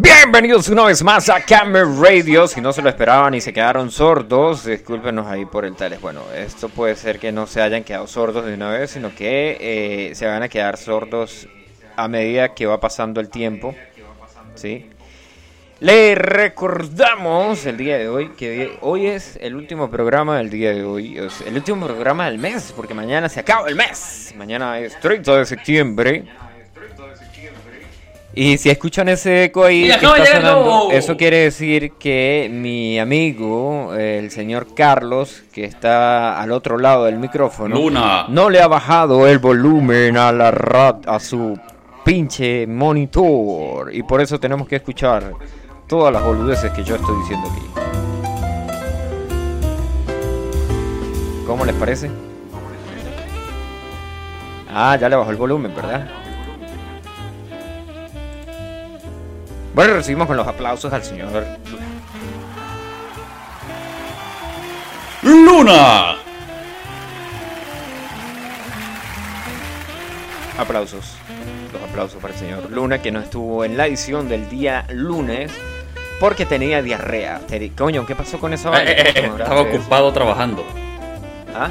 Bienvenidos 0.00 0.68
una 0.68 0.84
vez 0.84 1.02
más 1.02 1.28
a 1.28 1.40
Camera 1.40 1.84
Radio. 1.84 2.46
Si 2.46 2.60
no 2.60 2.72
se 2.72 2.82
lo 2.82 2.88
esperaban 2.88 3.34
y 3.34 3.40
se 3.40 3.52
quedaron 3.52 3.90
sordos, 3.90 4.64
discúlpenos 4.64 5.26
ahí 5.26 5.44
por 5.44 5.64
el 5.64 5.74
tal. 5.74 5.98
Bueno, 5.98 6.22
esto 6.36 6.68
puede 6.68 6.94
ser 6.94 7.18
que 7.18 7.32
no 7.32 7.48
se 7.48 7.60
hayan 7.60 7.82
quedado 7.82 8.06
sordos 8.06 8.46
de 8.46 8.54
una 8.54 8.70
vez, 8.70 8.92
sino 8.92 9.12
que 9.12 9.56
eh, 9.60 10.14
se 10.14 10.24
van 10.24 10.44
a 10.44 10.48
quedar 10.48 10.76
sordos 10.76 11.48
a 11.96 12.06
medida 12.06 12.54
que 12.54 12.64
va 12.64 12.78
pasando 12.78 13.20
el 13.20 13.28
tiempo. 13.28 13.74
¿Sí? 14.54 14.88
Le 15.80 16.14
recordamos 16.14 17.66
el 17.66 17.76
día 17.76 17.98
de 17.98 18.08
hoy 18.08 18.28
que 18.36 18.78
hoy 18.82 19.06
es 19.08 19.36
el 19.40 19.56
último 19.56 19.90
programa 19.90 20.38
del 20.38 20.48
día 20.48 20.72
de 20.72 20.84
hoy, 20.84 21.16
el 21.16 21.54
último 21.56 21.84
programa 21.84 22.26
del 22.26 22.38
mes, 22.38 22.72
porque 22.76 22.94
mañana 22.94 23.28
se 23.28 23.40
acaba 23.40 23.68
el 23.68 23.74
mes. 23.74 24.32
Mañana 24.36 24.78
es 24.78 24.96
30 25.00 25.38
de 25.38 25.44
septiembre. 25.44 26.24
Y 28.40 28.56
si 28.56 28.70
escuchan 28.70 29.08
ese 29.08 29.46
eco 29.46 29.64
ahí 29.64 29.88
que 29.88 30.06
está 30.06 30.26
sonando, 30.26 30.90
eso 30.92 31.16
quiere 31.16 31.38
decir 31.38 31.94
que 31.98 32.48
mi 32.48 32.96
amigo, 33.00 33.92
el 33.94 34.30
señor 34.30 34.76
Carlos, 34.76 35.42
que 35.52 35.64
está 35.64 36.40
al 36.40 36.52
otro 36.52 36.78
lado 36.78 37.06
del 37.06 37.18
micrófono, 37.18 37.74
Luna. 37.74 38.26
no 38.28 38.48
le 38.48 38.62
ha 38.62 38.68
bajado 38.68 39.26
el 39.26 39.40
volumen 39.40 40.16
a 40.16 40.30
la 40.30 40.52
rad, 40.52 40.98
a 41.08 41.18
su 41.18 41.58
pinche 42.04 42.64
monitor. 42.68 43.92
Y 43.92 44.04
por 44.04 44.20
eso 44.20 44.38
tenemos 44.38 44.68
que 44.68 44.76
escuchar 44.76 45.32
todas 45.88 46.12
las 46.12 46.22
boludeces 46.22 46.70
que 46.70 46.84
yo 46.84 46.94
estoy 46.94 47.16
diciendo 47.18 47.48
aquí. 47.50 47.66
¿Cómo 51.44 51.64
les 51.64 51.74
parece? 51.74 52.08
Ah, 54.72 54.96
ya 54.96 55.08
le 55.08 55.16
bajó 55.16 55.32
el 55.32 55.36
volumen, 55.36 55.74
¿verdad? 55.74 56.27
Bueno, 59.78 59.94
recibimos 59.94 60.26
con 60.26 60.36
los 60.36 60.48
aplausos 60.48 60.92
al 60.92 61.04
señor 61.04 61.44
Luna. 65.22 66.16
Aplausos. 70.58 71.14
Los 71.72 71.80
aplausos 71.80 72.20
para 72.20 72.34
el 72.34 72.40
señor 72.40 72.68
Luna, 72.72 73.00
que 73.00 73.12
no 73.12 73.20
estuvo 73.20 73.64
en 73.64 73.76
la 73.76 73.86
edición 73.86 74.28
del 74.28 74.48
día 74.48 74.84
lunes 74.90 75.52
porque 76.18 76.44
tenía 76.44 76.82
diarrea. 76.82 77.40
Coño, 77.76 78.04
¿qué 78.04 78.16
pasó 78.16 78.40
con 78.40 78.52
esa 78.54 78.70
Eh, 78.70 78.72
vaina? 78.72 78.90
eh, 78.90 79.12
eh, 79.14 79.22
¿Cómo 79.28 79.38
estaba 79.38 79.60
ocupado 79.60 80.12
trabajando. 80.12 80.64
¿Ah? 81.54 81.68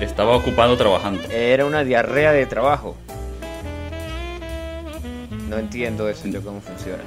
Estaba 0.00 0.34
ocupado 0.34 0.78
trabajando. 0.78 1.20
Era 1.30 1.66
una 1.66 1.84
diarrea 1.84 2.32
de 2.32 2.46
trabajo. 2.46 2.96
No 5.54 5.60
entiendo 5.60 6.08
eso 6.08 6.26
yo 6.26 6.42
cómo 6.42 6.60
funciona. 6.60 7.04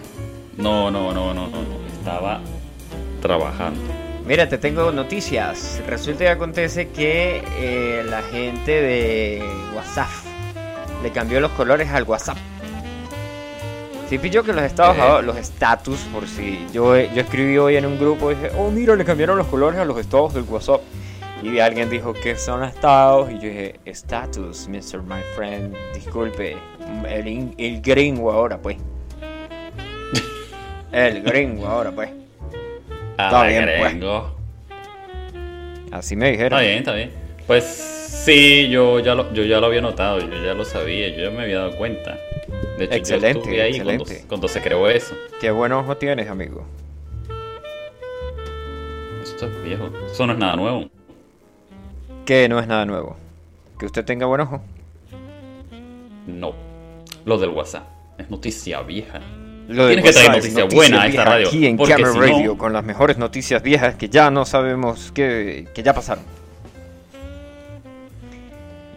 No, 0.55 0.89
no, 0.89 1.11
no, 1.13 1.33
no, 1.33 1.47
no. 1.47 1.57
Estaba 1.99 2.39
trabajando. 3.21 3.81
Mira, 4.25 4.47
te 4.47 4.57
tengo 4.57 4.89
noticias. 4.93 5.81
Resulta 5.85 6.23
y 6.23 6.27
acontece 6.27 6.87
que 6.89 7.43
eh, 7.59 8.05
la 8.09 8.21
gente 8.21 8.71
de 8.71 9.43
WhatsApp 9.75 10.07
le 11.03 11.11
cambió 11.11 11.41
los 11.41 11.51
colores 11.51 11.89
al 11.89 12.03
WhatsApp. 12.03 12.37
Sí, 14.09 14.17
pilló 14.17 14.43
que 14.43 14.53
los 14.53 14.63
estados, 14.63 14.95
Eh. 14.97 15.23
los 15.25 15.35
status, 15.35 15.99
por 16.13 16.25
si 16.25 16.65
yo, 16.71 16.95
yo 16.97 17.21
escribí 17.21 17.57
hoy 17.57 17.75
en 17.75 17.85
un 17.85 17.99
grupo 17.99 18.31
y 18.31 18.35
dije, 18.35 18.51
oh 18.57 18.71
mira, 18.71 18.95
le 18.95 19.03
cambiaron 19.03 19.37
los 19.37 19.47
colores 19.47 19.77
a 19.77 19.83
los 19.83 19.97
estados 19.99 20.33
del 20.33 20.43
WhatsApp. 20.43 20.79
Y 21.43 21.59
alguien 21.59 21.89
dijo, 21.89 22.13
¿qué 22.13 22.35
son 22.35 22.63
estados? 22.63 23.29
Y 23.31 23.35
yo 23.35 23.41
dije, 23.41 23.75
status, 23.85 24.67
Mr. 24.67 25.01
My 25.03 25.21
Friend, 25.35 25.75
disculpe, 25.93 26.57
el, 27.07 27.27
in- 27.27 27.53
el 27.57 27.81
gringo 27.81 28.31
ahora, 28.31 28.57
pues. 28.59 28.77
El 30.91 31.21
gringo 31.21 31.67
ahora, 31.67 31.91
pues. 31.91 32.09
Está 33.11 33.41
Ah, 33.41 33.47
bien, 33.47 33.65
pues. 33.77 33.91
gringo. 33.91 34.35
Así 35.91 36.15
me 36.15 36.31
dijeron. 36.31 36.59
Está 36.59 36.67
bien, 36.67 36.77
está 36.79 36.93
bien. 36.93 37.11
Pues 37.45 37.63
sí, 37.65 38.67
yo 38.69 38.99
ya 38.99 39.13
lo, 39.15 39.31
yo 39.33 39.43
ya 39.43 39.59
lo 39.59 39.67
había 39.67 39.81
notado, 39.81 40.19
yo 40.19 40.43
ya 40.43 40.53
lo 40.53 40.65
sabía, 40.65 41.09
yo 41.09 41.25
ya 41.25 41.29
me 41.29 41.43
había 41.43 41.59
dado 41.59 41.77
cuenta. 41.77 42.17
De 42.77 42.85
hecho, 42.85 42.93
Excelente, 42.95 43.33
yo 43.33 43.39
estuve 43.41 43.61
ahí 43.61 43.69
excelente. 43.71 44.05
Cuando, 44.05 44.27
cuando 44.27 44.47
se 44.47 44.61
creó 44.61 44.89
eso. 44.89 45.15
Qué 45.39 45.51
buen 45.51 45.71
ojo 45.71 45.95
tienes, 45.97 46.29
amigo. 46.29 46.65
Esto 49.23 49.45
es 49.45 49.63
viejo. 49.63 49.89
Eso 50.11 50.25
no 50.27 50.33
es 50.33 50.39
nada 50.39 50.55
nuevo. 50.55 50.89
Que 52.27 52.47
no 52.49 52.59
es 52.59 52.67
nada 52.67 52.85
nuevo. 52.85 53.15
Que 53.79 53.85
usted 53.85 54.03
tenga 54.03 54.25
buen 54.25 54.41
ojo. 54.41 54.61
No. 56.27 56.53
Lo 57.23 57.37
del 57.37 57.51
WhatsApp. 57.51 57.87
Es 58.17 58.29
noticia 58.29 58.81
vieja. 58.81 59.21
Lo 59.69 59.85
de 59.87 59.95
Tienes 59.95 60.11
que 60.11 60.19
traer 60.21 60.31
noticia 60.37 60.63
buena 60.65 61.01
a 61.03 61.07
esta 61.07 61.23
radio, 61.23 61.47
Aquí 61.47 61.65
en 61.65 61.77
porque 61.77 61.93
Camera 61.93 62.11
si 62.11 62.17
no- 62.19 62.25
Radio 62.25 62.57
con 62.57 62.73
las 62.73 62.83
mejores 62.83 63.17
noticias 63.17 63.63
viejas 63.63 63.95
que 63.95 64.09
ya 64.09 64.29
no 64.29 64.43
sabemos 64.45 65.11
que, 65.13 65.69
que 65.73 65.83
ya 65.83 65.93
pasaron. 65.93 66.25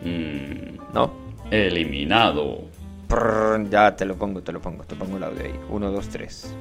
Mm, 0.03 0.93
¿No? 0.93 1.13
eliminado. 1.53 2.63
Prrr, 3.07 3.69
ya 3.71 3.95
te 3.95 4.05
lo 4.05 4.17
pongo, 4.17 4.43
te 4.43 4.51
lo 4.53 4.61
pongo, 4.61 4.83
te 4.85 4.97
pongo 4.97 5.17
el 5.19 5.23
audio 5.25 5.45
ahí. 5.45 5.55
Uno, 5.69 5.93
dos, 5.93 6.09
tres. 6.09 6.53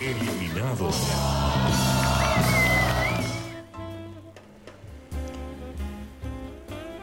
Eliminado. 0.00 0.90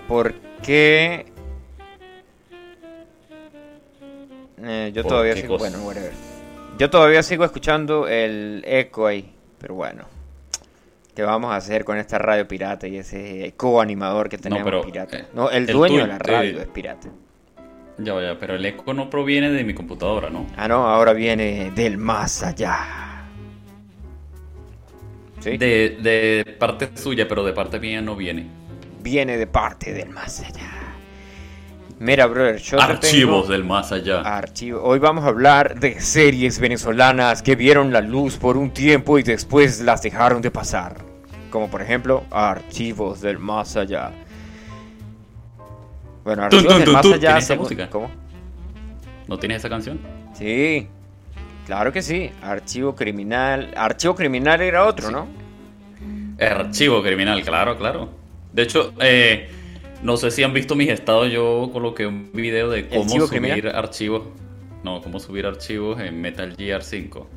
¿Por 0.08 0.34
qué? 0.64 1.26
Eh, 4.62 4.92
yo 4.94 5.04
¿Por 5.04 5.10
todavía 5.12 5.34
qué 5.34 5.42
sigo. 5.42 5.58
Bueno, 5.58 5.80
whatever. 5.80 6.12
Yo 6.78 6.90
todavía 6.90 7.24
sigo 7.24 7.46
escuchando 7.46 8.08
el 8.08 8.64
eco 8.66 9.08
ahí. 9.08 9.32
Pero 9.60 9.76
bueno. 9.76 10.06
¿Qué 11.16 11.24
vamos 11.24 11.52
a 11.54 11.56
hacer 11.56 11.86
con 11.86 11.98
esta 11.98 12.18
radio 12.18 12.46
pirata 12.46 12.88
y 12.88 12.98
ese 12.98 13.46
eco 13.46 13.80
animador 13.80 14.28
que 14.28 14.38
tenemos 14.38 14.66
pero, 14.66 14.84
pirata? 14.84 15.18
eh, 15.18 15.26
no, 15.34 15.50
el 15.50 15.64
el 15.70 15.74
dueño 15.74 16.02
de 16.02 16.08
la 16.08 16.18
radio 16.20 16.60
eh, 16.60 16.64
es 16.64 16.68
pirata. 16.68 17.08
Ya 17.98 18.12
vaya, 18.12 18.38
pero 18.38 18.56
el 18.56 18.66
eco 18.66 18.94
no 18.94 19.10
proviene 19.10 19.50
de 19.50 19.64
mi 19.64 19.74
computadora, 19.74 20.30
¿no? 20.30 20.46
Ah, 20.58 20.68
no, 20.68 20.86
ahora 20.90 21.14
viene 21.14 21.72
del 21.72 21.98
más 21.98 22.44
allá. 22.44 23.24
¿Sí? 25.40 25.56
De, 25.58 25.98
de 26.02 26.56
parte 26.60 26.90
suya, 26.96 27.26
pero 27.30 27.46
de 27.46 27.54
parte 27.54 27.80
mía 27.80 28.02
no 28.02 28.18
viene. 28.18 28.48
Viene 29.06 29.38
de 29.38 29.46
parte 29.46 29.94
del 29.94 30.10
más 30.10 30.40
allá. 30.40 30.72
Mira, 32.00 32.26
brother, 32.26 32.58
yo 32.58 32.82
Archivos 32.82 33.44
tengo- 33.44 33.54
del 33.54 33.64
más 33.64 33.92
allá. 33.92 34.22
Archivo. 34.22 34.82
Hoy 34.82 34.98
vamos 34.98 35.24
a 35.26 35.28
hablar 35.28 35.80
de 35.80 36.02
series 36.02 36.60
venezolanas 36.60 37.44
que 37.44 37.56
vieron 37.56 37.94
la 37.94 38.02
luz 38.02 38.38
por 38.38 38.58
un 38.58 38.72
tiempo 38.72 39.20
y 39.20 39.24
después 39.24 39.80
las 39.82 40.02
dejaron 40.02 40.42
de 40.42 40.50
pasar. 40.50 40.96
Como 41.52 41.70
por 41.70 41.84
ejemplo, 41.84 42.24
Archivos 42.32 43.22
del 43.22 43.38
Más 43.38 43.78
Allá. 43.78 44.12
Bueno, 46.24 46.46
Archivos 46.46 46.80
del 46.80 46.90
Más. 46.90 47.06
Allá. 47.06 47.20
¿Tiene 47.20 47.38
esa 47.38 47.56
música? 47.58 47.88
¿Cómo? 47.92 48.10
¿No 49.28 49.38
tienes 49.38 49.60
esa 49.60 49.70
canción? 49.70 50.00
Sí, 50.34 50.88
claro 51.68 51.92
que 51.94 52.02
sí. 52.02 52.32
Archivo 52.42 52.96
Criminal. 52.96 53.72
Archivo 53.78 54.16
Criminal 54.16 54.62
era 54.62 54.84
otro, 54.84 55.12
¿no? 55.12 55.28
Archivo 56.40 57.04
criminal, 57.04 57.44
claro, 57.44 57.78
claro. 57.78 58.25
De 58.56 58.64
hecho, 58.64 58.94
eh, 59.02 59.50
no 60.02 60.18
sé 60.18 60.32
si 60.32 60.42
han 60.44 60.54
visto 60.54 60.76
mis 60.76 60.90
estados. 60.90 61.30
Yo 61.32 61.70
coloqué 61.74 62.08
un 62.08 62.32
video 62.34 62.70
de 62.70 62.88
cómo 62.88 63.10
subir 63.10 63.30
criminal? 63.30 63.76
archivos. 63.76 64.24
No, 64.84 65.02
cómo 65.02 65.20
subir 65.20 65.46
archivos 65.46 66.00
en 66.00 66.22
Metal 66.22 66.56
Gear 66.58 66.82
5. 66.84 67.28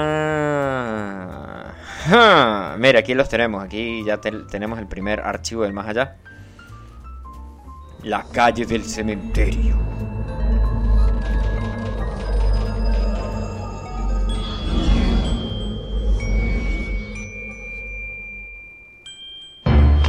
Ah, 0.00 1.72
ja. 2.06 2.76
mira, 2.78 2.98
aquí 3.00 3.14
los 3.14 3.28
tenemos. 3.28 3.62
Aquí 3.64 4.04
ya 4.04 4.18
te- 4.20 4.30
tenemos 4.50 4.78
el 4.78 4.86
primer 4.86 5.20
archivo 5.20 5.62
del 5.62 5.72
más 5.72 5.88
allá. 5.88 6.16
La 8.02 8.24
calle 8.32 8.66
del 8.66 8.84
cementerio. 8.84 9.76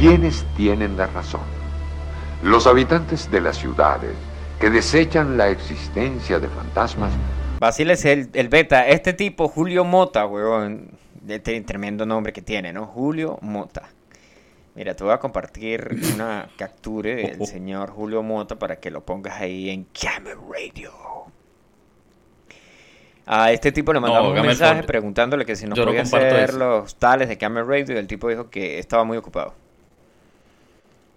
¿Quiénes 0.02 0.44
tienen 0.56 0.96
la 0.96 1.06
razón? 1.06 1.42
Los 2.42 2.66
habitantes 2.66 3.30
de 3.30 3.40
las 3.40 3.56
ciudades 3.56 4.16
que 4.58 4.68
desechan 4.68 5.36
la 5.36 5.48
existencia 5.48 6.40
de 6.40 6.48
fantasmas 6.48 7.12
Basile 7.60 7.92
es 7.92 8.04
el, 8.06 8.28
el 8.32 8.48
beta. 8.48 8.88
Este 8.88 9.12
tipo, 9.12 9.46
Julio 9.46 9.84
Mota, 9.84 10.26
weón. 10.26 10.90
Este 11.28 11.60
tremendo 11.60 12.04
nombre 12.04 12.32
que 12.32 12.42
tiene, 12.42 12.72
¿no? 12.72 12.86
Julio 12.86 13.38
Mota. 13.42 13.90
Mira, 14.74 14.96
te 14.96 15.04
voy 15.04 15.12
a 15.12 15.18
compartir 15.20 15.96
una 16.16 16.48
capture 16.58 17.14
del 17.14 17.46
señor 17.46 17.90
Julio 17.90 18.24
Mota 18.24 18.56
para 18.58 18.80
que 18.80 18.90
lo 18.90 19.04
pongas 19.04 19.40
ahí 19.40 19.70
en 19.70 19.84
Camera 19.84 20.40
Radio. 20.50 20.90
A 23.24 23.52
este 23.52 23.70
tipo 23.70 23.92
le 23.92 24.00
No, 24.00 24.08
mandamos 24.08 24.32
un 24.32 24.38
hágame 24.38 24.52
el 24.54 24.58
mensaje 24.58 24.82
preguntándole 24.82 25.46
que 25.46 25.54
si 25.54 25.66
nos 25.68 25.78
no 25.78 25.84
podía 25.84 26.02
comparto 26.02 26.34
hacer 26.34 26.50
eso. 26.50 26.58
los 26.58 26.96
tales 26.96 27.28
de 27.28 27.38
Camera 27.38 27.64
Radio 27.64 27.94
y 27.94 27.98
el 27.98 28.08
tipo 28.08 28.28
dijo 28.28 28.50
que 28.50 28.80
estaba 28.80 29.04
muy 29.04 29.16
ocupado. 29.16 29.61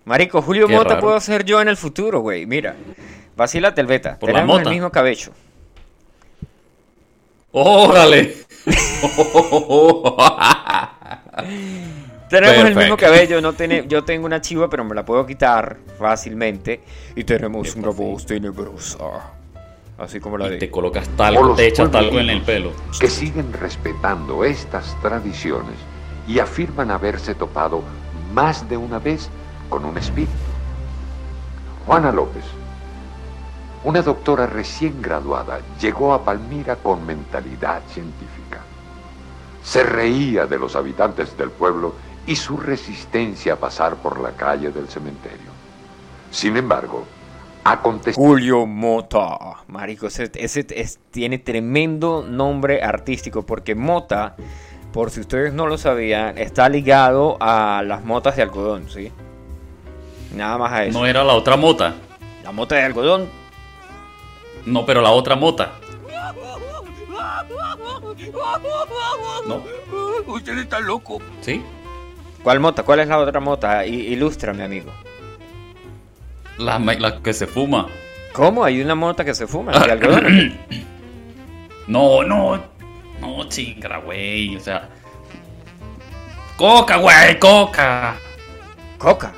Marico, 0.05 0.41
Julio 0.41 0.67
Qué 0.67 0.73
Mota 0.75 0.89
raro. 0.89 1.01
puedo 1.01 1.19
ser 1.19 1.43
yo 1.45 1.59
en 1.61 1.67
el 1.67 1.77
futuro, 1.77 2.19
güey. 2.19 2.45
Mira, 2.45 2.75
vacílate 3.35 3.81
el 3.81 3.87
beta. 3.87 4.17
Por 4.19 4.29
la 4.29 4.35
Tenemos 4.41 4.61
el 4.61 4.69
mismo 4.69 4.91
cabello. 4.91 5.31
¡Órale! 7.51 8.35
Tenemos 12.29 12.65
el 12.65 12.75
mismo 12.75 12.97
cabello, 12.97 13.39
no 13.39 13.53
tiene, 13.53 13.85
yo 13.87 14.03
tengo 14.03 14.25
una 14.25 14.41
chiva, 14.41 14.67
pero 14.69 14.83
me 14.83 14.95
la 14.95 15.05
puedo 15.05 15.25
quitar 15.25 15.77
fácilmente. 15.97 16.81
Y 17.15 17.23
tenemos 17.23 17.73
Qué 17.73 17.79
una 17.79 17.89
fácil. 17.91 18.05
voz 18.05 18.25
tenebrosa. 18.25 18.97
Así 19.97 20.19
como 20.19 20.37
la 20.37 20.53
Y 20.53 20.59
te 20.59 20.69
colocas 20.69 21.07
talco, 21.15 21.55
te 21.55 21.67
echas 21.67 21.89
talco 21.91 22.19
en 22.19 22.29
el 22.29 22.41
pelo. 22.41 22.73
que 22.99 23.07
siguen 23.09 23.53
respetando 23.53 24.43
estas 24.43 24.99
tradiciones 25.01 25.75
y 26.27 26.39
afirman 26.39 26.91
haberse 26.91 27.35
topado 27.35 27.81
más 28.33 28.67
de 28.67 28.75
una 28.75 28.99
vez 28.99 29.29
con 29.75 29.83
un 29.83 29.97
espíritu. 29.97 30.31
Juana 31.85 32.09
López, 32.13 32.45
una 33.83 34.01
doctora 34.01 34.47
recién 34.47 35.01
graduada, 35.01 35.59
llegó 35.81 36.13
a 36.13 36.23
Palmira 36.23 36.77
con 36.77 37.05
mentalidad 37.05 37.81
científica. 37.89 38.61
Se 39.61 39.83
reía 39.83 40.45
de 40.45 40.57
los 40.57 40.77
habitantes 40.77 41.37
del 41.37 41.49
pueblo 41.51 41.93
y 42.25 42.37
su 42.37 42.55
resistencia 42.55 43.53
a 43.53 43.55
pasar 43.57 43.95
por 43.97 44.21
la 44.21 44.31
calle 44.31 44.71
del 44.71 44.87
cementerio. 44.87 45.51
Sin 46.31 46.55
embargo, 46.55 47.03
aconteció 47.65 48.23
Julio 48.23 48.65
Mota. 48.65 49.37
Marico, 49.67 50.07
ese, 50.07 50.31
ese 50.35 50.65
es- 50.69 50.99
tiene 51.11 51.37
tremendo 51.37 52.23
nombre 52.25 52.81
artístico 52.81 53.45
porque 53.45 53.75
Mota, 53.75 54.37
por 54.93 55.11
si 55.11 55.19
ustedes 55.19 55.53
no 55.53 55.67
lo 55.67 55.77
sabían, 55.77 56.37
está 56.37 56.69
ligado 56.69 57.35
a 57.41 57.83
las 57.85 58.05
motas 58.05 58.37
de 58.37 58.43
algodón, 58.43 58.89
¿sí? 58.89 59.11
Nada 60.33 60.57
más 60.57 60.71
a 60.71 60.85
eso. 60.85 60.99
No 60.99 61.05
era 61.05 61.23
la 61.23 61.33
otra 61.33 61.55
mota. 61.57 61.93
La 62.43 62.51
mota 62.51 62.75
de 62.75 62.83
algodón, 62.83 63.29
No, 64.65 64.85
pero 64.85 65.01
la 65.01 65.11
otra 65.11 65.35
mota. 65.35 65.71
No. 69.47 69.63
Usted 70.27 70.57
está 70.59 70.79
loco. 70.79 71.19
¿Sí? 71.41 71.61
¿cuál 72.43 72.59
mota? 72.59 72.83
¿Cuál 72.83 72.99
es 72.99 73.07
la 73.07 73.17
otra 73.19 73.39
mota? 73.39 73.85
I- 73.85 74.13
ilústrame, 74.13 74.63
amigo. 74.63 74.91
La 76.57 77.19
que 77.21 77.33
se 77.33 77.47
fuma. 77.47 77.87
¿Cómo? 78.33 78.63
Hay 78.63 78.81
una 78.81 78.95
mota 78.95 79.23
que 79.25 79.33
se 79.33 79.47
fuma 79.47 79.71
de 79.71 79.91
algodón. 79.91 80.59
No, 81.87 82.23
no. 82.23 82.59
No, 83.21 83.47
chingra, 83.47 83.99
güey. 83.99 84.55
O 84.55 84.59
sea. 84.59 84.89
Coca, 86.57 86.97
güey, 86.97 87.37
coca. 87.39 88.15
Coca. 88.97 89.31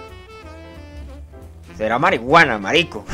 Será 1.77 1.99
marihuana, 1.99 2.57
marico. 2.57 3.05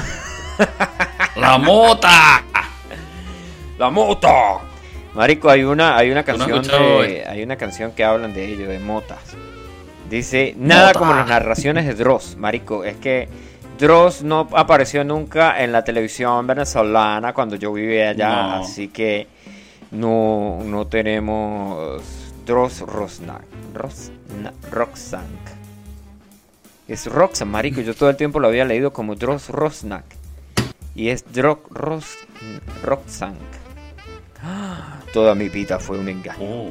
La 1.35 1.57
mota. 1.57 2.43
La 3.77 3.89
mota. 3.89 4.59
Marico, 5.13 5.49
hay 5.49 5.63
una, 5.63 5.97
hay 5.97 6.09
una 6.11 6.21
no 6.21 6.25
canción 6.25 6.63
de- 6.63 7.25
hay 7.27 7.43
una 7.43 7.55
canción 7.57 7.91
que 7.91 8.03
hablan 8.03 8.33
de 8.33 8.45
ello, 8.45 8.67
de 8.67 8.79
motas. 8.79 9.19
Dice, 10.09 10.53
nada 10.57 10.87
Mota. 10.87 10.99
como 10.99 11.13
las 11.13 11.27
narraciones 11.27 11.85
de 11.85 11.93
Dross, 11.95 12.35
marico, 12.37 12.83
es 12.83 12.95
que 12.97 13.27
Dross 13.79 14.21
no 14.23 14.47
apareció 14.53 15.03
nunca 15.03 15.61
en 15.63 15.71
la 15.71 15.83
televisión 15.83 16.45
venezolana 16.45 17.33
cuando 17.33 17.55
yo 17.55 17.73
vivía 17.73 18.09
allá, 18.11 18.29
No. 18.29 18.53
así 18.63 18.87
que 18.89 19.27
no, 19.91 20.59
no 20.63 20.85
tenemos 20.87 22.01
Dross 22.45 22.81
Rosnak, 22.81 23.43
Rosna- 23.73 24.53
Roxank. 24.71 25.23
Es 26.93 27.07
Roxanne, 27.07 27.49
marico, 27.49 27.81
yo 27.81 27.95
todo 27.95 28.11
el 28.11 28.15
tiempo 28.15 28.39
lo 28.39 28.49
había 28.49 28.65
leído 28.65 28.93
como 28.93 29.15
Dross 29.15 29.49
Rosnak. 29.49 30.05
Y 30.93 31.09
es 31.09 31.25
Drog 31.33 31.65
Ros 31.71 32.19
Roxank. 32.83 33.39
Ah, 34.43 34.99
Toda 35.11 35.33
mi 35.33 35.49
vida 35.49 35.79
fue 35.79 35.97
un 35.97 36.07
engaño. 36.07 36.37
Oh. 36.39 36.69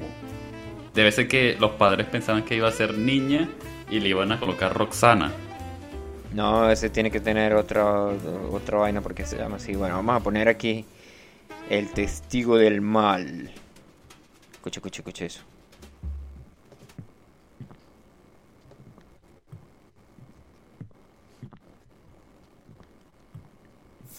Debe 0.95 1.11
ser 1.11 1.27
que 1.27 1.57
los 1.59 1.73
padres 1.73 2.07
pensaban 2.07 2.45
que 2.45 2.55
iba 2.55 2.69
a 2.69 2.71
ser 2.71 2.97
niña 2.97 3.49
y 3.91 3.99
le 3.99 4.11
iban 4.11 4.31
a 4.31 4.39
colocar 4.39 4.73
Roxana. 4.73 5.33
No, 6.33 6.71
ese 6.71 6.89
tiene 6.89 7.11
que 7.11 7.19
tener 7.19 7.55
otra, 7.55 8.05
otra 8.53 8.79
vaina 8.79 9.01
porque 9.01 9.27
se 9.27 9.37
llama 9.37 9.57
así. 9.57 9.75
Bueno, 9.75 9.97
vamos 9.97 10.21
a 10.21 10.21
poner 10.21 10.47
aquí 10.47 10.85
el 11.69 11.91
testigo 11.91 12.59
del 12.59 12.81
mal. 12.81 13.51
Escucha, 14.53 14.79
escucha, 14.79 15.01
escucha 15.01 15.25
eso. 15.25 15.41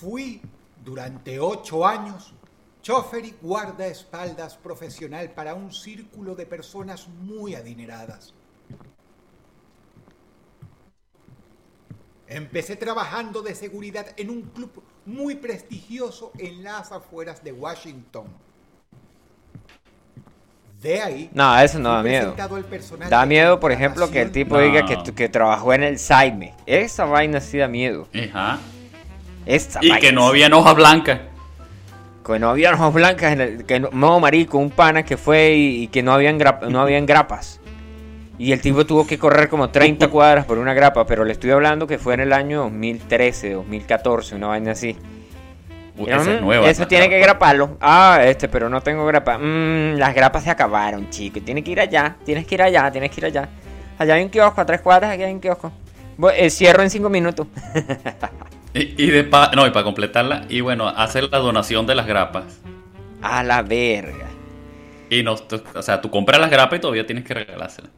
Fui 0.03 0.41
durante 0.83 1.39
ocho 1.39 1.87
años 1.87 2.33
chofer 2.81 3.23
y 3.23 3.35
guardaespaldas 3.41 4.57
profesional 4.57 5.31
para 5.31 5.53
un 5.53 5.71
círculo 5.71 6.35
de 6.35 6.45
personas 6.45 7.07
muy 7.07 7.55
adineradas. 7.55 8.33
Empecé 12.27 12.75
trabajando 12.75 13.41
de 13.41 13.55
seguridad 13.55 14.07
en 14.17 14.29
un 14.29 14.41
club 14.41 14.83
muy 15.05 15.35
prestigioso 15.35 16.33
en 16.37 16.63
las 16.63 16.91
afueras 16.91 17.41
de 17.41 17.53
Washington. 17.53 18.25
De 20.81 21.01
ahí. 21.01 21.29
No, 21.33 21.57
eso 21.59 21.79
no 21.79 21.93
da 21.93 22.03
miedo. 22.03 22.33
presentado 22.33 22.55
al 22.57 22.65
personal 22.65 23.09
Da 23.09 23.25
miedo, 23.25 23.57
por 23.57 23.71
ejemplo, 23.71 24.11
que 24.11 24.21
el 24.21 24.33
tipo 24.33 24.59
diga 24.59 24.85
que, 24.85 25.13
que 25.13 25.29
trabajó 25.29 25.73
en 25.73 25.83
el 25.83 25.97
Saime. 25.97 26.53
Esa 26.65 27.05
vaina 27.05 27.39
sí 27.39 27.59
da 27.59 27.69
miedo. 27.69 28.09
Ajá. 28.13 28.59
Esta 29.45 29.79
Y 29.81 29.91
que 29.99 30.11
no 30.11 30.27
había 30.27 30.47
hojas 30.55 30.75
blancas. 30.75 31.19
Que 32.25 32.39
no 32.39 32.49
había 32.49 32.73
hojas 32.73 32.93
blancas 32.93 33.33
en 33.33 33.41
el, 33.41 33.65
que 33.65 33.79
no, 33.79 33.89
no, 33.91 34.19
marico, 34.19 34.57
un 34.57 34.69
pana 34.69 35.03
que 35.03 35.17
fue 35.17 35.53
y, 35.55 35.83
y 35.83 35.87
que 35.87 36.01
no 36.01 36.13
habían, 36.13 36.39
grap- 36.39 36.67
no 36.69 36.79
habían 36.81 37.05
grapas. 37.05 37.59
Y 38.37 38.51
el 38.51 38.61
tipo 38.61 38.85
tuvo 38.85 39.05
que 39.05 39.19
correr 39.19 39.47
como 39.49 39.69
30 39.69 40.07
cuadras 40.07 40.45
por 40.45 40.57
una 40.57 40.73
grapa, 40.73 41.05
pero 41.05 41.23
le 41.25 41.33
estoy 41.33 41.51
hablando 41.51 41.85
que 41.85 41.97
fue 41.99 42.13
en 42.15 42.21
el 42.21 42.33
año 42.33 42.61
2013, 42.63 43.51
2014, 43.53 44.35
una 44.35 44.47
vaina 44.47 44.71
así. 44.71 44.97
Y, 45.95 46.09
esa 46.09 46.33
es 46.35 46.41
nueva. 46.41 46.67
Eso 46.69 46.87
tiene 46.87 47.07
que 47.09 47.19
graparlo. 47.19 47.77
Ah, 47.79 48.21
este, 48.23 48.47
pero 48.47 48.67
no 48.69 48.81
tengo 48.81 49.05
grapa. 49.05 49.37
Mm, 49.37 49.97
las 49.97 50.15
grapas 50.15 50.43
se 50.43 50.49
acabaron, 50.49 51.09
chico. 51.11 51.39
Tienes 51.45 51.63
que 51.63 51.71
ir 51.71 51.79
allá, 51.81 52.15
tienes 52.25 52.47
que 52.47 52.55
ir 52.55 52.63
allá, 52.63 52.89
tienes 52.91 53.11
que 53.11 53.19
ir 53.21 53.25
allá. 53.25 53.49
Allá 53.99 54.15
hay 54.15 54.23
un 54.23 54.29
kiosco, 54.29 54.59
a 54.61 54.65
tres 54.65 54.81
cuadras, 54.81 55.11
aquí 55.11 55.21
hay 55.23 55.31
un 55.33 55.39
kiosco. 55.39 55.71
Voy- 56.17 56.33
eh, 56.37 56.49
cierro 56.49 56.81
en 56.81 56.89
cinco 56.89 57.09
minutos. 57.09 57.45
Y, 58.73 59.03
y 59.03 59.11
de 59.11 59.23
pa- 59.23 59.51
no, 59.55 59.67
y 59.67 59.71
para 59.71 59.83
completarla, 59.83 60.45
y 60.49 60.61
bueno, 60.61 60.87
hacer 60.87 61.29
la 61.31 61.37
donación 61.39 61.85
de 61.85 61.95
las 61.95 62.07
grapas. 62.07 62.59
A 63.21 63.43
la 63.43 63.61
verga. 63.61 64.27
Y 65.09 65.21
no, 65.23 65.35
tú- 65.35 65.61
o 65.75 65.81
sea, 65.81 66.01
tú 66.01 66.09
compras 66.09 66.39
las 66.41 66.49
grapas 66.49 66.79
y 66.79 66.81
todavía 66.81 67.05
tienes 67.05 67.23
que 67.23 67.33
regalárselas. 67.35 67.91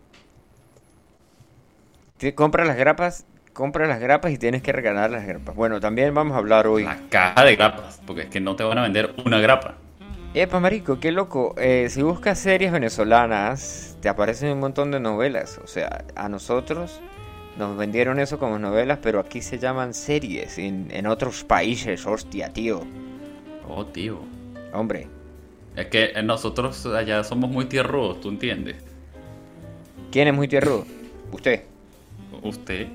Te 2.17 2.33
compras 2.35 2.67
las 2.67 2.77
grapas, 2.77 3.25
compras 3.53 3.87
las 3.87 3.99
grapas 3.99 4.31
y 4.31 4.37
tienes 4.37 4.61
que 4.61 4.71
regalar 4.71 5.11
las 5.11 5.25
grapas. 5.25 5.55
Bueno, 5.55 5.79
también 5.79 6.13
vamos 6.13 6.35
a 6.35 6.39
hablar 6.39 6.67
hoy. 6.67 6.83
La 6.83 6.97
caja 7.09 7.43
de 7.43 7.55
grapas, 7.55 8.01
porque 8.05 8.23
es 8.23 8.27
que 8.29 8.39
no 8.39 8.55
te 8.55 8.63
van 8.63 8.77
a 8.77 8.81
vender 8.83 9.13
una 9.25 9.39
grapa. 9.39 9.75
Epa, 10.33 10.59
marico, 10.59 10.99
qué 10.99 11.11
loco. 11.13 11.55
Eh, 11.57 11.87
si 11.89 12.01
buscas 12.01 12.37
series 12.39 12.71
venezolanas, 12.71 13.97
te 14.01 14.09
aparecen 14.09 14.51
un 14.51 14.59
montón 14.59 14.91
de 14.91 14.99
novelas. 14.99 15.59
O 15.63 15.67
sea, 15.67 16.03
a 16.15 16.27
nosotros 16.27 16.99
nos 17.57 17.77
vendieron 17.77 18.19
eso 18.19 18.37
como 18.39 18.59
novelas, 18.59 18.99
pero 19.01 19.19
aquí 19.19 19.41
se 19.41 19.57
llaman 19.59 19.93
series 19.93 20.57
en, 20.57 20.87
en 20.91 21.07
otros 21.07 21.43
países. 21.43 22.05
Hostia, 22.05 22.49
tío. 22.49 22.83
Oh, 23.67 23.85
tío. 23.85 24.19
Hombre, 24.73 25.07
Es 25.75 25.87
que 25.87 26.11
nosotros 26.23 26.85
allá 26.87 27.23
somos 27.23 27.49
muy 27.49 27.65
tierrudos, 27.65 28.19
¿tú 28.21 28.29
entiendes? 28.29 28.75
¿quién 30.11 30.27
es 30.29 30.33
muy 30.33 30.47
tierrudo? 30.47 30.85
¿Usted? 31.31 31.63
Usted. 32.41 32.87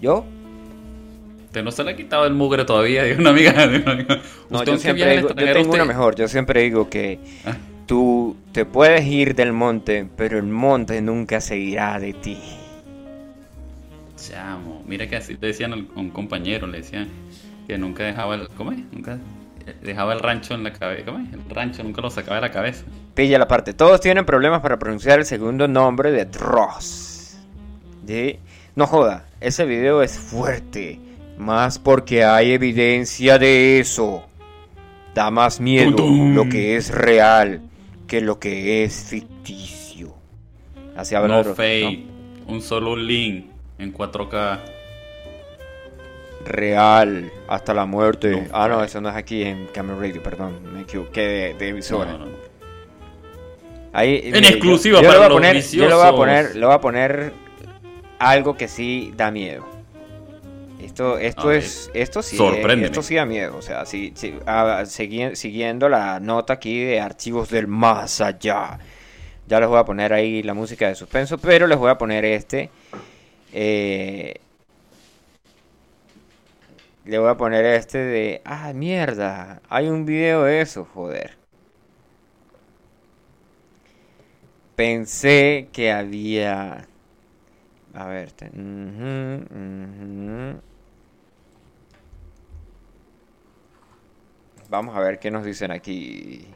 ¿Yo? 0.00 0.24
Usted 1.46 1.64
no 1.64 1.72
se 1.72 1.82
le 1.82 1.90
ha 1.92 1.96
quitado 1.96 2.26
el 2.26 2.34
mugre 2.34 2.64
todavía 2.64 3.02
de 3.02 3.16
una 3.16 3.30
amiga. 3.30 3.52
De 3.66 3.78
una 3.78 3.92
amiga. 3.92 4.20
No, 4.50 4.58
¿Usted 4.58 4.72
yo 4.72 4.78
siempre 4.78 5.16
digo, 5.16 5.28
yo 5.30 5.52
tengo 5.52 5.74
una 5.74 5.84
mejor. 5.84 6.14
Yo 6.16 6.28
siempre 6.28 6.62
digo 6.62 6.88
que 6.88 7.18
Ah. 7.44 7.56
tú 7.86 8.36
te 8.52 8.64
puedes 8.64 9.04
ir 9.06 9.34
del 9.34 9.52
monte, 9.52 10.06
pero 10.16 10.38
el 10.38 10.44
monte 10.46 11.00
nunca 11.02 11.40
se 11.40 11.56
irá 11.56 11.98
de 11.98 12.12
ti. 12.12 12.38
Chamo, 14.20 14.82
mira 14.86 15.08
que 15.08 15.16
así 15.16 15.36
le 15.40 15.48
decían 15.48 15.72
a 15.72 15.76
un 15.98 16.10
compañero, 16.10 16.66
le 16.66 16.78
decían 16.78 17.08
que 17.66 17.78
nunca 17.78 18.04
dejaba 18.04 18.34
el. 18.34 18.48
¿Cómo 18.50 18.72
es? 18.72 18.78
Nunca 18.92 19.18
dejaba 19.82 20.12
el 20.12 20.20
rancho 20.20 20.54
en 20.54 20.64
la 20.64 20.72
cabeza. 20.72 21.04
¿Cómo 21.06 21.18
es? 21.18 21.32
El 21.32 21.48
rancho 21.48 21.82
nunca 21.82 22.02
lo 22.02 22.10
sacaba 22.10 22.36
de 22.36 22.42
la 22.42 22.50
cabeza. 22.50 22.84
Pilla 23.14 23.38
la 23.38 23.48
parte. 23.48 23.72
Todos 23.72 24.00
tienen 24.00 24.24
problemas 24.24 24.60
para 24.60 24.78
pronunciar 24.78 25.18
el 25.18 25.24
segundo 25.24 25.66
nombre 25.68 26.10
de 26.10 26.24
Dross. 26.26 27.38
¿Sí? 28.06 28.38
No 28.76 28.86
joda, 28.86 29.26
ese 29.40 29.64
video 29.64 30.02
es 30.02 30.18
fuerte. 30.18 30.98
Más 31.38 31.78
porque 31.78 32.24
hay 32.24 32.52
evidencia 32.52 33.38
de 33.38 33.80
eso. 33.80 34.24
Da 35.14 35.30
más 35.30 35.60
miedo 35.60 35.96
Tum, 35.96 36.06
tum. 36.06 36.34
lo 36.34 36.48
que 36.48 36.76
es 36.76 36.90
real 36.90 37.62
que 38.06 38.20
lo 38.20 38.38
que 38.38 38.84
es 38.84 39.04
ficticio. 39.08 40.14
Así 40.96 41.14
habla 41.14 41.36
No 41.36 41.42
Dross, 41.42 41.56
fake, 41.56 42.04
un 42.46 42.60
solo 42.60 42.94
link 42.96 43.49
en 43.80 43.92
4K. 43.92 44.58
Real, 46.44 47.30
hasta 47.48 47.74
la 47.74 47.84
muerte. 47.86 48.30
No 48.30 48.48
ah, 48.52 48.68
no, 48.68 48.82
eso 48.82 49.00
no 49.00 49.10
es 49.10 49.14
aquí 49.16 49.42
en 49.42 49.66
Camera 49.66 49.98
Radio, 49.98 50.22
perdón. 50.22 50.72
Me 50.72 50.82
equivoqué 50.82 51.20
de, 51.20 51.54
de 51.54 51.68
emisora. 51.68 52.12
No, 52.12 52.18
no, 52.18 52.26
no. 52.26 52.36
Ahí, 53.92 54.20
En 54.24 54.42
yo- 54.42 54.48
exclusiva 54.50 54.96
yo, 55.02 55.02
le 55.02 55.08
para 55.08 55.18
voy 55.18 55.26
a 55.26 55.30
poner, 55.30 55.62
yo 55.62 55.88
le 55.88 55.94
voy 55.94 56.06
a 56.06 56.12
poner, 56.12 56.54
voy 56.60 56.72
a 56.74 56.80
poner 56.80 57.32
algo 58.18 58.56
que 58.56 58.68
sí 58.68 59.12
da 59.16 59.30
miedo. 59.30 59.66
Esto, 60.82 61.18
esto 61.18 61.52
es, 61.52 61.90
esto 61.92 62.22
sí, 62.22 62.36
Sorpréndeme. 62.38 62.86
esto 62.86 63.02
sí 63.02 63.16
da 63.16 63.26
miedo. 63.26 63.56
O 63.58 63.62
sea, 63.62 63.84
sí, 63.84 64.12
sí, 64.14 64.34
segui- 64.46 65.34
siguiendo 65.34 65.88
la 65.90 66.20
nota 66.20 66.54
aquí 66.54 66.82
de 66.82 67.00
archivos 67.00 67.50
del 67.50 67.66
más 67.66 68.20
allá. 68.22 68.78
Ya 69.46 69.60
les 69.60 69.68
voy 69.68 69.78
a 69.78 69.84
poner 69.84 70.12
ahí 70.14 70.42
la 70.42 70.54
música 70.54 70.88
de 70.88 70.94
suspenso, 70.94 71.36
pero 71.36 71.66
les 71.66 71.76
voy 71.76 71.90
a 71.90 71.98
poner 71.98 72.24
este. 72.24 72.70
Eh, 73.52 74.34
le 77.04 77.18
voy 77.18 77.28
a 77.28 77.36
poner 77.36 77.64
este 77.64 77.98
de. 77.98 78.42
Ah, 78.44 78.72
mierda. 78.74 79.60
Hay 79.68 79.88
un 79.88 80.04
video 80.04 80.44
de 80.44 80.60
eso, 80.60 80.84
joder. 80.94 81.36
Pensé 84.76 85.68
que 85.72 85.92
había. 85.92 86.86
A 87.94 88.06
ver. 88.06 88.32
te- 88.32 88.46
ujú, 88.50 89.44
ujú. 89.50 90.60
Vamos 94.68 94.96
a 94.96 95.00
ver 95.00 95.18
qué 95.18 95.30
nos 95.30 95.44
dicen 95.44 95.70
aquí. 95.70 96.46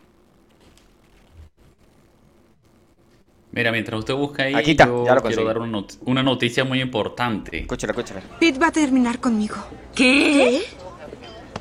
Mira, 3.54 3.70
mientras 3.70 4.00
usted 4.00 4.14
busca 4.14 4.42
ahí, 4.44 4.54
Aquí 4.54 4.72
está, 4.72 4.86
yo 4.86 5.04
ya 5.06 5.14
lo 5.14 5.22
quiero 5.22 5.44
dar 5.44 5.58
una, 5.58 5.68
not- 5.68 5.94
una 6.06 6.22
noticia 6.22 6.64
muy 6.64 6.80
importante. 6.80 7.58
Escúchala, 7.60 7.92
escúchala. 7.92 8.20
Pete 8.40 8.58
va 8.58 8.66
a 8.68 8.72
terminar 8.72 9.20
conmigo. 9.20 9.56
¿Qué? 9.94 10.62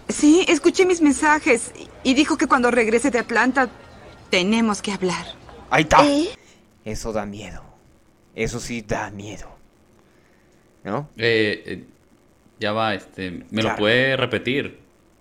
Sí, 0.09 0.43
escuché 0.47 0.85
mis 0.85 1.01
mensajes 1.01 1.71
y- 2.03 2.09
y 2.11 2.13
dijo 2.15 2.35
que 2.37 2.47
cuando 2.47 2.71
regrese 2.71 3.11
de 3.11 3.19
Atlanta 3.19 3.69
tenemos 4.29 4.81
que 4.81 4.91
hablar. 4.91 5.25
Ahí 5.69 5.83
está. 5.83 6.05
¿Eh? 6.05 6.29
Eso 6.83 7.13
da 7.13 7.25
miedo. 7.25 7.63
Eso 8.35 8.59
sí 8.59 8.81
da 8.81 9.11
miedo. 9.11 9.47
¿No? 10.83 11.09
Eh, 11.17 11.63
eh, 11.65 11.83
ya 12.59 12.73
va, 12.73 12.95
este, 12.95 13.31
¿me 13.51 13.61
Claro. 13.61 13.69
lo 13.69 13.75
puede 13.77 14.17
repetir? 14.17 14.79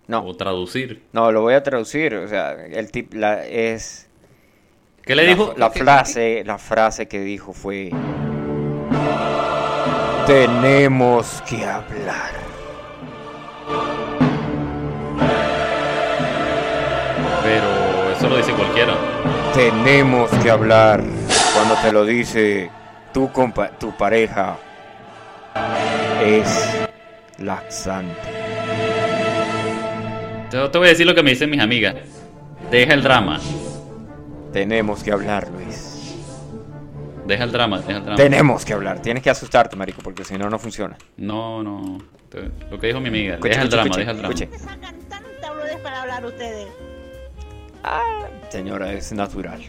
No. 0.08 0.24
O 0.24 0.34
traducir. 0.36 1.02
No, 1.12 1.30
lo 1.30 1.42
voy 1.42 1.54
a 1.54 1.62
traducir. 1.62 2.14
O 2.14 2.28
sea, 2.28 2.52
el 2.66 2.90
tip 2.90 3.14
la, 3.14 3.46
es. 3.46 4.08
¿Qué 5.04 5.16
le 5.16 5.26
dijo? 5.26 5.54
La 5.56 5.70
¿Qué- 5.70 5.80
frase, 5.80 6.42
la 6.44 6.58
frase 6.58 7.08
que 7.08 7.20
dijo 7.20 7.52
fue. 7.52 7.90
Tenemos 10.26 11.42
que 11.48 11.64
hablar. 11.64 12.30
Pero 17.42 18.10
eso 18.16 18.28
lo 18.28 18.36
dice 18.36 18.52
cualquiera. 18.52 18.94
Tenemos 19.54 20.30
que 20.42 20.50
hablar. 20.50 21.02
Cuando 21.54 21.74
te 21.82 21.92
lo 21.92 22.04
dice 22.04 22.70
tu 23.12 23.30
compa 23.30 23.68
tu 23.70 23.94
pareja 23.96 24.56
es 26.24 26.78
laxante. 27.38 28.14
Te, 30.50 30.68
te 30.68 30.78
voy 30.78 30.86
a 30.86 30.90
decir 30.90 31.06
lo 31.06 31.14
que 31.14 31.22
me 31.22 31.30
dicen 31.30 31.50
mis 31.50 31.60
amigas. 31.60 31.94
Deja 32.70 32.94
el 32.94 33.02
drama. 33.02 33.38
Tenemos 34.52 35.02
que 35.02 35.12
hablar, 35.12 35.48
Luis. 35.50 36.16
Deja 37.26 37.44
el 37.44 37.52
drama, 37.52 37.78
deja 37.78 37.98
el 37.98 38.02
drama. 38.04 38.16
Tenemos 38.16 38.64
que 38.64 38.72
hablar. 38.72 39.00
Tienes 39.00 39.22
que 39.22 39.30
asustarte, 39.30 39.76
marico, 39.76 40.02
porque 40.02 40.24
si 40.24 40.36
no, 40.36 40.50
no 40.50 40.58
funciona. 40.58 40.96
No, 41.16 41.62
no. 41.62 41.98
Lo 42.70 42.78
que 42.78 42.88
dijo 42.88 43.00
mi 43.00 43.08
amiga. 43.08 43.34
Escuche, 43.34 43.50
deja 43.50 43.62
el 43.62 43.70
drama, 43.70 43.82
escuche, 43.84 44.00
deja 44.00 44.10
el 44.10 44.18
drama. 44.18 45.82
para 45.82 46.02
hablar 46.02 46.24
ustedes. 46.26 46.68
Señora, 48.48 48.92
es 48.92 49.12
natural. 49.12 49.62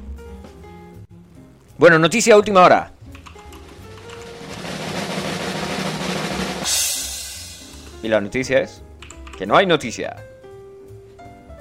Bueno, 1.78 1.98
noticia 1.98 2.36
última 2.38 2.62
hora. 2.62 2.92
Y 8.02 8.08
la 8.10 8.20
noticia 8.20 8.60
es 8.60 8.84
que 9.38 9.46
no 9.46 9.56
hay 9.56 9.66
noticia. 9.66 10.16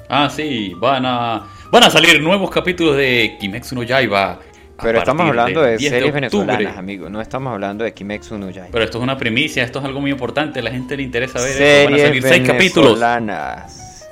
Ah, 0.08 0.28
sí, 0.28 0.74
van 0.76 1.06
a 1.06 1.46
van 1.72 1.84
a 1.84 1.90
salir 1.90 2.20
nuevos 2.22 2.50
capítulos 2.50 2.98
de 2.98 3.38
Kimetsu 3.40 3.74
no 3.74 3.82
Yaiba. 3.82 4.32
a 4.32 4.38
Pero 4.82 4.98
estamos 4.98 5.26
hablando 5.26 5.62
de 5.62 5.78
10 5.78 5.90
series 5.90 6.12
venezolanas, 6.12 6.76
amigo. 6.76 7.08
No 7.08 7.22
estamos 7.22 7.50
hablando 7.50 7.82
de 7.82 7.94
Kimetsu 7.94 8.36
no 8.36 8.50
Yaiba. 8.50 8.68
Pero 8.70 8.84
esto 8.84 8.98
es 8.98 9.02
una 9.02 9.16
primicia, 9.16 9.64
esto 9.64 9.78
es 9.78 9.86
algo 9.86 10.02
muy 10.02 10.10
importante, 10.10 10.60
a 10.60 10.62
la 10.62 10.70
gente 10.70 10.98
le 10.98 11.02
interesa 11.04 11.40
ver 11.40 11.50
esto. 11.50 11.62
Van 11.62 11.94
a 11.94 11.96
Series 11.96 12.02
salir 12.02 12.22
seis 12.22 12.46
capítulos. 12.46 12.90
venezolanas. 12.90 14.08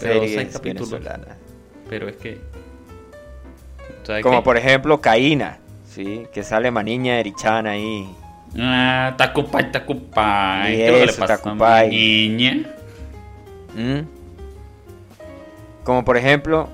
Pero 0.00 0.14
Series 0.14 0.34
seis 0.34 0.48
capítulos. 0.54 0.90
venezolanas. 0.90 1.36
Pero 1.90 2.08
es 2.08 2.16
que 2.16 2.40
¿sabe 4.02 4.22
Como 4.22 4.42
por 4.42 4.56
ejemplo 4.56 4.98
Caína, 4.98 5.58
¿sí? 5.86 6.22
Que 6.32 6.42
sale 6.42 6.70
Maniña 6.70 7.20
Erichana 7.20 7.72
ahí. 7.72 8.08
Ah, 8.58 9.14
Takupay, 9.18 9.70
Takupay. 9.70 10.74
Y 10.74 10.76
¿Qué 10.78 11.06
le 11.06 11.12
pasa 11.12 11.24
a 11.34 11.36
Takupay. 11.36 11.90
mi 11.90 12.28
niña? 12.30 12.70
¿Mm? 13.74 14.00
Como 15.84 16.02
por 16.02 16.16
ejemplo 16.16 16.70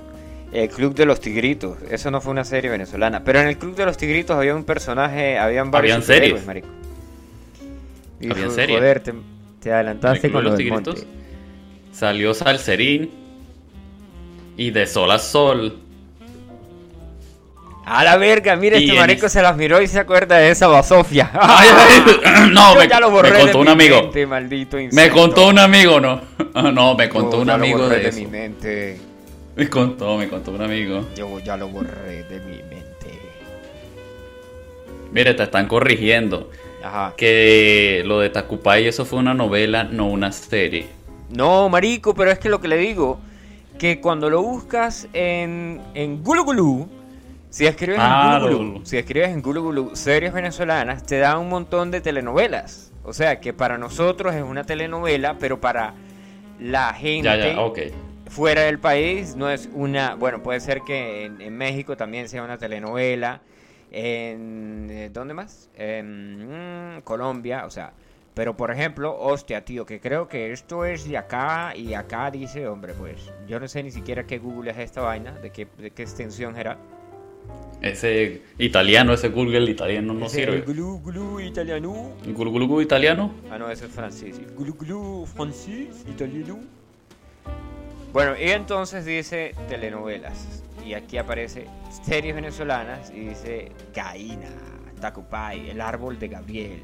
el 0.53 0.69
Club 0.69 0.93
de 0.95 1.05
los 1.05 1.19
Tigritos. 1.19 1.77
Eso 1.89 2.11
no 2.11 2.21
fue 2.21 2.31
una 2.31 2.43
serie 2.45 2.69
venezolana. 2.69 3.23
Pero 3.23 3.39
en 3.41 3.47
el 3.47 3.57
Club 3.57 3.75
de 3.75 3.85
los 3.85 3.97
Tigritos 3.97 4.37
había 4.37 4.55
un 4.55 4.63
personaje, 4.63 5.37
habían 5.37 5.71
varios 5.71 5.95
Habían 5.95 6.07
series. 6.07 6.45
marico. 6.45 6.67
Y 8.19 8.31
Habían 8.31 8.51
series. 8.51 9.03
Te, 9.03 9.13
te 9.61 9.69
En 9.69 9.75
adelantaste 9.75 10.27
el 10.27 10.31
Club 10.31 10.33
con 10.33 10.43
de 10.43 10.49
los 10.49 10.57
Tigritos 10.57 10.95
monte. 10.95 11.07
Salió 11.91 12.33
Salserín. 12.33 13.11
Y 14.55 14.69
de 14.71 14.85
sol 14.85 15.09
a 15.11 15.17
sol. 15.17 15.79
A 17.85 18.03
la 18.03 18.15
verga, 18.15 18.55
mira, 18.55 18.77
este 18.77 18.93
marico 18.93 19.27
se 19.27 19.41
las 19.41 19.57
miró 19.57 19.81
y 19.81 19.87
se 19.87 19.99
acuerda 19.99 20.37
de 20.37 20.51
esa 20.51 20.67
basofia. 20.67 21.29
Ay, 21.33 21.67
ay, 22.23 22.49
no, 22.51 22.75
me, 22.75 22.87
ya 22.87 22.99
lo 22.99 23.11
borré 23.11 23.31
me 23.31 23.37
de 23.39 23.41
contó 23.43 23.57
mi 23.57 23.61
un 23.63 23.67
amigo. 23.69 24.01
mente, 24.03 24.25
maldito 24.25 24.77
Me 24.91 25.09
contó 25.09 25.47
un 25.49 25.59
amigo, 25.59 25.99
no. 25.99 26.21
No, 26.71 26.95
me 26.95 27.09
contó 27.09 27.37
Yo 27.37 27.41
un 27.41 27.49
amigo 27.49 27.89
de 27.89 27.97
de 27.99 28.09
eso. 28.09 28.19
mi 28.19 28.27
mente. 28.27 28.99
Me 29.55 29.69
contó, 29.69 30.17
me 30.17 30.27
contó 30.27 30.51
un 30.51 30.61
amigo. 30.61 31.05
Yo 31.15 31.39
ya 31.39 31.57
lo 31.57 31.67
borré 31.69 32.23
de 32.23 32.39
mi 32.39 32.57
mente. 32.63 33.19
Mire, 35.11 35.33
te 35.35 35.43
están 35.43 35.67
corrigiendo. 35.67 36.49
Ajá. 36.83 37.13
Que 37.15 38.01
lo 38.05 38.19
de 38.19 38.29
Takupay, 38.29 38.87
eso 38.87 39.05
fue 39.05 39.19
una 39.19 39.33
novela, 39.33 39.83
no 39.83 40.07
una 40.07 40.31
serie. 40.31 40.87
No, 41.29 41.69
marico, 41.69 42.13
pero 42.13 42.31
es 42.31 42.39
que 42.39 42.49
lo 42.49 42.59
que 42.59 42.67
le 42.67 42.77
digo, 42.77 43.19
que 43.77 44.01
cuando 44.01 44.29
lo 44.29 44.41
buscas 44.41 45.07
en, 45.13 45.81
en 45.93 46.23
Gulu 46.23 46.43
Gulu, 46.45 46.89
si 47.49 47.67
escribes 47.67 47.99
Ah, 48.01 48.39
en 48.41 48.57
Gulu 48.57 48.81
si 48.83 48.97
escribes 48.97 49.29
en 49.29 49.41
Gulu 49.41 49.61
Gulu 49.61 49.95
series 49.95 50.33
venezolanas, 50.33 51.03
te 51.05 51.19
da 51.19 51.37
un 51.37 51.49
montón 51.49 51.91
de 51.91 52.01
telenovelas. 52.01 52.91
O 53.05 53.13
sea, 53.13 53.39
que 53.39 53.53
para 53.53 53.77
nosotros 53.77 54.33
es 54.33 54.43
una 54.43 54.63
telenovela, 54.63 55.37
pero 55.39 55.61
para 55.61 55.93
la 56.59 56.93
gente 56.93 57.25
Ya, 57.25 57.37
ya, 57.37 57.59
ok. 57.61 57.79
Fuera 58.33 58.63
del 58.63 58.79
país 58.79 59.35
no 59.35 59.47
es 59.47 59.69
una, 59.73 60.15
bueno, 60.15 60.41
puede 60.41 60.59
ser 60.59 60.81
que 60.81 61.25
en, 61.25 61.39
en 61.39 61.55
México 61.55 61.95
también 61.95 62.27
sea 62.27 62.43
una 62.43 62.57
telenovela, 62.57 63.41
en 63.91 64.87
eh, 64.89 65.09
¿dónde 65.13 65.35
más? 65.35 65.69
En 65.75 66.97
mm, 66.97 67.01
Colombia, 67.01 67.65
o 67.67 67.69
sea, 67.69 67.93
pero 68.33 68.57
por 68.57 68.71
ejemplo, 68.71 69.15
hostia, 69.19 69.63
tío, 69.63 69.85
que 69.85 69.99
creo 69.99 70.27
que 70.27 70.51
esto 70.51 70.83
es 70.83 71.07
de 71.07 71.15
acá 71.15 71.75
y 71.75 71.93
acá 71.93 72.31
dice, 72.31 72.67
hombre, 72.67 72.95
pues 72.95 73.31
yo 73.47 73.59
no 73.59 73.67
sé 73.67 73.83
ni 73.83 73.91
siquiera 73.91 74.25
qué 74.25 74.39
Google 74.39 74.71
es 74.71 74.77
esta 74.79 75.01
vaina, 75.01 75.33
de 75.33 75.51
qué, 75.51 75.67
de 75.77 75.91
qué 75.91 76.01
extensión 76.01 76.57
era. 76.57 76.79
Ese 77.81 78.41
italiano, 78.57 79.13
ese 79.13 79.29
Google 79.29 79.69
italiano 79.69 80.13
no 80.13 80.25
Ese 80.25 80.37
sirve. 80.37 80.61
Glu 80.61 81.01
glu 81.01 81.39
italiano. 81.39 82.13
¿Gulu 82.25 82.49
gulu 82.49 82.67
gulu 82.67 82.81
italiano? 82.81 83.31
Ah, 83.51 83.59
no, 83.59 83.69
eso 83.69 83.85
es 83.85 83.91
francés. 83.91 84.41
Glu 84.57 84.73
glu 84.73 85.27
francés, 85.27 86.03
italiano. 86.09 86.61
Bueno, 88.13 88.35
y 88.39 88.49
entonces 88.51 89.05
dice 89.05 89.55
telenovelas. 89.67 90.63
Y 90.85 90.93
aquí 90.93 91.17
aparece 91.17 91.65
series 92.03 92.35
venezolanas 92.35 93.09
y 93.09 93.21
dice 93.29 93.71
Caína, 93.93 94.49
Tacupay, 95.01 95.69
El 95.69 95.81
Árbol 95.81 96.19
de 96.19 96.27
Gabriel. 96.27 96.83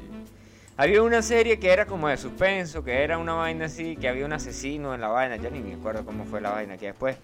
Había 0.76 1.02
una 1.02 1.20
serie 1.22 1.58
que 1.60 1.70
era 1.70 1.84
como 1.86 2.08
de 2.08 2.16
suspenso, 2.16 2.82
que 2.82 3.02
era 3.04 3.18
una 3.18 3.34
vaina 3.34 3.66
así, 3.66 3.96
que 3.96 4.08
había 4.08 4.24
un 4.24 4.32
asesino 4.32 4.94
en 4.94 5.02
la 5.02 5.08
vaina. 5.08 5.36
Ya 5.36 5.50
ni 5.50 5.60
me 5.60 5.74
acuerdo 5.74 6.04
cómo 6.04 6.24
fue 6.24 6.40
la 6.40 6.50
vaina, 6.50 6.78
que 6.78 6.86
después 6.86 7.16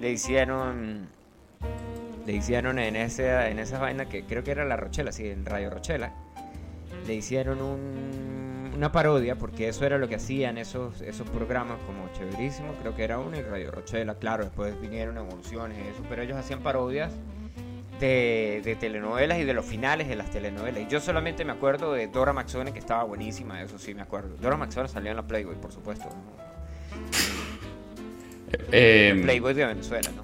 le 0.00 0.10
hicieron. 0.10 1.08
Le 2.26 2.32
hicieron 2.32 2.78
en, 2.78 2.96
ese, 2.96 3.48
en 3.50 3.58
esa 3.58 3.78
vaina 3.78 4.06
que 4.08 4.24
creo 4.24 4.44
que 4.44 4.50
era 4.50 4.64
La 4.64 4.76
Rochela, 4.76 5.12
sí, 5.12 5.28
en 5.28 5.44
Radio 5.44 5.70
Rochela 5.70 6.12
le 7.06 7.12
hicieron 7.14 7.60
un- 7.60 8.43
una 8.74 8.92
parodia, 8.92 9.36
porque 9.36 9.68
eso 9.68 9.86
era 9.86 9.98
lo 9.98 10.08
que 10.08 10.16
hacían 10.16 10.58
esos, 10.58 11.00
esos 11.00 11.28
programas 11.30 11.78
como 11.86 12.12
Chéverísimo, 12.12 12.74
creo 12.80 12.94
que 12.94 13.04
era 13.04 13.18
uno, 13.18 13.38
y 13.38 13.42
Radio 13.42 13.70
Rochela, 13.70 14.16
claro, 14.16 14.44
después 14.44 14.80
vinieron 14.80 15.16
evoluciones 15.16 15.78
y 15.78 15.88
eso, 15.88 16.02
pero 16.08 16.22
ellos 16.22 16.36
hacían 16.36 16.60
parodias 16.60 17.12
de, 18.00 18.60
de 18.64 18.76
telenovelas 18.76 19.38
y 19.38 19.44
de 19.44 19.54
los 19.54 19.64
finales 19.64 20.08
de 20.08 20.16
las 20.16 20.30
telenovelas. 20.30 20.82
Y 20.82 20.86
yo 20.88 21.00
solamente 21.00 21.44
me 21.44 21.52
acuerdo 21.52 21.92
de 21.92 22.08
Dora 22.08 22.32
Maxone, 22.32 22.72
que 22.72 22.80
estaba 22.80 23.04
buenísima, 23.04 23.62
eso 23.62 23.78
sí 23.78 23.94
me 23.94 24.02
acuerdo. 24.02 24.36
Dora 24.40 24.56
Maxone 24.56 24.88
salió 24.88 25.10
en 25.10 25.16
la 25.16 25.26
Playboy, 25.26 25.54
por 25.56 25.72
supuesto. 25.72 26.06
¿no? 26.06 26.44
Eh, 28.72 29.18
Playboy 29.22 29.54
de 29.54 29.66
Venezuela, 29.66 30.10
¿no? 30.14 30.22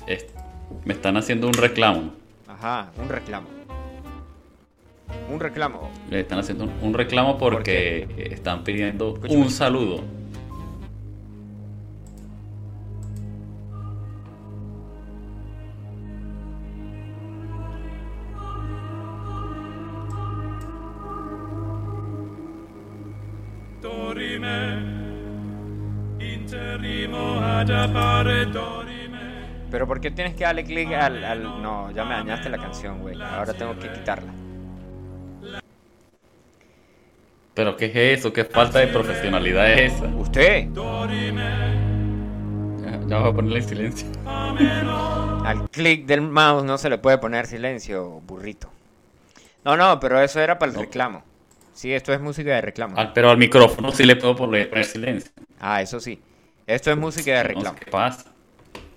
me 0.85 0.95
están 0.95 1.17
haciendo 1.17 1.47
un 1.47 1.55
reclamo. 1.55 2.13
Ajá, 2.49 2.91
un 2.99 3.09
reclamo. 3.09 3.60
Un 5.33 5.39
reclamo. 5.41 5.91
Le 6.11 6.21
están 6.21 6.39
haciendo 6.41 6.65
un- 6.65 6.73
un 6.83 6.95
reclamo 6.95 7.39
porque 7.39 8.09
están 8.31 8.65
pidiendo 8.65 9.15
Escúchame. 9.15 9.41
un 9.43 9.51
saludo. 9.51 10.03
Pero 29.71 29.87
¿por 29.87 30.01
qué 30.01 30.11
tienes 30.11 30.35
que 30.35 30.45
darle 30.45 30.65
clic 30.65 30.93
al, 30.93 31.25
al- 31.25 31.63
No, 31.63 31.91
ya 31.93 32.05
me 32.05 32.15
dañaste 32.15 32.49
la 32.49 32.59
canción, 32.59 33.01
güey. 33.01 33.21
Ahora 33.23 33.53
tengo 33.55 33.79
que 33.79 33.89
quitarla. 33.91 34.33
Pero 37.55 37.77
¿qué 37.77 37.87
es 37.87 38.19
eso? 38.21 38.33
¿Qué 38.33 38.45
falta 38.45 38.79
de 38.79 38.87
profesionalidad 38.89 39.73
es 39.73 39.93
esa? 39.95 40.07
Usted, 40.07 40.69
Ya, 42.83 43.01
ya 43.07 43.19
voy 43.19 43.31
a 43.31 43.33
ponerle 43.35 43.59
en 43.59 43.69
silencio. 43.69 44.09
al 45.45 45.69
clic 45.71 46.07
del 46.07 46.21
mouse 46.23 46.65
no 46.65 46.79
se 46.79 46.89
le 46.91 46.99
puede 46.99 47.19
poner 47.19 47.47
silencio, 47.47 48.21
burrito. 48.27 48.71
No, 49.65 49.77
no, 49.77 49.99
pero 50.01 50.21
eso 50.21 50.41
era 50.41 50.59
para 50.59 50.71
el 50.71 50.77
No. 50.77 50.83
reclamo. 50.83 51.23
Sí, 51.75 51.93
esto 51.93 52.13
es 52.13 52.21
música 52.21 52.51
de 52.55 52.61
reclamo. 52.61 52.97
Pero 53.15 53.31
al 53.31 53.39
micrófono 53.39 53.91
sí 53.93 54.05
le 54.05 54.17
puedo 54.17 54.37
poner, 54.37 54.85
silencio. 54.85 55.31
Ah, 55.59 55.83
eso 55.83 55.99
sí. 56.01 56.21
Esto 56.67 56.91
es 56.91 56.97
música 56.97 57.31
de 57.33 57.37
No 57.39 57.43
sé 57.43 57.55
reclamo. 57.55 57.79
qué 57.79 57.91
pasa. 57.91 58.25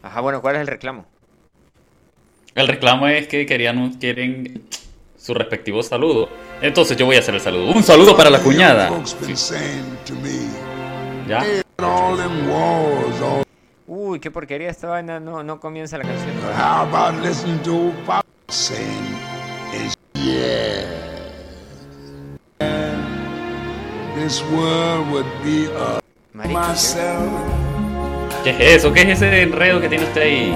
Ajá, 0.03 0.21
bueno, 0.21 0.41
¿cuál 0.41 0.55
es 0.55 0.61
el 0.61 0.67
reclamo? 0.67 1.05
El 2.55 2.67
reclamo 2.67 3.07
es 3.07 3.27
que 3.27 3.45
querían 3.45 3.93
quieren 3.93 4.63
su 5.23 5.33
respectivo 5.33 5.81
saludo. 5.81 6.27
Entonces 6.61 6.97
yo 6.97 7.05
voy 7.05 7.15
a 7.15 7.19
hacer 7.19 7.33
el 7.33 7.39
saludo. 7.39 7.71
Un 7.71 7.81
saludo 7.81 8.15
para 8.17 8.29
la 8.29 8.39
cuñada. 8.39 8.91
¿Ya? 11.27 11.45
Uy, 13.87 14.19
qué 14.19 14.29
porquería 14.29 14.69
esta 14.69 14.87
vaina. 14.89 15.21
No, 15.21 15.41
no 15.41 15.61
comienza 15.61 15.97
la 15.97 16.03
canción. 16.03 16.35
how 16.57 16.83
about 16.83 17.23
listening 17.23 17.57
to 17.59 17.71
old 17.71 17.93
Pop 18.05 18.25
saying, 18.49 19.15
is 19.73 19.95
yeah. 20.15 20.83
This 24.15 24.43
world 24.51 25.09
would 25.11 25.25
be 25.41 25.67
a 25.67 26.01
Marico, 26.33 26.59
¿qué? 26.59 26.67
myself. 26.67 27.31
¿Qué 28.43 28.49
es 28.49 28.59
eso? 28.59 28.91
¿Qué 28.91 29.03
es 29.03 29.09
ese 29.21 29.41
enredo 29.41 29.79
que 29.79 29.87
tiene 29.87 30.03
usted 30.03 30.21
ahí? 30.21 30.53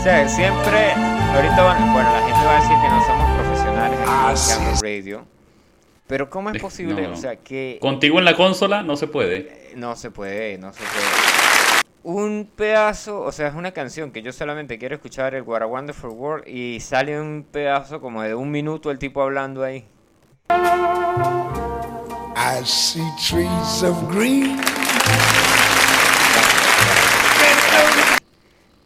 O 0.00 0.02
sea, 0.02 0.26
siempre, 0.26 0.92
ahorita, 0.92 1.62
van- 1.62 1.92
bueno, 1.92 2.10
la 2.10 2.20
gente 2.22 2.46
va 2.46 2.56
a 2.56 2.60
decir 2.60 2.76
que 2.80 2.88
no 2.88 3.04
somos 3.06 3.30
profesionales 3.38 3.98
aquí 4.00 4.08
Ah, 4.10 4.30
en 4.30 4.36
sí. 4.76 4.82
Radio. 4.82 5.26
Pero 6.06 6.30
¿cómo 6.30 6.48
es 6.50 6.60
posible? 6.60 7.02
no, 7.02 7.08
no. 7.08 7.14
O 7.14 7.16
sea, 7.16 7.36
que 7.36 7.78
Contigo 7.82 8.18
en 8.18 8.24
la 8.24 8.34
consola 8.34 8.82
no 8.82 8.96
se 8.96 9.06
puede. 9.06 9.36
eh, 9.36 9.72
no 9.76 9.94
se 9.96 10.10
puede, 10.10 10.56
no 10.58 10.72
se 10.72 10.78
puede. 10.80 11.04
Un 12.02 12.48
pedazo, 12.56 13.20
o 13.20 13.30
sea, 13.30 13.48
es 13.48 13.54
una 13.54 13.72
canción 13.72 14.10
que 14.10 14.22
yo 14.22 14.32
solamente 14.32 14.78
quiero 14.78 14.94
escuchar 14.94 15.34
el 15.34 15.42
What 15.42 15.60
a 15.62 15.66
Wonderful 15.66 16.10
World 16.10 16.48
y 16.48 16.80
sale 16.80 17.20
un 17.20 17.46
pedazo 17.50 18.00
como 18.00 18.22
de 18.22 18.34
un 18.34 18.50
minuto 18.50 18.90
el 18.90 18.98
tipo 18.98 19.20
hablando 19.22 19.62
ahí. 19.62 19.84
I 20.48 20.54
see 22.64 23.02
trees 23.28 23.82
of 23.82 23.96
green. 24.10 24.58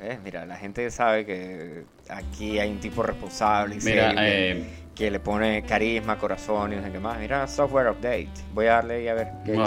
Eh, 0.07 0.19
Mira, 0.23 0.45
la 0.45 0.57
gente 0.57 0.91
sabe 0.91 1.25
que 1.25 1.85
aquí 2.11 2.59
hay 2.59 2.71
un 2.71 2.79
tipo 2.81 3.03
responsable 3.03 3.77
y 3.77 3.79
Mira, 3.85 4.09
serio 4.11 4.21
que- 4.21 4.51
eh, 4.53 4.65
que 4.95 5.11
le 5.11 5.19
pone 5.19 5.63
carisma, 5.65 6.19
corazón 6.19 6.73
y 6.73 6.77
no 6.77 6.83
sé 6.83 6.93
qué 6.93 6.99
más. 7.01 7.19
Mira, 7.19 7.47
software 7.49 7.89
update. 7.89 8.29
Voy 8.53 8.67
a 8.67 8.75
darle 8.75 9.03
y 9.05 9.09
a 9.09 9.15
ver 9.15 9.29
qué. 9.45 9.59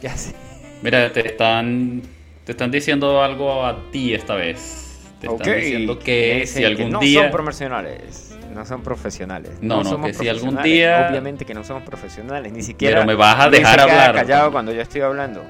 ¿Qué 0.00 0.08
hace? 0.08 0.34
mira, 0.82 1.12
te 1.12 1.26
están 1.26 2.02
te 2.44 2.52
están 2.52 2.70
diciendo 2.70 3.22
algo 3.22 3.64
a 3.66 3.90
ti 3.90 4.14
esta 4.14 4.34
vez. 4.34 4.82
Te 5.20 5.26
están 5.28 5.56
diciendo 5.56 5.98
que 5.98 6.46
si 6.46 6.64
algún 6.64 6.90
no 6.90 7.00
día 7.00 7.22
son 7.22 7.30
profesionales. 7.32 8.36
No 8.52 8.64
son 8.64 8.82
profesionales. 8.82 9.50
No, 9.60 9.82
no, 9.82 9.90
somos 9.90 10.06
que 10.08 10.14
si 10.14 10.28
algún 10.28 10.62
día- 10.62 11.08
Obviamente 11.10 11.44
que 11.44 11.52
no 11.54 11.62
somos 11.64 11.82
profesionales. 11.82 12.52
Ni 12.52 12.62
siquiera. 12.62 12.96
Pero 12.96 13.06
me 13.06 13.14
vas 13.14 13.38
a 13.38 13.50
dejar 13.50 13.80
hablar. 13.80 14.14
callado 14.14 14.50
cuando 14.52 14.72
yo 14.72 14.80
estoy 14.80 15.02
hablando. 15.02 15.44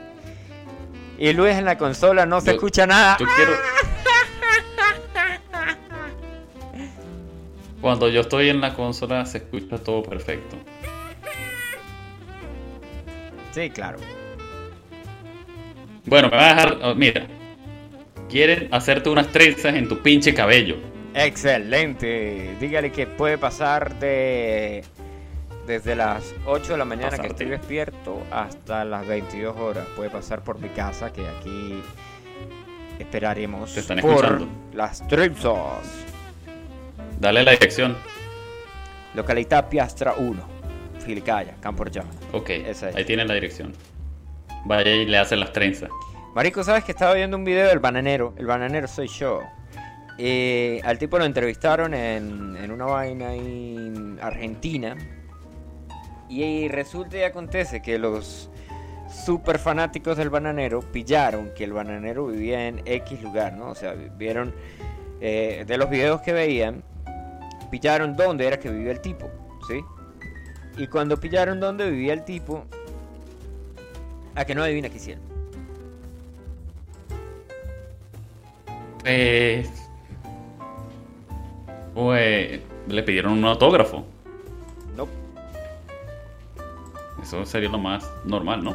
Y 1.19 1.33
Luis 1.33 1.55
en 1.55 1.65
la 1.65 1.79
consola 1.79 2.27
no 2.27 2.41
se 2.41 2.51
escucha 2.53 2.87
nada. 2.87 3.17
yo 3.19 3.27
quiero 3.37 3.53
Cuando 7.81 8.09
yo 8.09 8.23
estoy 8.23 8.49
en 8.49 8.61
la 8.61 8.75
consola 8.75 9.25
se 9.27 9.39
escucha 9.39 9.79
todo 9.79 10.03
perfecto. 10.03 10.57
Sí, 13.53 13.71
claro. 13.71 13.99
Bueno, 16.05 16.29
me 16.31 16.37
vas 16.37 16.53
a 16.53 16.55
dejar. 16.55 16.79
oh, 16.83 16.95
mira. 16.95 17.27
Quieren 18.29 18.69
hacerte 18.73 19.09
unas 19.09 19.29
trenzas 19.29 19.75
en 19.75 19.89
tu 19.89 19.99
pinche 20.03 20.35
cabello. 20.35 20.77
Excelente. 21.15 22.57
Dígale 22.61 22.91
que 22.93 23.07
puede 23.07 23.39
pasar 23.39 23.99
de 23.99 24.85
desde 25.67 25.97
las 25.97 26.35
8 26.47 26.73
de 26.73 26.79
la 26.79 26.85
mañana 26.85 27.19
que 27.19 27.27
estoy 27.29 27.47
despierto 27.47 28.23
hasta 28.31 28.85
las 28.85 29.07
22 29.07 29.57
horas. 29.57 29.87
Puede 29.97 30.11
pasar 30.11 30.43
por 30.43 30.59
mi 30.61 30.69
casa 30.69 31.13
que 31.13 31.27
aquí 31.27 31.81
esperaremos 32.99 33.73
Te 33.75 33.81
están 33.81 33.99
por 34.01 34.11
escuchando. 34.25 34.49
las 34.75 35.07
tripsos. 35.09 35.57
Dale 37.21 37.43
la 37.45 37.53
dirección. 37.53 37.97
Localidad 39.15 39.69
Piastra 39.69 40.15
1, 40.19 40.43
Filicaya, 41.05 41.55
Camporgiano. 41.61 42.09
Ok, 42.33 42.51
Esa 42.51 42.91
es. 42.91 42.97
ahí 42.97 43.05
tienen 43.05 43.29
la 43.29 43.35
dirección. 43.35 43.73
Vaya 44.65 44.91
y 44.93 45.07
le 45.07 45.19
hacen 45.19 45.41
las 45.41 45.53
trenzas. 45.53 45.89
Marico, 46.35 46.63
¿sabes 46.63 46.85
que 46.85 46.93
estaba 46.93 47.15
viendo 47.15 47.37
un 47.37 47.45
video 47.45 47.69
del 47.69 47.79
bananero? 47.79 48.35
El 48.37 48.47
bananero 48.47 48.87
soy 48.89 49.09
yo. 49.09 49.41
Eh, 50.19 50.81
al 50.85 50.99
tipo 50.99 51.19
lo 51.19 51.25
entrevistaron 51.25 51.95
en, 51.95 52.57
en 52.57 52.71
una 52.71 52.85
vaina 52.87 53.33
en 53.35 54.19
Argentina. 54.21 54.97
Y 56.29 56.69
resulta 56.69 57.17
y 57.17 57.23
acontece 57.23 57.81
que 57.81 57.99
los 57.99 58.51
super 59.09 59.59
fanáticos 59.59 60.17
del 60.17 60.29
bananero 60.29 60.81
pillaron 60.81 61.53
que 61.57 61.65
el 61.65 61.73
bananero 61.73 62.27
vivía 62.27 62.67
en 62.67 62.83
X 62.85 63.23
lugar, 63.23 63.53
¿no? 63.55 63.69
O 63.71 63.75
sea, 63.75 63.93
vieron 63.95 64.53
eh, 65.21 65.65
de 65.67 65.79
los 65.79 65.89
videos 65.89 66.21
que 66.23 66.33
veían, 66.33 66.83
pillaron 67.77 68.17
dónde 68.17 68.47
era 68.47 68.59
que 68.59 68.71
vivía 68.71 68.91
el 68.91 69.03
tipo, 69.03 69.31
¿sí? 69.69 69.85
Y 70.79 70.87
cuando 70.87 71.19
pillaron 71.19 71.61
dónde 71.61 71.91
vivía 71.91 72.15
el 72.15 72.25
tipo, 72.25 72.65
a 74.35 74.47
que 74.47 74.55
no 74.55 74.63
adivina 74.63 74.89
qué 74.89 74.97
hicieron. 74.97 75.23
Pues. 79.01 79.69
Pues. 81.95 82.61
Le 82.89 83.03
pidieron 83.03 83.33
un 83.33 83.45
autógrafo. 83.45 84.07
No, 84.97 85.07
Eso 87.23 87.45
sería 87.45 87.69
lo 87.69 87.79
más 87.79 88.11
normal, 88.25 88.65
¿no? 88.65 88.75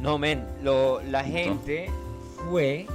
No, 0.00 0.18
men, 0.18 0.46
lo, 0.62 1.00
la 1.00 1.24
gente 1.24 1.88
fue, 2.50 2.86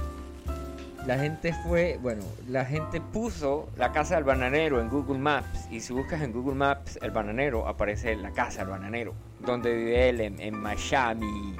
la 1.06 1.18
gente 1.18 1.52
fue, 1.52 1.98
bueno, 2.00 2.22
la 2.48 2.64
gente 2.64 3.00
puso 3.00 3.68
la 3.76 3.90
casa 3.92 4.14
del 4.14 4.24
bananero 4.24 4.80
en 4.80 4.88
Google 4.88 5.18
Maps 5.18 5.66
y 5.70 5.80
si 5.80 5.92
buscas 5.92 6.22
en 6.22 6.32
Google 6.32 6.54
Maps 6.54 6.98
el 7.02 7.10
bananero 7.10 7.66
aparece 7.66 8.14
la 8.14 8.30
casa 8.30 8.60
del 8.60 8.68
bananero, 8.68 9.12
donde 9.40 9.74
vive 9.74 10.08
él 10.08 10.20
en, 10.20 10.40
en 10.40 10.56
Miami. 10.56 11.56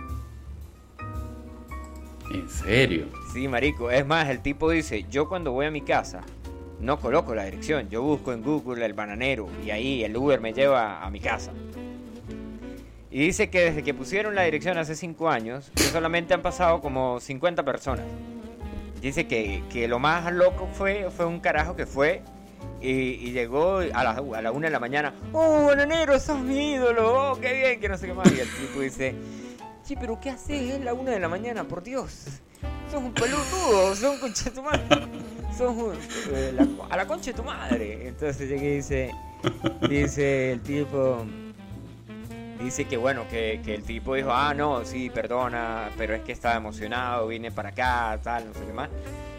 En 2.32 2.48
serio. 2.48 3.06
Sí, 3.32 3.48
marico, 3.48 3.90
es 3.90 4.06
más, 4.06 4.28
el 4.28 4.40
tipo 4.40 4.70
dice, 4.70 5.04
yo 5.10 5.28
cuando 5.28 5.52
voy 5.52 5.66
a 5.66 5.70
mi 5.70 5.80
casa 5.82 6.20
no 6.80 6.98
coloco 6.98 7.34
la 7.34 7.44
dirección, 7.44 7.88
yo 7.88 8.02
busco 8.02 8.32
en 8.32 8.42
Google 8.42 8.84
el 8.84 8.92
bananero 8.92 9.48
y 9.64 9.70
ahí 9.70 10.04
el 10.04 10.16
Uber 10.16 10.40
me 10.40 10.52
lleva 10.52 11.04
a 11.04 11.10
mi 11.10 11.20
casa. 11.20 11.52
Y 13.10 13.18
dice 13.18 13.50
que 13.50 13.60
desde 13.60 13.82
que 13.82 13.92
pusieron 13.92 14.34
la 14.34 14.42
dirección 14.42 14.78
hace 14.78 14.94
5 14.94 15.28
años, 15.28 15.70
que 15.74 15.82
solamente 15.82 16.32
han 16.32 16.42
pasado 16.42 16.80
como 16.80 17.20
50 17.20 17.62
personas. 17.62 18.06
Dice 19.02 19.26
que, 19.26 19.62
que 19.68 19.88
lo 19.88 19.98
más 19.98 20.32
loco 20.32 20.68
fue, 20.72 21.10
fue 21.10 21.26
un 21.26 21.40
carajo 21.40 21.74
que 21.76 21.84
fue 21.86 22.22
y, 22.80 23.32
llegó 23.32 23.78
a 23.78 24.04
la, 24.04 24.10
a 24.12 24.42
la 24.42 24.52
1 24.52 24.60
de 24.66 24.70
la 24.70 24.78
mañana. 24.78 25.12
¡Oh, 25.32 25.66
bananero, 25.66 26.18
sos 26.20 26.38
mi 26.40 26.74
ídolo! 26.74 27.32
¡Oh, 27.32 27.40
qué 27.40 27.52
bien! 27.52 27.80
Que 27.80 27.88
no 27.88 27.98
sé 27.98 28.06
qué 28.06 28.14
más. 28.14 28.30
Y 28.32 28.38
el 28.40 28.48
tipo 28.48 28.80
dice, 28.80 29.14
sí, 29.82 29.96
pero 30.00 30.18
¿qué 30.20 30.30
haces 30.30 30.74
a 30.74 30.78
la 30.78 30.94
1 30.94 31.10
de 31.10 31.18
la 31.20 31.28
mañana? 31.28 31.64
Por 31.64 31.82
Dios. 31.82 32.26
Sos 32.90 33.02
un 33.02 33.12
pelotudo, 33.12 33.94
sos 33.96 34.14
un 34.14 34.20
concha 34.20 34.44
de 34.44 34.50
tu 34.52 34.62
madre. 34.62 34.82
Sos 35.56 35.74
un, 35.76 35.94
eh, 36.32 36.52
la- 36.54 36.68
a 36.88 36.96
la 36.96 37.06
concha 37.06 37.30
de 37.32 37.36
tu 37.36 37.42
madre. 37.44 38.08
Entonces 38.08 38.48
llega 38.48 38.62
y 38.62 38.76
dice, 38.76 39.10
dice 39.88 40.52
el 40.52 40.60
tipo, 40.62 41.24
dice 42.62 42.84
que 42.84 42.96
bueno, 42.96 43.24
que, 43.28 43.60
que 43.64 43.74
el 43.74 43.82
tipo 43.82 44.14
dijo, 44.14 44.30
ah, 44.32 44.54
no, 44.54 44.84
sí, 44.84 45.10
perdona, 45.10 45.90
pero 45.96 46.14
es 46.14 46.22
que 46.22 46.32
estaba 46.32 46.56
emocionado, 46.56 47.28
vine 47.28 47.50
para 47.50 47.70
acá, 47.70 48.18
tal, 48.22 48.48
no 48.48 48.54
sé 48.54 48.64
qué 48.66 48.72
más. 48.72 48.88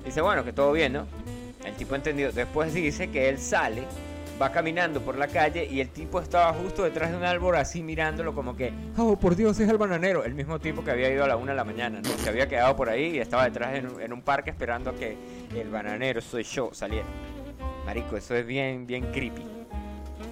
Dice, 0.05 0.21
bueno, 0.21 0.43
que 0.43 0.53
todo 0.53 0.71
bien, 0.71 0.93
¿no? 0.93 1.07
El 1.65 1.73
tipo 1.75 1.95
entendió. 1.95 2.31
Después 2.31 2.73
dice 2.73 3.09
que 3.09 3.29
él 3.29 3.39
sale, 3.39 3.83
va 4.41 4.51
caminando 4.51 5.01
por 5.01 5.17
la 5.17 5.27
calle 5.27 5.65
y 5.65 5.79
el 5.79 5.89
tipo 5.89 6.19
estaba 6.19 6.53
justo 6.53 6.83
detrás 6.83 7.11
de 7.11 7.17
un 7.17 7.23
árbol 7.23 7.55
así 7.55 7.81
mirándolo 7.81 8.33
como 8.33 8.55
que, 8.55 8.73
oh, 8.97 9.17
por 9.17 9.35
Dios, 9.35 9.59
es 9.59 9.69
el 9.69 9.77
bananero. 9.77 10.25
El 10.25 10.33
mismo 10.33 10.59
tipo 10.59 10.83
que 10.83 10.91
había 10.91 11.09
ido 11.09 11.23
a 11.23 11.27
la 11.27 11.37
una 11.37 11.51
de 11.51 11.57
la 11.57 11.63
mañana, 11.63 12.01
¿no? 12.01 12.09
Se 12.09 12.29
había 12.29 12.47
quedado 12.47 12.75
por 12.75 12.89
ahí 12.89 13.15
y 13.15 13.19
estaba 13.19 13.45
detrás 13.45 13.75
en, 13.75 14.01
en 14.01 14.11
un 14.11 14.21
parque 14.21 14.49
esperando 14.49 14.89
a 14.89 14.95
que 14.95 15.17
el 15.55 15.69
bananero, 15.69 16.19
soy 16.19 16.43
yo, 16.43 16.69
saliera. 16.73 17.07
Marico, 17.85 18.17
eso 18.17 18.35
es 18.35 18.45
bien, 18.45 18.85
bien 18.85 19.11
creepy. 19.11 19.43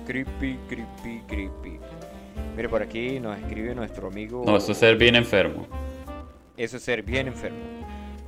Creepy, 0.06 0.60
creepy, 0.68 1.22
creepy. 1.28 1.80
Mire, 2.56 2.70
por 2.70 2.82
aquí 2.82 3.20
nos 3.20 3.38
escribe 3.38 3.74
nuestro 3.76 4.08
amigo. 4.08 4.44
No, 4.46 4.58
eso 4.58 4.72
es 4.74 4.78
ser 4.78 4.96
bien 4.98 5.16
enfermo. 5.16 5.68
Eso 6.58 6.78
es 6.78 6.84
ser 6.84 7.02
bien 7.04 7.28
enfermo. 7.28 7.58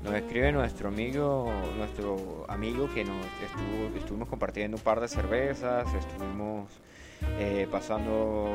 Nos 0.04 0.14
escribe 0.16 0.52
nuestro 0.52 0.90
amigo, 0.90 1.52
nuestro 1.78 2.46
amigo 2.50 2.90
que 2.94 3.04
nos 3.06 3.26
estuvo, 3.44 3.98
estuvimos 3.98 4.28
compartiendo 4.28 4.76
un 4.78 4.84
par 4.84 5.00
de 5.00 5.08
cervezas, 5.08 5.88
estuvimos 5.94 6.68
eh, 7.40 7.68
pasando 7.72 8.50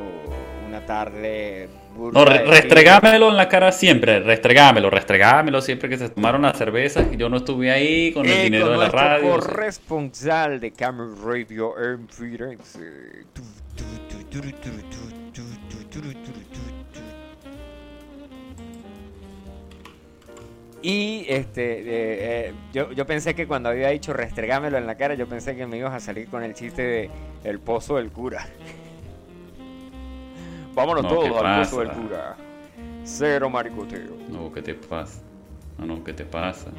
una 0.68 0.85
tarde 0.85 1.68
No, 1.96 2.22
re- 2.26 2.44
restregámelo 2.44 3.31
en 3.31 3.37
la 3.38 3.48
cara 3.48 3.72
siempre, 3.72 4.20
restregámelo, 4.20 4.90
restregámelo 4.90 5.62
siempre 5.62 5.88
que 5.88 5.96
se 5.96 6.11
tomaron 6.11 6.42
las 6.42 6.59
cervezas. 6.59 7.07
y 7.12 7.16
Yo 7.16 7.31
no 7.31 7.38
estuve 7.38 7.70
ahí 7.70 8.12
con 8.12 8.26
el 8.26 8.33
Eh, 8.33 8.42
dinero 8.44 8.66
con 8.66 8.72
de 8.74 8.78
la 8.85 8.88
radio. 8.90 9.31
corresponsal 9.31 10.61
de 10.61 10.70
Camera 10.72 11.11
Radio 11.24 11.72
en 11.83 12.07
Firenze. 12.09 13.24
Tu, 13.33 13.42
tu, 13.74 13.85
tu, 14.31 14.40
tu, 14.40 15.17
Y 20.80 21.26
este, 21.28 21.80
eh, 21.80 22.48
eh, 22.48 22.54
yo, 22.72 22.92
yo 22.92 23.04
pensé 23.04 23.34
que 23.34 23.48
cuando 23.48 23.68
había 23.68 23.88
dicho 23.88 24.12
restregámelo 24.12 24.78
en 24.78 24.87
la 24.87 24.96
cara, 24.96 25.14
yo 25.14 25.26
pensé 25.26 25.56
que 25.56 25.66
me 25.66 25.76
ibas 25.76 25.92
a 25.92 26.00
salir 26.00 26.28
con 26.28 26.44
el 26.44 26.54
chiste 26.54 26.82
de 26.82 27.11
el 27.44 27.58
pozo 27.58 27.96
del 27.96 28.11
cura. 28.11 28.46
Vámonos 30.74 31.02
No, 31.02 31.08
todos 31.08 31.24
¿qué 31.24 31.46
al 31.46 31.64
pozo 31.64 31.80
del 31.80 31.90
cura. 31.90 32.37
Cero 33.02 33.50
maricoteo. 33.50 34.16
No, 34.28 34.52
¿qué 34.52 34.62
te 34.62 34.74
pasa? 34.74 35.20
No, 35.78 35.87
no, 35.87 36.04
¿qué 36.04 36.12
te 36.12 36.24
pasa? 36.24 36.70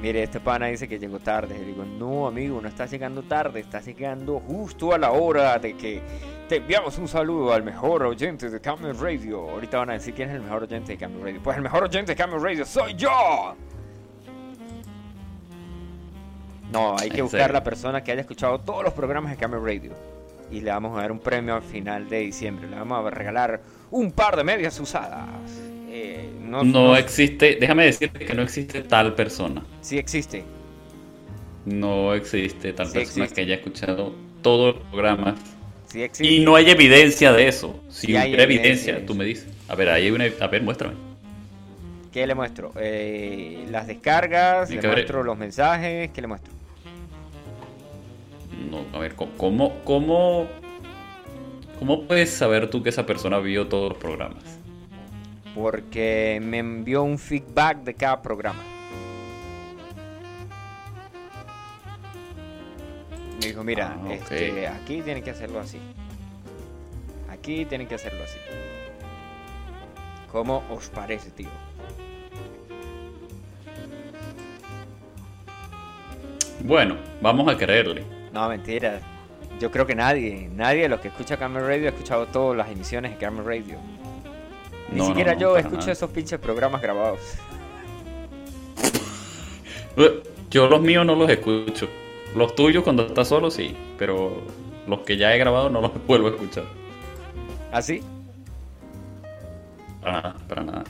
Mire, 0.00 0.22
este 0.22 0.40
pana 0.40 0.66
dice 0.66 0.88
que 0.88 0.98
llegó 0.98 1.18
tarde. 1.18 1.58
Le 1.58 1.64
digo, 1.66 1.84
no, 1.84 2.26
amigo, 2.26 2.60
no 2.60 2.68
estás 2.68 2.90
llegando 2.90 3.22
tarde, 3.22 3.60
estás 3.60 3.84
llegando 3.84 4.40
justo 4.40 4.94
a 4.94 4.98
la 4.98 5.10
hora 5.12 5.58
de 5.58 5.76
que 5.76 6.00
te 6.48 6.56
enviamos 6.56 6.96
un 6.96 7.06
saludo 7.06 7.52
al 7.52 7.62
mejor 7.62 8.04
oyente 8.04 8.48
de 8.48 8.60
Camel 8.60 8.98
Radio. 8.98 9.50
Ahorita 9.50 9.78
van 9.78 9.90
a 9.90 9.92
decir 9.94 10.14
quién 10.14 10.30
es 10.30 10.36
el 10.36 10.42
mejor 10.42 10.62
oyente 10.62 10.92
de 10.92 10.98
Camel 10.98 11.22
Radio. 11.22 11.40
Pues 11.42 11.56
el 11.58 11.62
mejor 11.62 11.84
oyente 11.84 12.12
de 12.12 12.16
Camel 12.16 12.40
Radio 12.40 12.64
soy 12.64 12.94
yo. 12.94 13.54
No, 16.72 16.96
hay 16.98 17.10
que 17.10 17.18
¿En 17.18 17.24
buscar 17.24 17.52
la 17.52 17.62
persona 17.62 18.02
que 18.02 18.12
haya 18.12 18.22
escuchado 18.22 18.58
todos 18.60 18.82
los 18.82 18.94
programas 18.94 19.32
de 19.32 19.36
Camel 19.36 19.62
Radio. 19.62 19.92
Y 20.50 20.60
le 20.60 20.70
vamos 20.70 20.96
a 20.96 21.02
dar 21.02 21.12
un 21.12 21.18
premio 21.18 21.54
al 21.54 21.62
final 21.62 22.08
de 22.08 22.20
diciembre. 22.20 22.68
Le 22.68 22.76
vamos 22.76 23.06
a 23.06 23.10
regalar 23.10 23.60
un 23.90 24.12
par 24.12 24.34
de 24.36 24.44
medias 24.44 24.80
usadas. 24.80 25.28
Eh, 26.02 26.30
no, 26.42 26.64
No 26.64 26.84
no- 26.88 26.96
existe, 26.96 27.56
déjame 27.60 27.84
decirte 27.84 28.24
que 28.24 28.34
no 28.34 28.42
existe 28.42 28.82
tal 28.82 29.14
persona. 29.14 29.62
Sí 29.82 29.98
existe. 29.98 30.44
No 31.66 32.14
existe 32.14 32.72
tal 32.72 32.86
Sí 32.86 32.94
persona 32.94 33.24
existe. 33.24 33.34
que 33.34 33.40
haya 33.42 33.54
escuchado 33.56 34.14
todos 34.42 34.76
los 34.76 34.84
programas. 34.86 35.34
Sí 35.86 36.02
existe. 36.02 36.32
Y 36.34 36.40
no 36.40 36.56
hay 36.56 36.70
evidencia 36.70 37.32
de 37.32 37.48
eso. 37.48 37.78
Si 37.90 38.06
Sí 38.08 38.16
hay 38.16 38.28
hubiera 38.30 38.44
evidencia 38.44 38.70
evidencia, 38.70 38.94
de 38.94 39.00
tú 39.02 39.14
me 39.14 39.24
dices. 39.24 39.46
A 39.68 39.74
ver, 39.74 39.90
ahí 39.90 40.04
hay 40.06 40.10
una. 40.10 40.24
A 40.40 40.46
ver, 40.46 40.62
muéstrame. 40.62 40.94
¿Qué 42.12 42.26
le 42.26 42.34
muestro? 42.34 42.72
Eh, 42.76 43.66
las 43.70 43.86
descargas, 43.86 44.70
le 44.70 44.82
muestro 44.82 45.22
los 45.22 45.36
mensajes, 45.38 46.10
¿qué 46.12 46.20
le 46.20 46.26
muestro? 46.26 46.52
No, 48.70 48.84
a 48.96 49.00
ver, 49.00 49.14
¿cómo, 49.14 49.30
cómo, 49.36 49.72
cómo, 49.84 50.46
cómo 51.78 52.02
puedes 52.02 52.30
saber 52.30 52.68
tú 52.68 52.82
que 52.82 52.88
esa 52.88 53.06
persona 53.06 53.38
vio 53.38 53.68
todos 53.68 53.90
los 53.90 53.98
programas? 53.98 54.42
Porque 55.60 56.40
me 56.42 56.56
envió 56.58 57.02
un 57.02 57.18
feedback 57.18 57.82
de 57.82 57.92
cada 57.92 58.22
programa. 58.22 58.62
Me 63.40 63.46
dijo, 63.46 63.62
mira, 63.62 63.94
Ah, 64.02 64.12
este, 64.14 64.66
aquí 64.68 65.02
tienen 65.02 65.22
que 65.22 65.30
hacerlo 65.30 65.60
así. 65.60 65.78
Aquí 67.28 67.66
tienen 67.66 67.86
que 67.86 67.94
hacerlo 67.96 68.24
así. 68.24 68.38
¿Cómo 70.32 70.62
os 70.70 70.88
parece, 70.88 71.30
tío? 71.30 71.48
Bueno, 76.64 76.96
vamos 77.20 77.52
a 77.52 77.56
creerle. 77.58 78.04
No, 78.32 78.48
mentira. 78.48 79.00
Yo 79.58 79.70
creo 79.70 79.86
que 79.86 79.94
nadie, 79.94 80.48
nadie 80.54 80.82
de 80.82 80.88
los 80.88 81.00
que 81.00 81.08
escucha 81.08 81.36
Camel 81.36 81.66
Radio 81.66 81.86
ha 81.86 81.90
escuchado 81.90 82.26
todas 82.28 82.56
las 82.56 82.70
emisiones 82.70 83.12
de 83.12 83.18
Camel 83.18 83.44
Radio. 83.44 83.76
Ni 84.92 84.98
No, 84.98 85.06
siquiera 85.06 85.34
no, 85.34 85.40
yo 85.40 85.56
escucho 85.56 85.78
nada. 85.80 85.92
esos 85.92 86.10
pinches 86.10 86.38
programas 86.40 86.82
grabados. 86.82 87.20
Yo 90.50 90.68
los 90.68 90.80
míos 90.80 91.06
no 91.06 91.14
los 91.14 91.30
escucho. 91.30 91.88
Los 92.34 92.54
tuyos 92.54 92.82
cuando 92.84 93.06
estás 93.06 93.28
solo 93.28 93.50
sí, 93.50 93.76
pero 93.98 94.42
los 94.86 95.00
que 95.00 95.16
ya 95.16 95.34
he 95.34 95.38
grabado 95.38 95.68
no 95.70 95.80
los 95.80 95.92
vuelvo 96.06 96.28
a 96.28 96.30
escuchar. 96.30 96.64
¿Así? 97.72 98.02
Para 100.00 100.12
nada, 100.22 100.36
para 100.48 100.62
nada. 100.64 100.84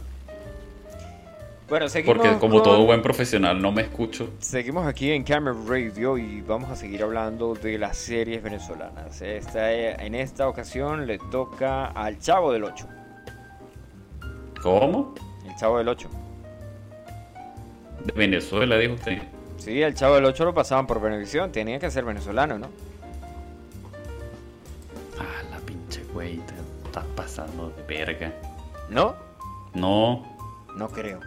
Bueno, 1.69 1.89
seguimos 1.89 2.17
Porque 2.19 2.39
como 2.39 2.55
con- 2.55 2.63
todo 2.65 2.85
buen 2.85 3.01
profesional 3.01 3.61
no 3.63 3.71
me 3.71 3.83
escucho. 3.83 4.31
Seguimos 4.41 4.87
aquí 4.87 5.13
en 5.13 5.23
Camera 5.23 5.57
Radio 5.69 6.19
y 6.19 6.41
vamos 6.41 6.69
a 6.71 6.75
seguir 6.77 7.03
hablando 7.03 7.55
de 7.55 7.79
las 7.79 7.97
series 7.97 8.43
venezolanas. 8.43 9.21
Esta, 9.23 9.73
en 9.73 10.15
esta 10.17 10.49
ocasión 10.49 11.07
le 11.07 11.19
toca 11.31 11.87
al 11.87 12.19
Chavo 12.19 12.53
del 12.53 12.65
8. 12.65 12.87
¿Cómo? 14.63 15.15
El 15.47 15.55
Chavo 15.57 15.79
del 15.79 15.89
8. 15.89 16.09
De 18.05 18.13
Venezuela, 18.13 18.77
dijo 18.77 18.95
usted. 18.95 19.23
Sí, 19.59 19.83
el 19.83 19.95
Chavo 19.95 20.15
del 20.17 20.25
8 20.25 20.45
lo 20.45 20.55
pasaban 20.55 20.87
por 20.87 21.01
Venevisión. 21.01 21.53
Tenía 21.53 21.79
que 21.79 21.91
ser 21.91 22.05
venezolano, 22.05 22.59
¿no? 22.59 22.67
Ah, 25.19 25.43
la 25.51 25.59
pinche 25.59 26.03
güey, 26.13 26.39
te 26.39 26.55
estás 26.87 27.05
pasando 27.15 27.71
de 27.71 27.83
verga. 27.85 28.33
¿No? 28.89 29.15
No, 29.75 30.27
No 30.77 30.89
creo. 30.89 31.21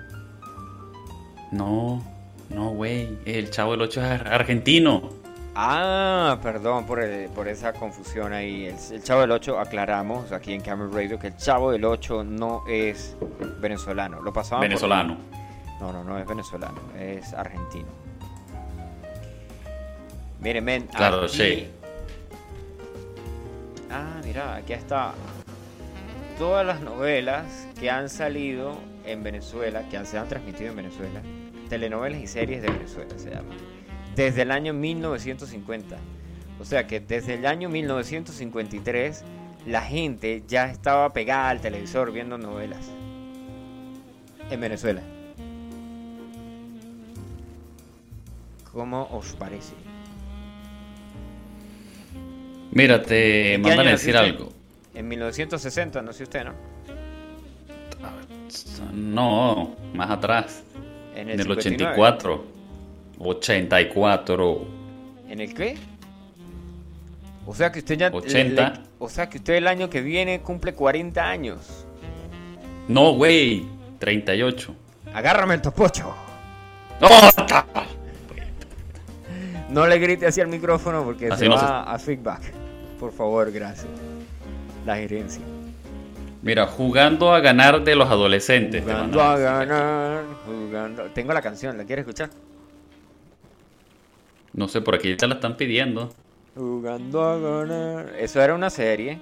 no, 1.51 2.01
no, 2.49 2.69
güey. 2.71 3.17
El 3.25 3.49
chavo 3.51 3.71
del 3.71 3.81
8 3.83 4.01
es 4.03 4.07
ar- 4.21 4.27
argentino. 4.33 5.09
Ah, 5.55 6.39
perdón 6.41 6.85
por, 6.85 6.99
el- 7.01 7.29
por 7.29 7.47
esa 7.47 7.73
confusión 7.73 8.33
ahí. 8.33 8.65
El, 8.65 8.75
el 8.95 9.03
Chavo 9.03 9.21
del 9.21 9.31
8, 9.31 9.59
aclaramos 9.59 10.31
aquí 10.31 10.53
en 10.53 10.61
Camera 10.61 10.89
Radio 10.91 11.19
que 11.19 11.27
el 11.27 11.37
Chavo 11.37 11.71
del 11.71 11.85
8 11.85 12.23
no 12.23 12.63
es 12.67 13.15
venezolano. 13.59 14.21
Lo 14.21 14.33
pasaban 14.33 14.61
por- 14.61 14.69
Venezolano. 14.69 15.17
No, 15.79 15.91
no, 15.93 16.03
no 16.03 16.17
es 16.17 16.25
venezolano, 16.25 16.79
es 16.97 17.33
argentino. 17.33 17.87
Miren, 20.39 20.63
men. 20.63 20.87
Claro, 20.87 21.23
aquí- 21.25 21.37
sí. 21.37 21.67
Ah, 23.91 24.21
mira, 24.23 24.55
aquí 24.55 24.73
está. 24.73 25.13
Todas 26.39 26.65
las 26.65 26.81
novelas 26.81 27.67
que 27.79 27.91
han 27.91 28.09
salido 28.09 28.75
en 29.05 29.21
Venezuela, 29.23 29.83
que 29.89 30.03
se 30.05 30.17
han 30.17 30.27
transmitido 30.27 30.71
en 30.71 30.77
Venezuela, 30.77 31.21
telenovelas 31.69 32.19
y 32.21 32.27
series 32.27 32.61
de 32.63 32.71
Venezuela 32.71 33.13
se 33.17 33.29
llama. 33.29 33.53
Desde 34.15 34.43
el 34.43 34.51
año 34.51 34.73
1950. 34.73 35.97
O 36.59 36.65
sea 36.65 36.87
que 36.87 36.99
desde 36.99 37.35
el 37.35 37.45
año 37.45 37.69
1953 37.69 39.23
la 39.65 39.81
gente 39.81 40.43
ya 40.47 40.69
estaba 40.69 41.11
pegada 41.13 41.49
al 41.49 41.61
televisor 41.61 42.11
viendo 42.11 42.37
novelas. 42.37 42.91
En 44.49 44.59
Venezuela. 44.59 45.01
¿Cómo 48.71 49.07
os 49.11 49.33
parece? 49.33 49.73
Mira, 52.71 53.03
te 53.03 53.53
¿En 53.53 53.61
mandan 53.61 53.87
a 53.87 53.91
decir 53.91 54.17
algo. 54.17 54.51
En 54.95 55.07
1960, 55.07 56.01
no 56.01 56.11
sé 56.11 56.23
usted, 56.23 56.43
¿no? 56.45 56.53
No, 58.93 59.75
más 59.93 60.09
atrás. 60.09 60.63
En 61.15 61.29
En 61.29 61.39
el, 61.39 61.51
el 61.51 61.61
59. 61.61 61.93
84. 61.93 62.52
84. 63.19 64.67
¿En 65.29 65.39
el 65.39 65.53
qué? 65.53 65.77
O 67.45 67.53
sea 67.53 67.71
que 67.71 67.79
usted 67.79 67.97
ya... 67.97 68.09
80. 68.11 68.69
le- 68.69 68.79
o 68.99 69.09
sea 69.09 69.29
que 69.29 69.37
usted 69.37 69.55
el 69.55 69.67
año 69.67 69.89
que 69.89 70.01
viene 70.01 70.41
cumple 70.41 70.73
40 70.73 71.21
años. 71.29 71.85
No, 72.87 73.13
güey. 73.13 73.65
38. 73.99 74.75
Agárrame 75.13 75.55
el 75.55 75.61
topocho. 75.61 76.13
¡No! 77.01 77.07
No 79.69 79.87
le 79.87 79.97
grite 79.97 80.27
hacia 80.27 80.43
el 80.43 80.49
micrófono 80.49 81.03
porque 81.03 81.27
Así 81.29 81.39
se 81.39 81.49
no 81.49 81.55
va 81.55 81.83
se- 81.87 81.91
a 81.95 81.97
feedback. 81.99 82.41
Por 82.99 83.11
favor, 83.11 83.51
gracias. 83.51 83.87
La 84.85 84.95
gerencia. 84.97 85.41
Mira, 86.43 86.67
jugando 86.67 87.33
a 87.33 87.39
ganar 87.39 87.83
de 87.83 87.95
los 87.95 88.07
adolescentes. 88.07 88.85
te 88.85 88.91
Jugando 88.91 89.19
a- 89.21 89.33
a 89.33 89.37
ganar, 89.65 90.23
jugando. 90.45 91.03
Tengo 91.05 91.33
la 91.33 91.41
canción, 91.41 91.75
¿la 91.77 91.85
quieres 91.85 92.03
escuchar? 92.03 92.29
No 94.53 94.67
sé, 94.67 94.81
por 94.81 94.95
aquí 94.95 95.15
te 95.15 95.27
la 95.27 95.35
están 95.35 95.57
pidiendo. 95.57 96.13
Jugando 96.55 97.23
a 97.23 97.37
ganar. 97.39 98.13
Eso 98.19 98.41
era 98.41 98.53
una 98.53 98.69
serie. 98.69 99.19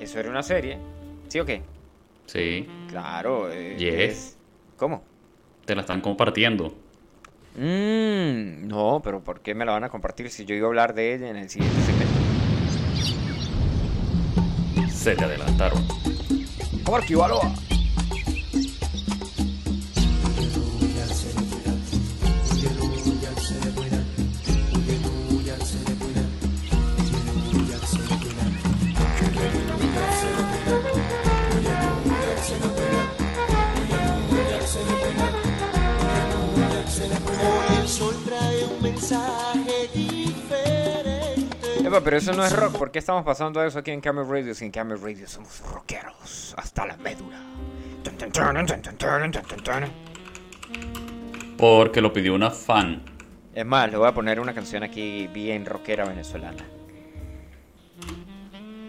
Eso 0.00 0.18
era 0.20 0.30
una 0.30 0.42
serie. 0.42 0.78
¿Sí 1.28 1.40
o 1.40 1.44
qué? 1.44 1.62
Sí, 2.26 2.66
Claro. 2.88 3.50
eh, 3.50 3.76
Yes. 3.78 3.94
es- 3.94 4.36
¿Cómo? 4.76 5.02
te 5.64 5.74
la 5.76 5.82
están 5.82 6.00
compartiendo. 6.00 6.74
Mm, 7.56 8.66
no, 8.66 9.00
pero 9.04 9.20
¿por 9.22 9.40
qué 9.40 9.54
me 9.54 9.64
la 9.64 9.72
van 9.72 9.84
a 9.84 9.88
compartir 9.90 10.28
si 10.30 10.44
yo 10.44 10.54
iba 10.56 10.66
a 10.66 10.68
hablar 10.70 10.94
de 10.94 11.14
ella 11.14 11.28
en 11.28 11.36
el 11.36 11.48
siguiente 11.50 11.76
segmento? 11.82 12.12
Se 14.92 15.14
te 15.14 15.24
adelantaron. 15.24 15.84
Jorge 16.84 17.14
Baloa. 17.14 17.52
mensaje 39.12 39.88
diferente. 39.94 41.86
Epa, 41.86 42.00
pero 42.00 42.16
eso 42.16 42.32
no 42.32 42.44
es 42.44 42.54
rock. 42.54 42.78
¿Por 42.78 42.90
qué 42.90 42.98
estamos 42.98 43.24
pasando 43.24 43.62
eso 43.62 43.78
aquí 43.78 43.90
en 43.90 44.00
Camel 44.00 44.26
Radio? 44.28 44.54
Si 44.54 44.64
en 44.64 44.70
Camel 44.70 45.00
Radio 45.00 45.26
somos 45.26 45.60
rockeros 45.70 46.54
hasta 46.56 46.86
la 46.86 46.96
médula. 46.96 47.38
Porque 51.58 52.00
lo 52.00 52.12
pidió 52.12 52.34
una 52.34 52.50
fan. 52.50 53.02
Es 53.54 53.66
más, 53.66 53.90
le 53.90 53.98
voy 53.98 54.08
a 54.08 54.14
poner 54.14 54.40
una 54.40 54.54
canción 54.54 54.82
aquí 54.82 55.28
bien 55.28 55.66
rockera 55.66 56.04
venezolana. 56.06 56.64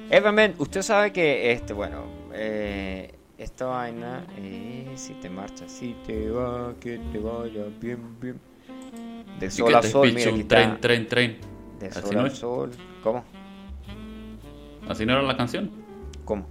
Eva 0.09 0.31
Men, 0.31 0.55
usted 0.57 0.81
sabe 0.81 1.11
que 1.11 1.51
este, 1.51 1.73
bueno, 1.73 2.05
eh, 2.33 3.13
esta 3.37 3.65
vaina, 3.65 4.25
eh, 4.37 4.91
si 4.95 5.13
te 5.15 5.29
marchas, 5.29 5.71
si 5.71 5.95
te 6.05 6.29
va, 6.29 6.73
que 6.79 6.99
te 7.11 7.17
vaya 7.19 7.65
bien, 7.79 8.19
bien. 8.19 8.52
De 9.43 9.51
sol 9.51 9.67
que 9.67 9.75
a 9.75 9.81
sol, 9.83 10.13
mira, 10.13 10.31
un 10.31 10.47
tren, 10.47 10.79
tren, 10.79 11.07
tren. 11.07 11.37
De 11.79 11.87
Así 11.87 12.01
sol 12.01 12.15
no 12.15 12.21
a 12.23 12.27
es. 12.27 12.33
sol. 12.37 12.71
¿Cómo? 13.03 13.23
Así 14.87 15.05
no 15.05 15.13
era 15.13 15.21
la 15.21 15.35
canción. 15.37 15.71
¿Cómo? 16.25 16.47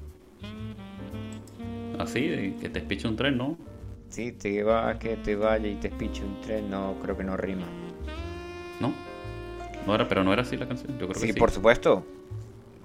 Así, 1.98 2.26
de 2.28 2.56
que 2.60 2.68
te 2.68 2.80
piche 2.80 3.06
un 3.08 3.16
tren, 3.16 3.36
¿no? 3.36 3.56
Si 4.08 4.32
te 4.32 4.62
va, 4.62 4.98
que 4.98 5.16
te 5.16 5.36
vaya 5.36 5.68
y 5.68 5.76
te 5.76 5.88
espiche 5.88 6.22
un 6.22 6.40
tren, 6.40 6.70
no, 6.70 6.96
creo 7.02 7.16
que 7.16 7.24
no 7.24 7.36
rima. 7.36 7.66
¿No? 8.80 8.92
No 9.86 9.94
era, 9.94 10.06
pero 10.08 10.22
no 10.24 10.32
era 10.32 10.42
así 10.42 10.56
la 10.56 10.66
canción. 10.68 10.92
Yo 10.98 11.08
creo 11.08 11.20
Sí, 11.20 11.28
que 11.28 11.32
sí. 11.32 11.38
por 11.38 11.50
supuesto. 11.50 12.04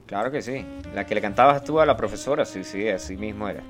Claro 0.05 0.31
que 0.31 0.41
sí. 0.41 0.65
La 0.93 1.05
que 1.05 1.15
le 1.15 1.21
cantabas 1.21 1.63
tú 1.63 1.79
a 1.81 1.85
la 1.85 1.97
profesora, 1.97 2.45
sí, 2.45 2.63
sí, 2.63 2.87
así 2.87 3.17
mismo 3.17 3.47
era. 3.49 3.61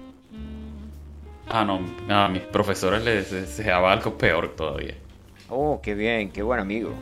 Ah, 1.49 1.63
no. 1.65 1.79
A 2.13 2.27
mis 2.27 2.41
profesores 2.43 3.03
les 3.03 3.31
deseaba 3.31 3.91
algo 3.91 4.17
peor 4.17 4.55
todavía. 4.55 4.95
Oh, 5.49 5.79
qué 5.81 5.93
bien, 5.95 6.31
qué 6.31 6.41
buen 6.43 6.59
amigo. 6.59 6.93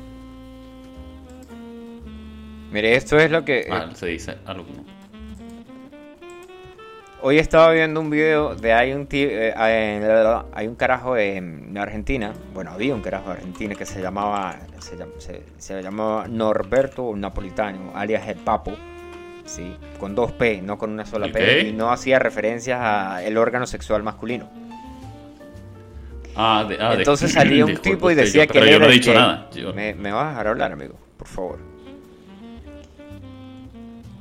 Mire, 2.71 2.95
esto 2.95 3.17
es 3.17 3.31
lo 3.31 3.43
que... 3.45 3.59
eh, 3.61 3.67
Ah, 3.71 3.89
se 3.93 4.07
dice 4.07 4.35
alumno. 4.45 4.83
Hoy 7.21 7.39
estaba 7.39 7.71
viendo 7.71 7.99
un 8.01 8.11
video 8.11 8.53
de 8.53 8.71
hay 8.73 8.93
un 8.93 9.07
ti- 9.07 9.23
eh, 9.23 9.51
eh, 9.57 10.41
hay 10.53 10.67
un 10.67 10.75
carajo 10.75 11.17
en 11.17 11.75
Argentina, 11.75 12.33
bueno, 12.53 12.69
había 12.71 12.93
un 12.93 13.01
carajo 13.01 13.31
en 13.31 13.37
Argentina 13.37 13.73
que 13.73 13.85
se 13.87 13.99
llamaba 13.99 14.57
se, 14.79 14.95
llam- 14.95 15.17
se- 15.17 15.41
se 15.57 15.81
llamaba 15.81 16.27
Norberto 16.27 17.15
Napolitano, 17.15 17.93
alias 17.95 18.27
el 18.27 18.35
Papo, 18.35 18.73
sí, 19.45 19.75
con 19.99 20.13
dos 20.13 20.33
P, 20.33 20.61
no 20.61 20.77
con 20.77 20.91
una 20.91 21.05
sola. 21.05 21.25
P, 21.31 21.39
y 21.69 21.71
no 21.73 21.91
hacía 21.91 22.19
referencias 22.19 22.79
a 22.79 23.23
el 23.23 23.37
órgano 23.37 23.65
sexual 23.65 24.03
masculino. 24.03 24.47
Ah, 26.35 26.65
de, 26.67 26.77
ah, 26.81 26.91
de- 26.91 26.97
Entonces 26.97 27.31
salía 27.31 27.65
un 27.65 27.77
tipo 27.77 28.11
y 28.11 28.15
decía 28.15 28.43
yo- 28.45 28.47
que 28.51 28.59
pero 28.59 28.65
él 28.65 28.71
yo 28.71 28.75
era 28.77 28.85
no 28.85 28.91
he 28.91 28.93
dicho 28.95 29.13
nada. 29.13 29.49
Yo- 29.55 29.73
Me, 29.73 29.93
me 29.95 30.11
vas 30.11 30.25
a 30.25 30.29
dejar 30.29 30.47
hablar, 30.47 30.71
amigo, 30.73 30.95
por 31.17 31.27
favor. 31.27 31.59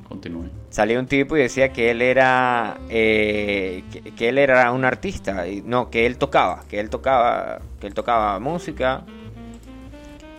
Continúe. 0.09 0.49
Salía 0.71 0.99
un 0.99 1.07
tipo 1.07 1.37
y 1.37 1.41
decía 1.41 1.73
que 1.73 1.91
él 1.91 2.03
era 2.03 2.79
eh, 2.89 3.83
que, 3.93 4.03
que 4.13 4.29
él 4.29 4.39
era 4.39 4.71
un 4.73 4.85
artista 4.85 5.47
y 5.47 5.63
no 5.63 5.91
que 5.91 6.05
él 6.07 6.19
tocaba 6.19 6.65
que 6.69 6.81
él 6.81 6.91
tocaba 6.91 7.61
que 7.81 7.87
él 7.87 7.95
tocaba 7.95 8.39
música 8.41 9.03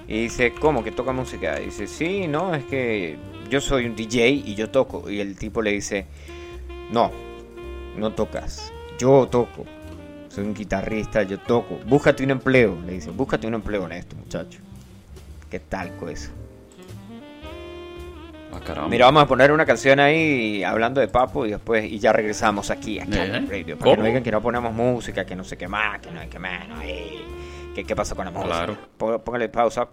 y 0.08 0.24
dice 0.24 0.54
cómo 0.54 0.84
que 0.84 0.92
toca 0.92 1.12
música 1.14 1.60
y 1.62 1.66
dice 1.66 1.88
sí 1.88 2.28
no 2.28 2.54
es 2.54 2.64
que 2.66 3.18
yo 3.50 3.60
soy 3.62 3.86
un 3.86 3.96
DJ 3.96 4.30
y 4.30 4.56
yo 4.56 4.70
toco 4.70 5.10
y 5.10 5.20
el 5.22 5.38
tipo 5.38 5.62
le 5.62 5.72
dice 5.72 6.06
no 6.92 7.12
no 7.98 8.12
tocas 8.12 8.72
yo 9.00 9.28
toco 9.32 9.66
soy 10.36 10.44
un 10.46 10.54
guitarrista 10.54 11.24
yo 11.24 11.40
toco 11.40 11.80
búscate 11.86 12.24
un 12.24 12.32
empleo 12.32 12.78
le 12.86 12.94
dice 12.94 13.10
búscate 13.12 13.48
un 13.48 13.54
empleo 13.56 13.86
en 13.86 13.94
esto 13.94 14.16
muchacho 14.16 14.60
qué 15.50 15.60
tal 15.60 15.96
con 15.98 16.10
eso 16.10 16.32
Ah. 18.68 18.88
Mira, 18.90 19.06
vamos 19.06 19.24
a 19.24 19.28
poner 19.28 19.52
una 19.52 19.66
canción 19.66 20.00
ahí 20.00 20.64
hablando 20.64 21.02
de 21.02 21.10
Papo 21.10 21.46
y 21.46 21.50
después 21.52 21.84
y 21.92 22.00
ya 22.00 22.14
regresamos 22.14 22.72
aquí 22.72 23.00
a 23.00 23.04
¿Eh? 23.04 23.08
Camel 23.10 23.50
Radio. 23.50 23.78
Para 23.78 23.92
que 23.92 23.98
no 23.98 24.06
digan 24.06 24.24
que 24.24 24.32
no 24.32 24.42
ponemos 24.42 24.74
música, 24.74 25.26
que 25.26 25.36
no 25.36 25.44
sé 25.44 25.58
qué 25.58 25.68
más, 25.68 26.00
que 26.00 26.10
no 26.10 26.22
hay 26.22 26.28
que 26.30 26.40
no 26.40 26.48
hay. 26.80 27.26
¿Qué, 27.76 27.84
qué 27.84 27.96
pasó 27.96 28.16
con 28.16 28.24
la 28.26 28.32
música? 28.32 28.48
Claro. 28.56 28.78
Pó- 28.98 29.20
Póngale 29.20 29.50
pausa. 29.50 29.90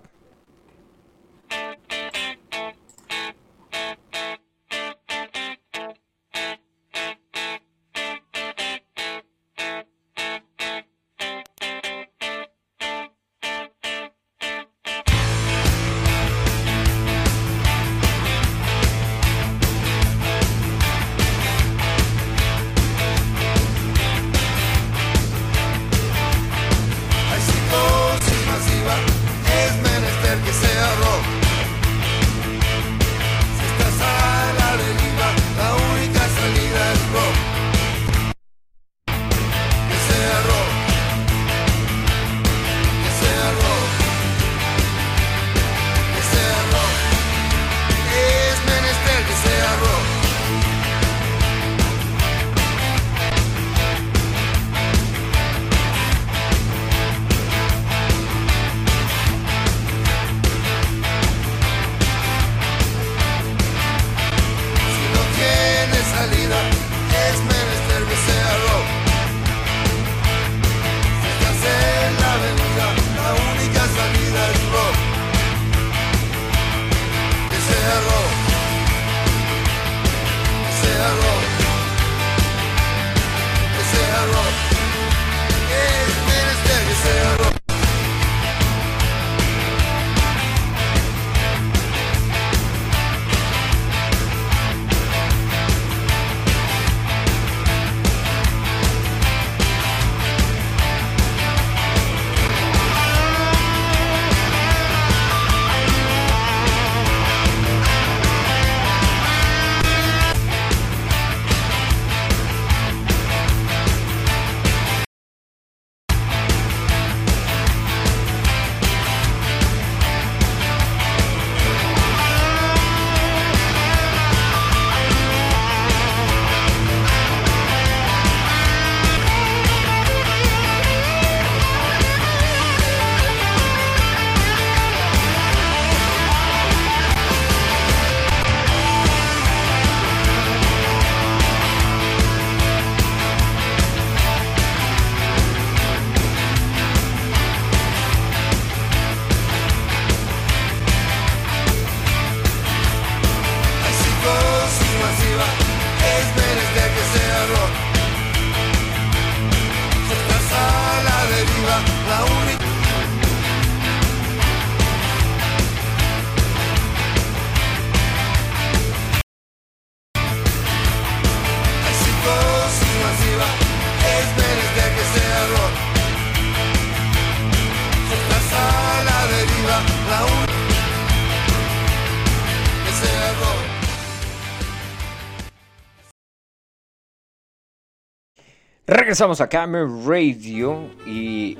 Regresamos 188.94 189.40
a 189.40 189.48
Camera 189.48 189.88
Radio 190.04 190.90
y 191.06 191.56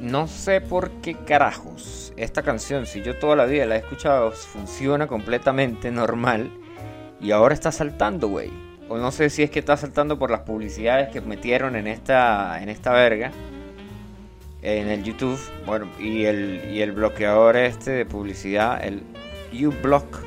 no 0.00 0.28
sé 0.28 0.60
por 0.60 0.88
qué 1.00 1.16
carajos 1.16 2.12
esta 2.16 2.42
canción, 2.42 2.86
si 2.86 3.02
yo 3.02 3.18
toda 3.18 3.34
la 3.34 3.44
vida 3.44 3.66
la 3.66 3.74
he 3.74 3.78
escuchado, 3.78 4.30
funciona 4.30 5.08
completamente 5.08 5.90
normal 5.90 6.48
y 7.20 7.32
ahora 7.32 7.54
está 7.54 7.72
saltando, 7.72 8.28
güey. 8.28 8.52
O 8.88 8.98
no 8.98 9.10
sé 9.10 9.30
si 9.30 9.42
es 9.42 9.50
que 9.50 9.58
está 9.58 9.76
saltando 9.76 10.16
por 10.16 10.30
las 10.30 10.42
publicidades 10.42 11.08
que 11.08 11.20
metieron 11.20 11.74
en 11.74 11.88
esta, 11.88 12.62
en 12.62 12.68
esta 12.68 12.92
verga. 12.92 13.32
En 14.62 14.86
el 14.86 15.02
YouTube. 15.02 15.40
Bueno, 15.66 15.88
y 15.98 16.24
el, 16.24 16.70
y 16.70 16.82
el 16.82 16.92
bloqueador 16.92 17.56
este 17.56 17.90
de 17.90 18.06
publicidad, 18.06 18.84
el 18.84 19.02
uBlock, 19.52 20.20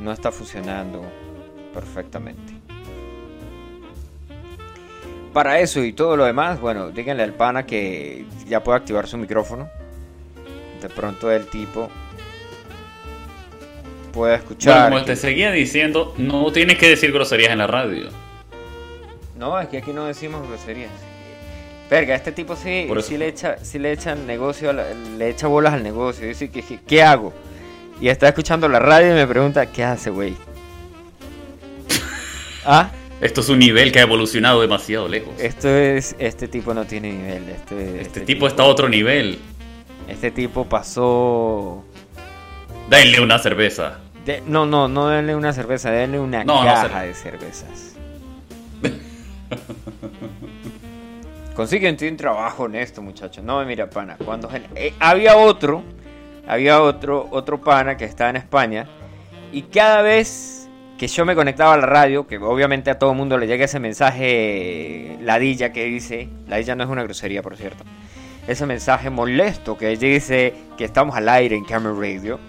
no 0.00 0.10
está 0.10 0.32
funcionando 0.32 1.04
perfectamente. 1.72 2.47
Para 5.32 5.60
eso 5.60 5.82
y 5.84 5.92
todo 5.92 6.16
lo 6.16 6.24
demás, 6.24 6.60
bueno, 6.60 6.90
díganle 6.90 7.22
al 7.22 7.34
pana 7.34 7.64
que 7.66 8.24
ya 8.48 8.62
puede 8.64 8.78
activar 8.78 9.06
su 9.06 9.16
micrófono. 9.18 9.68
De 10.82 10.88
pronto 10.88 11.30
el 11.30 11.46
tipo 11.46 11.90
puede 14.12 14.36
escuchar. 14.36 14.74
Bueno, 14.90 14.96
como 14.96 15.04
te 15.06 15.16
seguía 15.16 15.52
diciendo, 15.52 16.14
no 16.16 16.50
tienes 16.52 16.78
que 16.78 16.88
decir 16.88 17.12
groserías 17.12 17.52
en 17.52 17.58
la 17.58 17.66
radio. 17.66 18.08
No, 19.36 19.60
es 19.60 19.68
que 19.68 19.78
aquí 19.78 19.92
no 19.92 20.06
decimos 20.06 20.46
groserías. 20.48 20.90
Verga, 21.90 22.14
este 22.14 22.32
tipo 22.32 22.54
sí, 22.56 22.86
sí 23.02 23.16
le 23.16 23.28
echa, 23.28 23.56
sí 23.64 23.78
le 23.78 23.92
echa 23.92 24.14
negocio, 24.14 24.72
le 24.72 25.28
echa 25.28 25.46
bolas 25.46 25.74
al 25.74 25.82
negocio. 25.82 26.26
Dice 26.26 26.50
que, 26.50 26.62
que- 26.62 26.80
¿qué 26.80 27.02
hago? 27.02 27.32
Y 28.00 28.08
está 28.08 28.28
escuchando 28.28 28.68
la 28.68 28.78
radio 28.78 29.12
y 29.12 29.14
me 29.14 29.26
pregunta, 29.26 29.66
¿qué 29.66 29.84
hace, 29.84 30.10
güey? 30.10 30.34
¿Ah? 32.64 32.90
Esto 33.20 33.40
es 33.40 33.48
un 33.48 33.58
nivel 33.58 33.90
que 33.90 33.98
ha 33.98 34.02
evolucionado 34.02 34.60
demasiado 34.60 35.08
lejos. 35.08 35.34
Esto 35.40 35.68
es, 35.68 36.14
este 36.18 36.46
tipo 36.46 36.72
no 36.72 36.84
tiene 36.84 37.12
nivel. 37.12 37.48
Este, 37.48 38.00
Este 38.00 38.20
tipo 38.20 38.46
está 38.46 38.62
a 38.62 38.66
otro 38.66 38.88
nivel. 38.88 39.38
Este 40.08 40.30
tipo 40.30 40.64
pasó... 40.66 41.84
Denle 42.88 43.20
una 43.20 43.38
cerveza. 43.38 43.98
de- 44.24 44.42
no, 44.46 44.64
no, 44.66 44.88
no 44.88 45.08
denle 45.08 45.34
una 45.34 45.52
cerveza, 45.52 45.90
denle 45.90 46.20
una 46.20 46.44
No, 46.44 46.60
no, 46.60 46.64
caja 46.64 46.88
cer- 47.04 47.06
de 47.08 47.14
cervezas. 47.14 47.94
Consiguen 51.54 51.96
un 52.00 52.16
trabajo 52.16 52.64
honesto, 52.64 53.02
muchachos. 53.02 53.42
No, 53.44 53.62
mira, 53.64 53.90
pana. 53.90 54.16
Cuando 54.24 54.48
eh, 54.76 54.94
había 55.00 55.36
otro, 55.36 55.82
había 56.46 56.80
otro, 56.80 57.26
otro 57.32 57.60
pana 57.60 57.96
que 57.96 58.04
estaba 58.04 58.30
en 58.30 58.36
España 58.36 58.86
y 59.52 59.62
cada 59.62 60.02
vez 60.02 60.57
que 60.98 61.06
yo 61.06 61.24
me 61.24 61.36
conectaba 61.36 61.74
a 61.74 61.76
la 61.76 61.86
radio, 61.86 62.26
que 62.26 62.38
obviamente 62.38 62.90
a 62.90 62.98
todo 62.98 63.12
el 63.12 63.16
mundo 63.16 63.38
le 63.38 63.46
llega 63.46 63.64
ese 63.64 63.78
mensaje 63.78 65.16
ladilla 65.22 65.72
que 65.72 65.84
dice, 65.84 66.28
ladilla 66.48 66.74
no 66.74 66.82
es 66.82 66.90
una 66.90 67.04
grosería, 67.04 67.40
por 67.40 67.56
cierto, 67.56 67.84
ese 68.48 68.66
mensaje 68.66 69.08
molesto 69.08 69.78
que 69.78 69.96
dice 69.96 70.54
que 70.76 70.84
estamos 70.84 71.14
al 71.16 71.28
aire 71.28 71.54
en 71.54 71.64
Camera 71.64 71.94
Radio, 71.94 72.40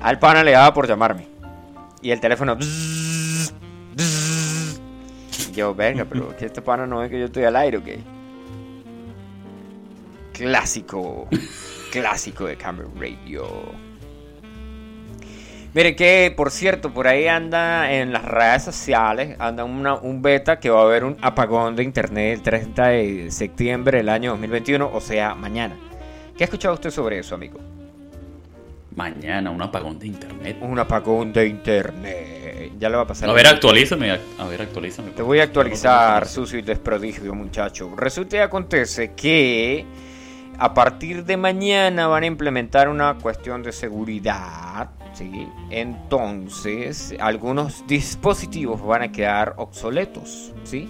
al 0.00 0.18
pana 0.18 0.42
le 0.42 0.52
daba 0.52 0.72
por 0.72 0.88
llamarme 0.88 1.26
y 2.00 2.10
el 2.10 2.18
teléfono 2.18 2.56
y 5.38 5.52
yo, 5.52 5.74
verga, 5.74 6.06
pero 6.08 6.34
que 6.34 6.46
este 6.46 6.62
pana 6.62 6.86
no 6.86 7.00
ve 7.00 7.10
que 7.10 7.18
yo 7.18 7.26
estoy 7.26 7.44
al 7.44 7.56
aire, 7.56 7.76
¿o 7.76 7.84
qué? 7.84 7.98
Clásico, 10.32 11.28
clásico 11.92 12.46
de 12.46 12.56
Camera 12.56 12.88
Radio. 12.98 13.87
Miren 15.78 15.94
que, 15.94 16.34
por 16.36 16.50
cierto, 16.50 16.92
por 16.92 17.06
ahí 17.06 17.28
anda 17.28 17.92
en 17.92 18.12
las 18.12 18.24
redes 18.24 18.64
sociales, 18.64 19.36
anda 19.38 19.62
una- 19.62 19.94
un 19.94 20.20
beta 20.20 20.58
que 20.58 20.70
va 20.70 20.80
a 20.80 20.82
haber 20.82 21.04
un 21.04 21.16
apagón 21.20 21.76
de 21.76 21.84
internet 21.84 22.34
el 22.38 22.42
30 22.42 22.88
de 22.88 23.30
septiembre 23.30 23.98
del 23.98 24.08
año 24.08 24.32
2021, 24.32 24.90
o 24.92 25.00
sea, 25.00 25.36
mañana. 25.36 25.76
¿Qué 26.36 26.42
ha 26.42 26.46
escuchado 26.46 26.74
usted 26.74 26.90
sobre 26.90 27.20
eso, 27.20 27.36
amigo? 27.36 27.60
Mañana, 28.96 29.52
un 29.52 29.62
apagón 29.62 30.00
de 30.00 30.08
internet. 30.08 30.56
Un 30.60 30.80
apagón 30.80 31.32
de 31.32 31.46
internet. 31.46 32.72
Ya 32.76 32.88
le 32.88 32.96
va 32.96 33.02
a 33.02 33.06
pasar. 33.06 33.30
A 33.30 33.32
ver, 33.32 33.46
actualízame. 33.46 34.18
A 34.36 34.46
ver, 34.48 34.60
actualízame. 34.62 35.12
Te 35.12 35.22
voy 35.22 35.38
a 35.38 35.44
actualizar, 35.44 36.26
sucio 36.26 36.58
y 36.58 36.62
desprodigio, 36.62 37.36
muchacho. 37.36 37.94
Resulta 37.96 38.34
y 38.34 38.40
acontece 38.40 39.12
que 39.14 39.86
a 40.58 40.74
partir 40.74 41.24
de 41.24 41.36
mañana 41.36 42.06
van 42.08 42.24
a 42.24 42.26
implementar 42.26 42.88
una 42.88 43.14
cuestión 43.18 43.62
de 43.62 43.72
seguridad. 43.72 44.90
¿sí? 45.14 45.48
Entonces, 45.70 47.14
algunos 47.20 47.86
dispositivos 47.86 48.82
van 48.84 49.02
a 49.02 49.12
quedar 49.12 49.54
obsoletos. 49.56 50.52
¿sí? 50.64 50.88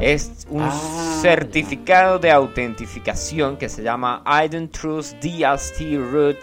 Es 0.00 0.46
un 0.50 0.62
Ah. 0.62 1.18
certificado 1.22 2.18
de 2.18 2.30
autentificación 2.32 3.56
que 3.56 3.68
se 3.68 3.82
llama 3.82 4.24
IdenTrust 4.44 5.14
DST 5.22 5.96
Root 5.96 6.38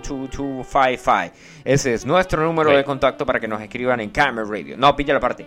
CX34522255. 0.00 1.32
Ese 1.64 1.94
es 1.94 2.06
nuestro 2.06 2.44
número 2.44 2.70
de 2.70 2.84
contacto 2.84 3.26
para 3.26 3.40
que 3.40 3.48
nos 3.48 3.60
escriban 3.60 4.00
en 4.00 4.10
Camera 4.10 4.46
Radio. 4.48 4.76
No, 4.76 4.94
pilla 4.96 5.14
la 5.14 5.20
parte. 5.20 5.46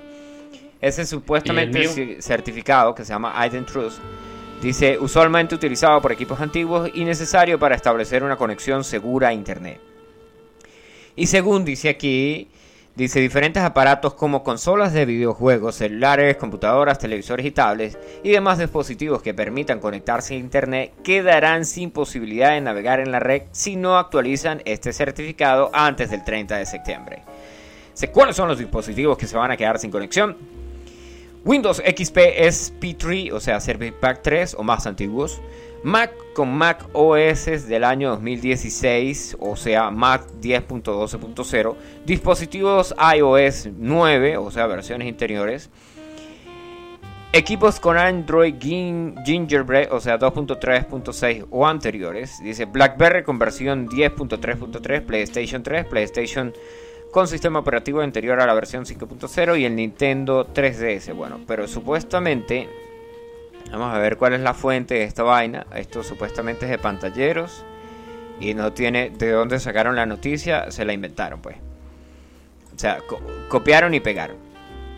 Ese 0.84 1.06
supuestamente 1.06 2.22
certificado 2.22 2.94
que 2.94 3.06
se 3.06 3.14
llama 3.14 3.34
IdenTrust 3.48 4.00
dice 4.62 4.98
usualmente 5.00 5.56
utilizado 5.56 6.02
por 6.02 6.12
equipos 6.12 6.42
antiguos 6.42 6.92
y 6.94 7.06
necesario 7.06 7.58
para 7.58 7.74
establecer 7.74 8.22
una 8.22 8.36
conexión 8.36 8.84
segura 8.84 9.30
a 9.30 9.34
Internet. 9.34 9.80
Y 11.16 11.28
según 11.28 11.64
dice 11.64 11.88
aquí, 11.88 12.50
dice 12.98 13.22
diferentes 13.22 13.64
aparatos 13.64 14.14
como 14.16 14.44
consolas 14.44 14.92
de 14.92 15.06
videojuegos, 15.06 15.76
celulares, 15.76 16.36
computadoras, 16.36 17.00
televisores 17.00 17.46
y 17.46 17.52
tablets 17.52 17.98
y 18.22 18.32
demás 18.32 18.58
dispositivos 18.58 19.22
que 19.22 19.34
permitan 19.34 19.80
conectarse 19.80 20.34
a 20.34 20.38
Internet 20.38 20.92
quedarán 21.02 21.64
sin 21.64 21.92
posibilidad 21.92 22.50
de 22.50 22.60
navegar 22.60 23.00
en 23.00 23.14
la 23.14 23.22
red 23.22 23.44
si 23.54 23.78
no 23.78 23.98
actualizan 23.98 24.62
este 24.66 24.92
certificado 24.92 25.72
antes 25.72 26.12
del 26.12 26.26
30 26.26 26.58
de 26.58 26.66
septiembre. 26.66 27.24
¿Cuáles 28.12 28.36
son 28.36 28.50
los 28.50 28.60
dispositivos 28.60 29.18
que 29.18 29.28
se 29.28 29.38
van 29.38 29.52
a 29.52 29.56
quedar 29.56 29.80
sin 29.80 29.90
conexión? 29.90 30.63
Windows 31.46 31.82
XP 31.86 32.18
SP3, 32.40 33.32
o 33.34 33.40
sea, 33.40 33.60
Service 33.60 33.92
Pack 34.00 34.22
3 34.24 34.56
o 34.58 34.64
más 34.64 34.88
antiguos. 34.88 35.42
Mac 35.84 36.14
con 36.34 36.54
Mac 36.54 36.88
OS 36.94 37.68
del 37.68 37.84
año 37.84 38.12
2016, 38.12 39.36
o 39.42 39.58
sea, 39.58 39.92
Mac 39.92 40.26
10.12.0. 40.42 41.76
Dispositivos 42.06 42.96
iOS 43.18 43.68
9, 43.78 44.38
o 44.38 44.50
sea, 44.50 44.66
versiones 44.68 45.10
interiores. 45.10 45.70
Equipos 47.34 47.80
con 47.80 47.98
Android 47.98 48.54
Gin- 48.60 49.16
Gingerbread, 49.26 49.92
o 49.92 50.00
sea, 50.00 50.18
2.3.6 50.20 51.48
o 51.50 51.68
anteriores. 51.68 52.40
Dice 52.44 52.66
BlackBerry 52.66 53.24
con 53.24 53.38
versión 53.40 53.90
10.3.3, 53.90 55.02
PlayStation 55.02 55.64
3, 55.64 55.86
PlayStation 55.88 56.54
con 57.14 57.28
sistema 57.28 57.60
operativo 57.60 58.02
anterior 58.02 58.42
a 58.42 58.46
la 58.48 58.54
versión 58.54 58.86
5.0 58.86 59.60
y 59.60 59.66
el 59.66 59.76
Nintendo 59.76 60.48
3DS. 60.54 61.14
Bueno, 61.16 61.40
pero 61.48 61.68
supuestamente, 61.68 62.68
vamos 63.72 63.94
a 63.94 64.00
ver 64.00 64.18
cuál 64.18 64.34
es 64.34 64.42
la 64.42 64.54
fuente 64.56 64.96
de 64.96 65.04
esta 65.04 65.22
vaina. 65.24 65.66
Esto 65.76 66.04
supuestamente 66.04 66.66
es 66.66 66.72
de 66.72 66.80
pantalleros 66.80 67.64
y 68.40 68.56
no 68.56 68.74
tiene 68.74 69.12
de 69.12 69.30
dónde 69.30 69.60
sacaron 69.60 69.96
la 69.96 70.08
noticia, 70.08 70.72
se 70.72 70.86
la 70.86 70.94
inventaron 70.94 71.40
pues. 71.40 71.56
O 72.76 72.80
sea, 72.80 72.98
co- 73.08 73.22
copiaron 73.48 73.94
y 73.94 74.00
pegaron. 74.00 74.38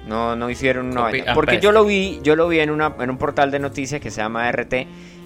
No, 0.07 0.35
no 0.35 0.49
hicieron 0.49 0.87
una 0.91 1.01
vaina. 1.01 1.33
Porque 1.33 1.59
yo 1.59 1.71
lo 1.71 1.83
vi, 1.83 2.19
yo 2.21 2.35
lo 2.35 2.47
vi 2.47 2.59
en, 2.59 2.69
una, 2.69 2.93
en 2.99 3.09
un 3.09 3.17
portal 3.17 3.49
de 3.51 3.59
noticias 3.59 3.99
que 3.99 4.11
se 4.11 4.21
llama 4.21 4.51
RT. 4.51 4.73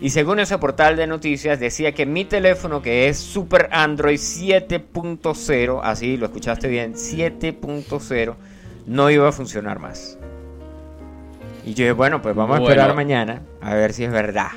Y 0.02 0.10
según 0.12 0.40
ese 0.40 0.58
portal 0.58 0.96
de 0.96 1.06
noticias 1.08 1.60
decía 1.60 1.92
que 1.94 2.06
mi 2.06 2.24
teléfono, 2.24 2.82
que 2.82 3.10
es 3.10 3.18
Super 3.18 3.68
Android 3.74 4.18
7.0, 4.18 5.82
así 5.84 6.16
lo 6.16 6.28
escuchaste 6.28 6.70
bien, 6.70 6.94
7.0, 6.94 8.36
no 8.88 9.10
iba 9.10 9.28
a 9.28 9.32
funcionar 9.34 9.80
más. 9.80 10.18
Y 11.66 11.74
yo 11.74 11.84
dije, 11.84 11.92
bueno, 11.92 12.22
pues 12.22 12.34
vamos 12.36 12.56
a 12.56 12.60
Bueno. 12.60 12.72
esperar 12.74 12.96
mañana 12.96 13.42
a 13.62 13.74
ver 13.76 13.92
si 13.94 14.06
es 14.06 14.12
verdad 14.12 14.52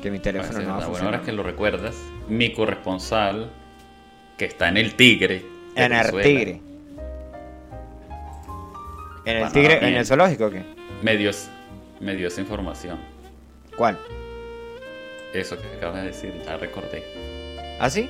que 0.00 0.10
mi 0.12 0.18
Bueno, 0.18 0.22
teléfono 0.22 0.60
no 0.60 0.66
va 0.68 0.70
a 0.70 0.76
bueno, 0.76 0.86
funcionar. 0.88 1.14
ahora 1.14 1.26
que 1.26 1.32
lo 1.32 1.42
recuerdas, 1.42 1.96
mi 2.28 2.52
corresponsal, 2.52 3.50
que 4.38 4.44
está 4.44 4.68
en 4.68 4.76
el 4.76 4.94
Tigre. 4.94 5.44
En 5.74 5.92
el 5.92 6.10
tigre. 6.22 6.60
¿En 9.26 9.36
el 9.38 9.52
tigre? 9.52 9.78
¿En 9.86 9.94
el 9.96 10.06
zoológico 10.06 10.46
o 10.46 10.50
qué? 10.50 10.62
Me 11.02 11.16
dio, 11.16 11.30
me 12.00 12.14
dio 12.16 12.28
esa 12.28 12.40
información. 12.40 12.98
¿Cuál? 13.76 13.98
Eso 15.34 15.60
que 15.60 15.66
acabas 15.76 16.00
de 16.02 16.06
decir, 16.08 16.32
ya 16.46 16.56
recordé. 16.56 17.02
¿Ah, 17.78 17.90
sí? 17.90 18.08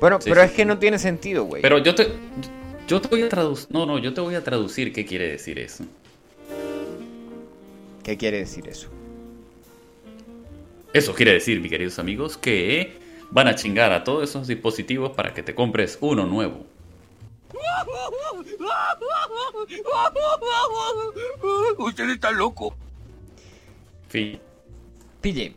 Bueno, 0.00 0.18
Sí, 0.20 0.30
pero 0.30 0.40
sí, 0.42 0.46
es 0.46 0.52
que 0.52 0.62
sí. 0.62 0.66
no 0.66 0.78
tiene 0.78 0.98
sentido, 0.98 1.44
güey. 1.44 1.60
Pero 1.60 1.76
yo 1.78 1.94
te, 1.94 2.08
yo 2.88 3.00
te 3.02 3.08
voy 3.08 3.22
a 3.22 3.28
traducir. 3.28 3.68
No, 3.70 3.84
no, 3.84 3.98
yo 3.98 4.14
te 4.14 4.20
voy 4.22 4.34
a 4.34 4.42
traducir 4.42 4.92
qué 4.94 5.04
quiere 5.04 5.28
decir 5.28 5.58
eso. 5.58 5.84
¿Qué 8.02 8.16
quiere 8.16 8.38
decir 8.38 8.66
eso? 8.68 8.88
Eso 10.94 11.14
quiere 11.14 11.32
decir, 11.34 11.60
mis 11.60 11.70
queridos 11.70 11.98
amigos, 11.98 12.38
que 12.38 12.98
van 13.30 13.46
a 13.46 13.54
chingar 13.54 13.92
a 13.92 14.02
todos 14.04 14.28
esos 14.28 14.46
dispositivos 14.48 15.10
para 15.10 15.34
que 15.34 15.42
te 15.42 15.54
compres 15.54 15.98
uno 16.00 16.26
nuevo. 16.26 16.64
Usted 21.78 22.10
está 22.10 22.30
loco. 22.30 22.74
Fin. 24.08 24.38
Pille. 25.20 25.54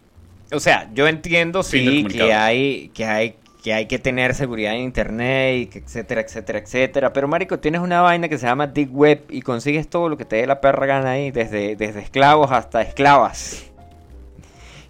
O 0.51 0.59
sea, 0.59 0.89
yo 0.93 1.07
entiendo 1.07 1.63
Fin 1.63 2.09
sí 2.09 2.17
que 2.17 2.33
hay 2.33 2.89
que 2.89 3.05
hay 3.05 3.37
que 3.63 3.73
hay 3.73 3.85
que 3.87 3.97
tener 3.97 4.35
seguridad 4.35 4.73
en 4.73 4.81
internet 4.81 5.55
y 5.55 5.65
que 5.67 5.79
etcétera, 5.79 6.21
etcétera, 6.21 6.59
etcétera, 6.59 7.13
pero 7.13 7.29
marico, 7.29 7.59
tienes 7.59 7.79
una 7.81 8.01
vaina 8.01 8.27
que 8.27 8.37
se 8.37 8.45
llama 8.45 8.67
Deep 8.67 8.93
Web 8.93 9.23
y 9.29 9.41
consigues 9.41 9.89
todo 9.89 10.09
lo 10.09 10.17
que 10.17 10.25
te 10.25 10.35
dé 10.35 10.47
la 10.47 10.59
perra 10.59 10.85
gana 10.85 11.11
ahí, 11.11 11.31
desde 11.31 11.77
desde 11.77 12.01
esclavos 12.01 12.51
hasta 12.51 12.81
esclavas. 12.81 13.63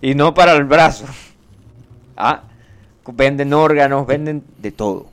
Y 0.01 0.15
no 0.15 0.33
para 0.33 0.53
el 0.53 0.63
brazo. 0.65 1.05
Ah, 2.17 2.43
venden 3.05 3.53
órganos, 3.53 4.07
venden 4.07 4.43
de 4.57 4.71
todo, 4.71 5.05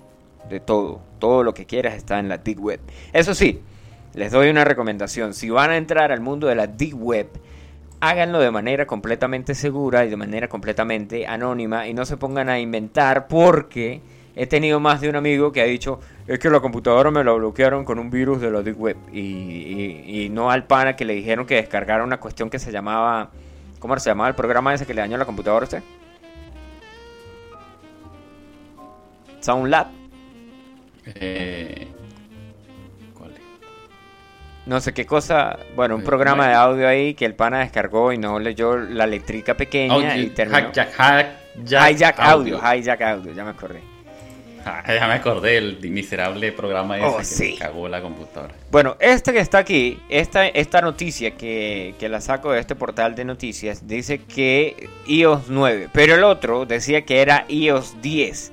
de 0.49 0.61
todo, 0.61 1.01
todo 1.21 1.45
lo 1.45 1.55
que 1.55 1.67
quieras 1.67 1.95
está 1.95 2.19
en 2.19 2.29
la 2.29 2.39
Deep 2.39 2.59
Web. 2.59 2.81
Eso 3.13 3.35
sí, 3.35 3.61
les 4.15 4.33
doy 4.33 4.51
una 4.51 4.65
recomendación, 4.65 5.35
si 5.35 5.51
van 5.51 5.71
a 5.71 5.77
entrar 5.77 6.11
al 6.11 6.21
mundo 6.21 6.49
de 6.49 6.57
la 6.57 6.67
Deep 6.67 6.95
Web, 7.01 7.29
háganlo 8.01 8.41
de 8.41 8.51
manera 8.51 8.87
completamente 8.87 9.55
segura 9.55 10.05
y 10.05 10.11
de 10.11 10.17
manera 10.17 10.49
completamente 10.49 11.27
anónima 11.27 11.87
y 11.87 11.95
no 11.95 12.05
se 12.05 12.17
pongan 12.17 12.49
a 12.49 12.59
inventar 12.59 13.29
porque 13.29 14.01
he 14.35 14.47
tenido 14.47 14.81
más 14.81 15.01
de 15.03 15.11
un 15.11 15.17
amigo 15.17 15.53
que 15.53 15.61
ha 15.61 15.65
dicho 15.65 16.01
es 16.27 16.39
que 16.39 16.49
la 16.49 16.61
computadora 16.61 17.11
me 17.11 17.23
la 17.23 17.33
bloquearon 17.33 17.85
con 17.85 17.99
un 17.99 18.11
virus 18.11 18.41
de 18.41 18.51
la 18.51 18.63
Deep 18.63 18.81
Web 18.81 18.97
y, 19.13 19.21
y- 20.07 20.29
no 20.31 20.51
al 20.51 20.65
pana 20.65 20.97
que 20.97 21.05
le 21.05 21.15
dijeron 21.15 21.45
que 21.45 21.57
descargara 21.57 22.03
una 22.03 22.19
cuestión 22.19 22.49
que 22.49 22.59
se 22.59 22.73
llamaba 22.73 23.31
¿cómo 23.81 23.99
se 23.99 24.09
llamaba 24.09 24.31
el 24.31 24.35
programa 24.35 24.73
ese 24.73 24.87
que 24.87 24.95
le 24.95 25.03
dañó 25.03 25.19
la 25.19 25.27
computadora 25.27 25.65
a 25.65 25.69
usted? 25.69 25.83
SoundLab 29.41 30.00
Eh, 31.17 31.89
¿Cuál 33.15 33.31
es? 33.33 33.41
no 34.67 34.81
sé 34.81 34.93
qué 34.95 35.07
cosa, 35.07 35.59
bueno, 35.75 35.97
un 35.97 36.03
Eh, 36.03 36.05
programa 36.05 36.49
de 36.49 36.55
audio 36.55 36.87
ahí 36.89 37.15
que 37.15 37.25
el 37.27 37.35
pana 37.35 37.61
descargó 37.61 38.13
y 38.13 38.19
no 38.19 38.39
leyó 38.39 38.77
la 38.77 39.07
letrica 39.07 39.55
pequeña 39.57 39.95
Audio- 39.95 40.23
y 40.23 40.27
terminó. 40.31 40.59
Hijack, 40.71 40.89
hijack 40.95 41.91
Hijack 41.91 42.21
audio, 42.21 42.59
hijack 42.59 43.01
audio, 43.03 43.33
ya 43.33 43.45
me 43.45 43.51
acordé. 43.51 43.81
Ah, 44.65 44.83
ya 44.87 45.07
me 45.09 45.15
acordé 45.15 45.53
del 45.55 45.79
miserable 45.91 46.53
programa 46.53 46.99
ese 46.99 47.07
Oh, 47.07 47.17
que 47.17 47.25
sí. 47.25 47.57
cagó 47.59 47.89
la 47.89 48.03
computadora. 48.03 48.53
Bueno, 48.71 48.95
este 49.01 49.33
que 49.33 49.39
está 49.39 49.57
aquí, 49.57 49.99
esta, 50.11 50.47
esta 50.49 50.83
noticia 50.83 51.31
que, 51.31 51.95
que 51.99 52.11
la 52.11 52.21
saco 52.21 52.53
de 52.53 52.61
este 52.61 52.75
portal 52.75 53.15
de 53.15 53.25
noticias, 53.25 53.89
dice 53.89 54.19
que 54.19 54.91
iOS 55.07 55.49
9, 55.49 55.89
pero 55.95 56.15
el 56.15 56.25
otro 56.25 56.67
decía 56.67 57.07
que 57.07 57.23
era 57.23 57.47
iOS 57.49 58.03
10. 58.03 58.53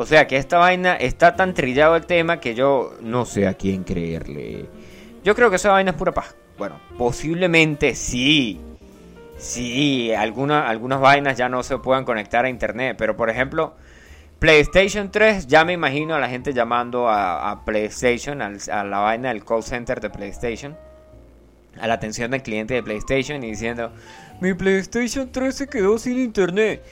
O 0.00 0.06
sea 0.06 0.28
que 0.28 0.36
esta 0.36 0.58
vaina 0.58 0.94
está 0.94 1.34
tan 1.34 1.54
trillado 1.54 1.96
el 1.96 2.06
tema 2.06 2.38
que 2.38 2.54
yo 2.54 2.94
no 3.02 3.24
sé 3.24 3.48
a 3.48 3.54
quién 3.54 3.82
creerle. 3.82 4.66
Yo 5.24 5.34
creo 5.34 5.50
que 5.50 5.56
esa 5.56 5.72
vaina 5.72 5.90
es 5.90 5.96
pura 5.96 6.12
paja. 6.12 6.34
Bueno, 6.56 6.80
posiblemente 6.96 7.96
sí. 7.96 8.60
Sí, 9.38 10.12
alguna- 10.14 10.68
algunas 10.68 11.00
vainas 11.00 11.36
ya 11.36 11.48
no 11.48 11.64
se 11.64 11.78
puedan 11.78 12.04
conectar 12.04 12.44
a 12.44 12.48
internet, 12.48 12.94
pero 12.96 13.16
por 13.16 13.28
ejemplo, 13.28 13.74
PlayStation 14.38 15.10
3, 15.10 15.48
ya 15.48 15.64
me 15.64 15.72
imagino 15.72 16.14
a 16.14 16.20
la 16.20 16.28
gente 16.28 16.52
llamando 16.52 17.08
a, 17.08 17.64
PlayStation, 17.64 18.40
a 18.40 18.84
la 18.84 18.98
vaina 18.98 19.30
del 19.30 19.44
call 19.44 19.64
center 19.64 20.00
de 20.00 20.10
PlayStation, 20.10 20.76
a 21.80 21.88
la 21.88 21.94
atención 21.94 22.30
del 22.30 22.42
cliente 22.42 22.74
de 22.74 22.84
PlayStation 22.84 23.42
y 23.42 23.50
diciendo, 23.50 23.90
mi 24.40 24.54
PlayStation 24.54 25.30
3 25.32 25.52
se 25.56 25.66
quedó 25.66 25.98
sin 25.98 26.18
internet. 26.20 26.84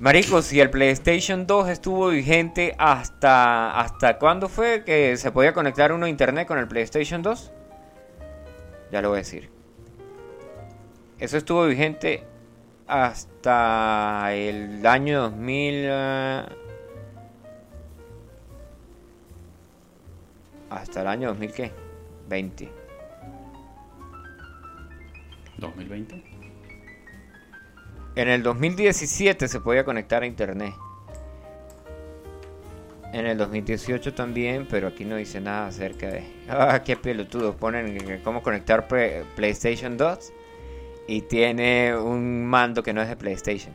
Marico, 0.00 0.40
si 0.40 0.58
el 0.58 0.70
PlayStation 0.70 1.46
2 1.46 1.68
estuvo 1.68 2.08
vigente 2.08 2.74
hasta... 2.78 3.78
¿Hasta 3.78 4.18
cuándo 4.18 4.48
fue 4.48 4.82
que 4.82 5.18
se 5.18 5.30
podía 5.30 5.52
conectar 5.52 5.92
uno 5.92 6.06
a 6.06 6.08
internet 6.08 6.48
con 6.48 6.58
el 6.58 6.66
PlayStation 6.66 7.20
2? 7.20 7.52
Ya 8.90 9.02
lo 9.02 9.10
voy 9.10 9.16
a 9.16 9.18
decir. 9.18 9.50
Eso 11.18 11.36
estuvo 11.36 11.66
vigente 11.66 12.24
hasta 12.86 14.32
el 14.32 14.86
año 14.86 15.20
2000... 15.20 15.74
eh, 15.74 16.44
Hasta 20.70 21.02
el 21.02 21.08
año 21.08 21.28
2000 21.28 21.52
qué? 21.52 21.72
20. 22.26 22.72
2020. 25.58 26.29
En 28.16 28.28
el 28.28 28.42
2017 28.42 29.48
se 29.48 29.60
podía 29.60 29.84
conectar 29.84 30.22
a 30.22 30.26
internet. 30.26 30.74
En 33.12 33.26
el 33.26 33.38
2018 33.38 34.14
también, 34.14 34.66
pero 34.70 34.88
aquí 34.88 35.04
no 35.04 35.16
dice 35.16 35.40
nada 35.40 35.68
acerca 35.68 36.08
de... 36.08 36.22
Ah, 36.48 36.82
qué 36.84 36.96
pelotudos. 36.96 37.54
Ponen 37.56 38.20
cómo 38.24 38.42
conectar 38.42 38.88
PlayStation 39.36 39.96
2 39.96 40.32
y 41.06 41.22
tiene 41.22 41.96
un 41.96 42.44
mando 42.46 42.82
que 42.82 42.92
no 42.92 43.02
es 43.02 43.08
de 43.08 43.16
PlayStation. 43.16 43.74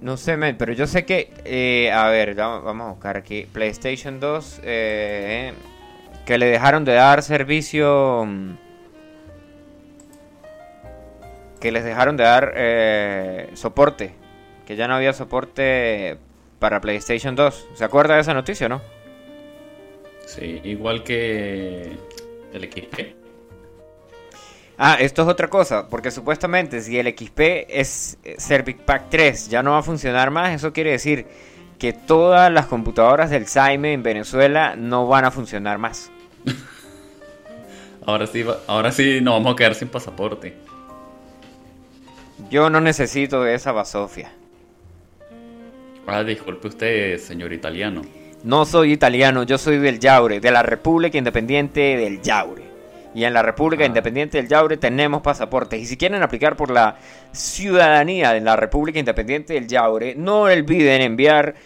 No 0.00 0.16
sé, 0.16 0.36
pero 0.56 0.72
yo 0.72 0.86
sé 0.86 1.04
que... 1.04 1.32
eh, 1.44 1.90
a 1.92 2.08
ver, 2.08 2.34
vamos 2.34 2.64
vamos 2.64 2.86
a 2.86 2.90
buscar 2.90 3.16
aquí. 3.16 3.46
PlayStation 3.52 4.20
2, 4.20 4.60
eh, 4.62 5.52
que 6.26 6.38
le 6.38 6.46
dejaron 6.46 6.84
de 6.84 6.94
dar 6.94 7.22
servicio... 7.22 8.26
que 11.60 11.72
les 11.72 11.84
dejaron 11.84 12.16
de 12.16 12.24
dar 12.24 12.52
eh, 12.56 13.50
soporte. 13.54 14.14
Que 14.66 14.76
ya 14.76 14.86
no 14.86 14.94
había 14.94 15.12
soporte 15.12 16.18
para 16.58 16.80
PlayStation 16.80 17.34
2. 17.34 17.68
¿Se 17.74 17.84
acuerda 17.84 18.14
de 18.14 18.20
esa 18.20 18.34
noticia 18.34 18.66
o 18.66 18.68
no? 18.68 18.82
Sí, 20.26 20.60
igual 20.64 21.02
que 21.04 21.96
el 22.52 22.72
XP. 22.72 23.16
Ah, 24.76 24.96
esto 25.00 25.22
es 25.22 25.28
otra 25.28 25.48
cosa, 25.48 25.88
porque 25.88 26.12
supuestamente 26.12 26.80
si 26.80 26.98
el 26.98 27.08
XP 27.08 27.40
es 27.68 28.16
eh, 28.22 28.36
Servic 28.38 28.78
Pack 28.82 29.06
3 29.10 29.48
ya 29.48 29.60
no 29.60 29.72
va 29.72 29.78
a 29.78 29.82
funcionar 29.82 30.30
más, 30.30 30.54
eso 30.54 30.72
quiere 30.72 30.92
decir 30.92 31.26
que 31.80 31.92
todas 31.92 32.52
las 32.52 32.66
computadoras 32.66 33.30
del 33.30 33.48
Saime 33.48 33.92
en 33.92 34.04
Venezuela 34.04 34.76
no 34.76 35.08
van 35.08 35.24
a 35.24 35.32
funcionar 35.32 35.78
más. 35.78 36.12
Ahora 38.06 38.26
sí, 38.26 38.42
ahora 38.66 38.90
sí 38.90 39.20
nos 39.20 39.34
vamos 39.34 39.52
a 39.52 39.56
quedar 39.56 39.74
sin 39.74 39.88
pasaporte. 39.88 40.56
Yo 42.50 42.70
no 42.70 42.80
necesito 42.80 43.42
de 43.42 43.54
esa 43.54 43.72
basofia. 43.72 44.32
Ah, 46.06 46.24
disculpe 46.24 46.68
usted, 46.68 47.18
señor 47.18 47.52
italiano. 47.52 48.02
No 48.42 48.64
soy 48.64 48.92
italiano, 48.92 49.42
yo 49.42 49.58
soy 49.58 49.78
del 49.78 49.98
Yaure, 49.98 50.40
de 50.40 50.50
la 50.50 50.62
República 50.62 51.18
Independiente 51.18 51.96
del 51.96 52.22
Yaure. 52.22 52.62
Y 53.14 53.24
en 53.24 53.34
la 53.34 53.42
República 53.42 53.84
Ah. 53.84 53.86
Independiente 53.86 54.38
del 54.38 54.48
Yaure 54.48 54.76
tenemos 54.76 55.20
pasaportes. 55.20 55.80
Y 55.80 55.86
si 55.86 55.96
quieren 55.96 56.22
aplicar 56.22 56.56
por 56.56 56.70
la 56.70 56.96
ciudadanía 57.32 58.32
de 58.32 58.40
la 58.40 58.56
República 58.56 58.98
Independiente 58.98 59.54
del 59.54 59.66
Yaure, 59.66 60.14
no 60.14 60.42
olviden 60.42 61.02
enviar 61.02 61.56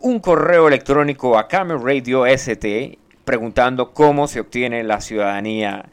un 0.00 0.20
correo 0.20 0.68
electrónico 0.68 1.36
a 1.36 1.48
Camel 1.48 1.82
Radio 1.82 2.24
ST 2.26 2.98
preguntando 3.24 3.92
cómo 3.92 4.28
se 4.28 4.40
obtiene 4.40 4.84
la 4.84 5.00
ciudadanía 5.00 5.86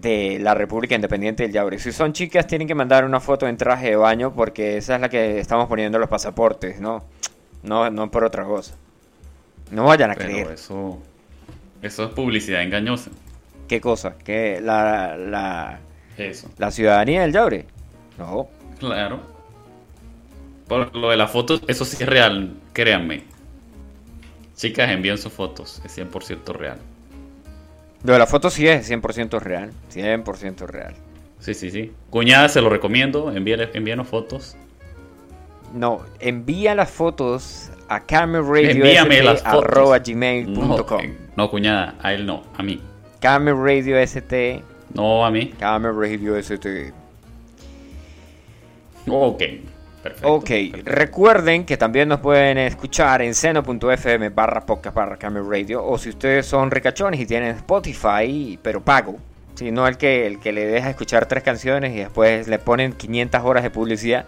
de 0.00 0.38
la 0.40 0.54
República 0.54 0.94
Independiente 0.94 1.42
del 1.42 1.52
Yaure. 1.52 1.78
Si 1.78 1.92
son 1.92 2.12
chicas, 2.12 2.46
tienen 2.46 2.66
que 2.66 2.74
mandar 2.74 3.04
una 3.04 3.20
foto 3.20 3.46
en 3.46 3.56
traje 3.56 3.90
de 3.90 3.96
baño 3.96 4.32
porque 4.34 4.76
esa 4.76 4.94
es 4.94 5.00
la 5.00 5.08
que 5.08 5.38
estamos 5.38 5.68
poniendo 5.68 5.98
en 5.98 6.00
los 6.00 6.10
pasaportes, 6.10 6.80
¿no? 6.80 7.04
No, 7.62 7.90
no 7.90 8.10
por 8.10 8.24
otra 8.24 8.44
cosa. 8.44 8.74
No 9.70 9.84
vayan 9.84 10.10
a 10.10 10.16
creer. 10.16 10.44
Pero 10.44 10.54
eso, 10.54 10.98
eso 11.82 12.04
es 12.04 12.10
publicidad 12.10 12.62
engañosa. 12.62 13.10
¿Qué 13.68 13.80
cosa? 13.80 14.16
¿Que 14.18 14.60
la, 14.60 15.16
la, 15.16 15.80
Eso, 16.16 16.48
la 16.58 16.70
ciudadanía 16.70 17.22
del 17.22 17.32
Yaure? 17.32 17.66
No. 18.18 18.48
claro. 18.78 19.20
Por 20.66 20.94
lo 20.94 21.10
de 21.10 21.16
las 21.16 21.30
fotos, 21.30 21.62
eso 21.66 21.84
sí 21.84 21.96
es 22.00 22.08
real, 22.08 22.54
créanme. 22.72 23.24
Chicas, 24.54 24.90
envíen 24.90 25.18
sus 25.18 25.32
fotos, 25.32 25.82
es 25.84 25.98
100% 25.98 26.52
real. 26.52 26.78
Lo 28.02 28.14
de 28.14 28.18
la 28.18 28.26
foto 28.26 28.50
sí 28.50 28.66
es 28.66 28.90
100% 28.90 29.40
real. 29.40 29.70
100% 29.94 30.66
real. 30.66 30.94
Sí, 31.38 31.54
sí, 31.54 31.70
sí. 31.70 31.92
Cuñada, 32.10 32.48
se 32.48 32.60
lo 32.60 32.68
recomiendo, 32.70 33.30
envíale, 33.32 33.70
envíanos 33.74 34.08
fotos. 34.08 34.56
No, 35.74 36.00
envía 36.18 36.74
las 36.74 36.90
fotos 36.90 37.70
a 37.88 38.00
camerradiost.gmail.com 38.00 40.68
No, 40.68 41.00
eh, 41.00 41.14
no, 41.36 41.50
cuñada, 41.50 41.94
a 42.02 42.12
él 42.12 42.26
no, 42.26 42.42
a 42.56 42.62
mí. 42.62 42.80
Camerradiost, 43.20 44.32
No, 44.94 45.24
a 45.24 45.30
mí. 45.30 45.54
camerradiost. 45.58 46.66
Ok, 49.06 49.42
perfecto. 50.02 50.32
Ok, 50.32 50.44
perfecto. 50.48 50.90
recuerden 50.90 51.64
que 51.64 51.76
también 51.76 52.08
nos 52.08 52.20
pueden 52.20 52.58
escuchar 52.58 53.22
en 53.22 53.34
seno.fm 53.34 54.28
barra 54.30 54.64
podcast 54.66 54.94
barra 54.96 55.16
Radio 55.18 55.84
o 55.84 55.98
si 55.98 56.10
ustedes 56.10 56.46
son 56.46 56.70
ricachones 56.70 57.20
y 57.20 57.26
tienen 57.26 57.56
Spotify, 57.56 58.58
pero 58.62 58.80
pago, 58.82 59.18
si 59.54 59.70
no 59.70 59.86
el 59.86 59.96
que, 59.96 60.26
el 60.26 60.38
que 60.40 60.52
le 60.52 60.66
deja 60.66 60.90
escuchar 60.90 61.26
tres 61.26 61.42
canciones 61.42 61.92
y 61.94 61.98
después 61.98 62.48
le 62.48 62.58
ponen 62.58 62.92
500 62.92 63.42
horas 63.44 63.62
de 63.62 63.70
publicidad, 63.70 64.24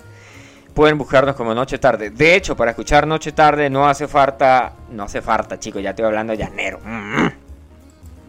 pueden 0.74 0.98
buscarnos 0.98 1.36
como 1.36 1.54
Noche 1.54 1.78
Tarde. 1.78 2.10
De 2.10 2.34
hecho, 2.34 2.56
para 2.56 2.72
escuchar 2.72 3.06
Noche 3.06 3.32
Tarde 3.32 3.70
no 3.70 3.88
hace 3.88 4.08
falta, 4.08 4.72
no 4.90 5.04
hace 5.04 5.22
falta, 5.22 5.58
chicos, 5.58 5.82
ya 5.82 5.90
estoy 5.90 6.04
hablando 6.04 6.32
de 6.32 6.38
llanero. 6.38 6.80
Mm. 6.84 7.26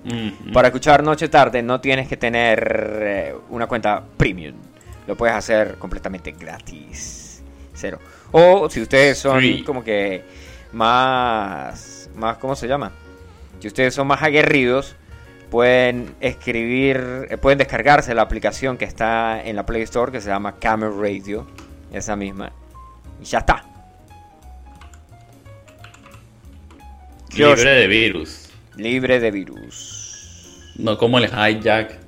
Mm, 0.05 0.51
Para 0.51 0.67
escuchar 0.67 1.01
Noche 1.01 1.29
Tarde 1.29 1.61
no 1.63 1.79
tienes 1.79 2.07
que 2.07 2.17
tener 2.17 2.99
eh, 3.01 3.35
una 3.49 3.67
cuenta 3.67 4.03
premium. 4.17 4.55
Lo 5.07 5.15
puedes 5.15 5.35
hacer 5.35 5.77
completamente 5.77 6.31
gratis. 6.31 7.22
Cero. 7.83 7.99
O 8.31 8.69
si 8.69 8.81
ustedes 8.81 9.17
son 9.17 9.43
como 9.65 9.83
que 9.83 10.23
más, 10.71 12.09
más, 12.15 12.37
¿cómo 12.37 12.55
se 12.55 12.65
llama? 12.65 12.93
Si 13.59 13.67
ustedes 13.67 13.93
son 13.93 14.07
más 14.07 14.23
aguerridos, 14.23 14.95
pueden 15.51 16.15
escribir, 16.21 17.27
eh, 17.29 17.37
pueden 17.37 17.57
descargarse 17.57 18.13
la 18.13 18.21
aplicación 18.21 18.77
que 18.77 18.85
está 18.85 19.43
en 19.43 19.57
la 19.57 19.65
Play 19.65 19.81
Store 19.81 20.13
que 20.13 20.21
se 20.21 20.29
llama 20.29 20.55
Camera 20.59 20.93
Radio, 20.97 21.45
esa 21.91 22.15
misma. 22.15 22.53
Y 23.21 23.25
ya 23.25 23.39
está. 23.39 23.65
Libre 27.35 27.69
de 27.69 27.87
virus. 27.87 28.49
Libre 28.77 29.19
de 29.19 29.29
virus. 29.31 30.71
No 30.77 30.97
como 30.97 31.17
el 31.17 31.25
hijack. 31.25 32.02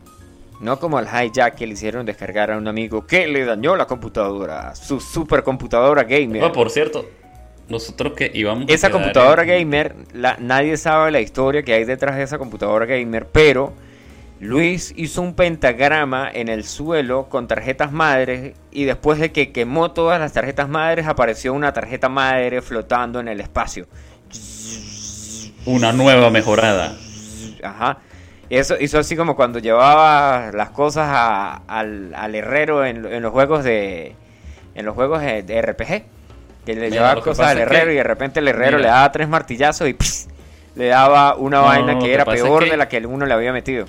No 0.59 0.79
como 0.79 0.99
el 0.99 1.05
hijack 1.07 1.55
que 1.55 1.67
le 1.67 1.73
hicieron 1.73 2.05
descargar 2.05 2.51
a 2.51 2.57
un 2.57 2.67
amigo 2.67 3.05
que 3.05 3.27
le 3.27 3.45
dañó 3.45 3.75
la 3.75 3.85
computadora, 3.87 4.73
su 4.75 4.99
supercomputadora 4.99 6.03
gamer. 6.03 6.43
Oh, 6.43 6.51
por 6.53 6.69
cierto, 6.69 7.05
nosotros 7.67 8.13
que 8.13 8.31
íbamos. 8.33 8.69
a 8.69 8.73
esa 8.73 8.87
quedar 8.87 9.01
computadora 9.01 9.43
en- 9.43 9.49
gamer, 9.49 9.95
la- 10.13 10.37
nadie 10.39 10.77
sabe 10.77 11.11
la 11.11 11.19
historia 11.19 11.63
que 11.63 11.73
hay 11.73 11.83
detrás 11.83 12.15
de 12.15 12.23
esa 12.23 12.37
computadora 12.37 12.85
gamer, 12.85 13.27
pero 13.27 13.73
Luis 14.39 14.93
hizo 14.97 15.21
un 15.21 15.33
pentagrama 15.33 16.29
en 16.33 16.47
el 16.49 16.63
suelo 16.63 17.27
con 17.29 17.47
tarjetas 17.47 17.91
madres 17.91 18.53
y 18.71 18.83
después 18.85 19.19
de 19.19 19.31
que 19.31 19.51
quemó 19.51 19.91
todas 19.91 20.19
las 20.19 20.33
tarjetas 20.33 20.69
madres 20.69 21.07
apareció 21.07 21.53
una 21.53 21.73
tarjeta 21.73 22.07
madre 22.09 22.61
flotando 22.61 23.19
en 23.19 23.27
el 23.27 23.39
espacio. 23.41 23.87
Una 25.65 25.91
nueva 25.91 26.29
mejorada. 26.29 26.95
Ajá. 27.63 27.97
Eso 28.49 28.75
hizo 28.79 28.99
así 28.99 29.15
como 29.15 29.35
cuando 29.35 29.59
llevaba 29.59 30.51
las 30.53 30.69
cosas 30.69 31.07
a- 31.09 31.61
al, 31.67 32.13
al 32.15 32.35
herrero 32.35 32.85
en, 32.85 33.05
en 33.05 33.23
los 33.23 33.31
juegos 33.31 33.63
de 33.63 34.15
en 34.75 34.85
los 34.85 34.93
juegos 34.95 35.21
de, 35.21 35.61
RPG. 35.61 36.03
Que 36.65 36.73
le 36.75 36.81
Mira, 36.81 36.89
llevaba 36.89 37.21
cosas 37.21 37.47
al 37.47 37.59
herrero 37.59 37.87
que- 37.87 37.93
y 37.93 37.95
de 37.97 38.03
repente 38.03 38.39
el 38.39 38.47
herrero 38.47 38.77
Mira. 38.77 38.79
le 38.79 38.87
daba 38.87 39.11
tres 39.11 39.27
martillazos 39.29 39.87
y 39.87 39.93
¡pss! 39.93 40.27
le 40.75 40.87
daba 40.87 41.35
una 41.35 41.57
No, 41.59 41.63
vaina 41.65 41.99
que 41.99 42.13
era 42.13 42.23
es 42.23 42.41
peor 42.41 42.63
que- 42.65 42.71
de 42.71 42.77
la 42.77 42.89
que 42.89 42.97
uno 43.05 43.25
le 43.25 43.33
había 43.33 43.53
metido. 43.53 43.85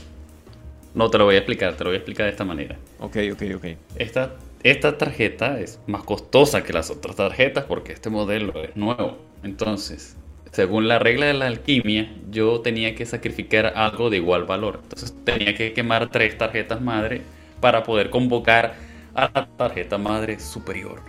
No 0.94 1.10
te 1.10 1.18
lo 1.18 1.24
voy 1.24 1.34
a 1.34 1.38
explicar, 1.38 1.74
te 1.74 1.84
lo 1.84 1.90
voy 1.90 1.96
a 1.96 1.98
explicar 1.98 2.24
de 2.26 2.30
esta 2.32 2.44
manera. 2.44 2.76
Ok, 3.00 3.16
ok, 3.32 3.42
ok. 3.56 3.64
Esta, 3.96 4.32
esta 4.62 4.96
tarjeta 4.96 5.58
es 5.60 5.78
más 5.86 6.02
costosa 6.04 6.62
que 6.62 6.72
las 6.72 6.90
otras 6.90 7.16
tarjetas 7.16 7.64
porque 7.64 7.92
este 7.92 8.08
modelo 8.08 8.62
es 8.62 8.74
nuevo. 8.76 9.18
Entonces, 9.42 10.16
según 10.56 10.88
la 10.88 10.98
regla 10.98 11.26
de 11.26 11.34
la 11.34 11.48
alquimia, 11.48 12.10
yo 12.30 12.62
tenía 12.62 12.94
que 12.94 13.04
sacrificar 13.04 13.74
algo 13.76 14.08
de 14.08 14.16
igual 14.16 14.44
valor. 14.44 14.80
Entonces 14.84 15.14
tenía 15.22 15.54
que 15.54 15.74
quemar 15.74 16.10
tres 16.10 16.38
tarjetas 16.38 16.80
madre 16.80 17.20
para 17.60 17.82
poder 17.82 18.08
convocar 18.08 18.74
a 19.14 19.30
la 19.34 19.46
tarjeta 19.58 19.98
madre 19.98 20.40
superior. 20.40 21.02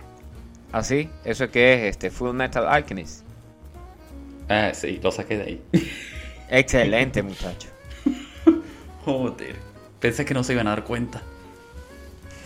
Así, 0.70 1.08
eso 1.24 1.50
que 1.50 1.72
es 1.72 1.90
este 1.92 2.10
Full 2.10 2.34
Metal 2.34 2.68
Alchemist. 2.68 3.24
Ah, 4.50 4.72
sí, 4.74 5.00
lo 5.02 5.10
saqué 5.10 5.38
de 5.38 5.42
ahí. 5.42 5.62
Excelente, 6.50 7.22
muchacho. 7.22 7.70
Joder. 9.06 9.56
Pensé 9.98 10.26
que 10.26 10.34
no 10.34 10.44
se 10.44 10.52
iban 10.52 10.66
a 10.66 10.70
dar 10.72 10.84
cuenta. 10.84 11.22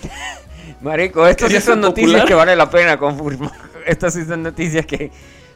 Marico, 0.80 1.26
estas 1.26 1.50
sí 1.50 1.61
son 1.61 1.80
noticias 1.80 2.26
que 2.26 2.34
vale 2.34 2.55
la 2.55 2.70
pena 2.70 2.96
confirmar. 2.96 3.50
Estas 3.88 4.14
sí 4.14 4.24
son 4.24 4.44
noticias 4.44 4.86
que... 4.86 5.11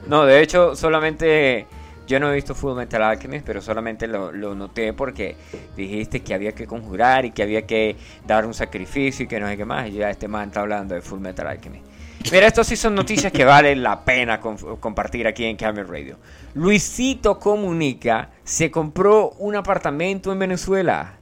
No, 0.08 0.24
de 0.24 0.42
hecho, 0.42 0.76
solamente... 0.76 1.66
Yo 2.06 2.20
no 2.20 2.30
he 2.30 2.34
visto 2.36 2.54
Full 2.54 2.76
Metal 2.76 3.02
Alchemist, 3.02 3.44
pero 3.44 3.60
solamente 3.60 4.06
lo, 4.06 4.30
noté 4.54 4.92
porque 4.92 5.34
dijiste 5.76 6.20
que 6.20 6.34
había 6.34 6.52
que 6.52 6.64
conjurar 6.64 7.24
y 7.24 7.32
que 7.32 7.42
había 7.42 7.66
que 7.66 7.96
dar 8.24 8.46
un 8.46 8.54
sacrificio 8.54 9.24
y 9.24 9.28
que 9.28 9.40
no 9.40 9.48
sé 9.48 9.56
qué 9.56 9.64
más. 9.64 9.88
Y 9.88 9.94
ya 9.94 10.08
este 10.08 10.28
man 10.28 10.46
está 10.48 10.60
hablando 10.60 10.94
de 10.94 11.00
Full 11.00 11.18
Metal 11.18 11.44
Alchemist. 11.44 11.84
Mira, 12.30 12.46
estos 12.46 12.66
sí 12.68 12.76
son 12.76 12.94
noticias 12.94 13.32
que 13.32 13.44
vale 13.44 13.74
la 13.74 14.04
pena 14.04 14.40
compartir 14.40 15.26
aquí 15.26 15.44
en 15.44 15.56
Camera 15.56 15.86
Radio. 15.88 16.16
Luisito 16.54 17.38
Comunica 17.38 18.30
se 18.44 18.70
compró 18.70 19.30
un 19.38 19.54
apartamento 19.56 20.32
en 20.32 20.38
Venezuela. 20.38 21.14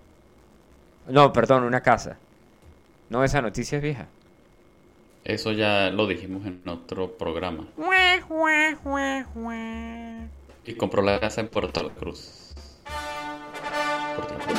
No, 1.09 1.32
perdón, 1.32 1.64
una 1.64 1.82
casa. 1.82 2.16
No, 3.11 3.22
esa 3.22 3.43
noticia 3.43 3.76
es 3.76 3.82
vieja. 3.82 4.07
Eso 5.25 5.53
ya 5.53 5.91
lo 5.91 6.07
dijimos 6.07 6.45
en 6.47 6.62
otro 6.68 7.16
programa. 7.16 7.66
Y 10.66 10.75
compró 10.75 11.03
la 11.03 11.18
casa 11.18 11.41
en 11.41 11.49
Puerto 11.49 11.83
La 11.83 11.95
Cruz. 11.95 12.53
Puerto 14.16 14.35
La 14.39 14.45
Cruz. 14.45 14.59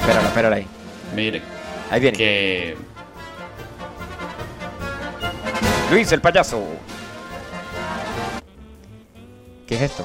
Espérala, 0.00 0.28
espérala 0.28 0.56
ahí. 0.56 0.66
Mire, 1.14 1.42
Ahí 1.90 2.00
viene. 2.00 2.16
que 2.18 2.76
Luis, 5.90 6.10
el 6.12 6.20
payaso. 6.20 6.62
¿Qué 9.66 9.74
es 9.76 9.82
esto? 9.82 10.04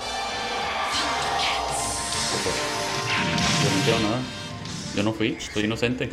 Yo 3.86 3.92
no 3.92 3.98
quiero 3.98 4.00
nada. 4.10 4.22
Yo 4.96 5.04
no 5.04 5.14
fui, 5.14 5.38
soy 5.40 5.64
inocente. 5.64 6.10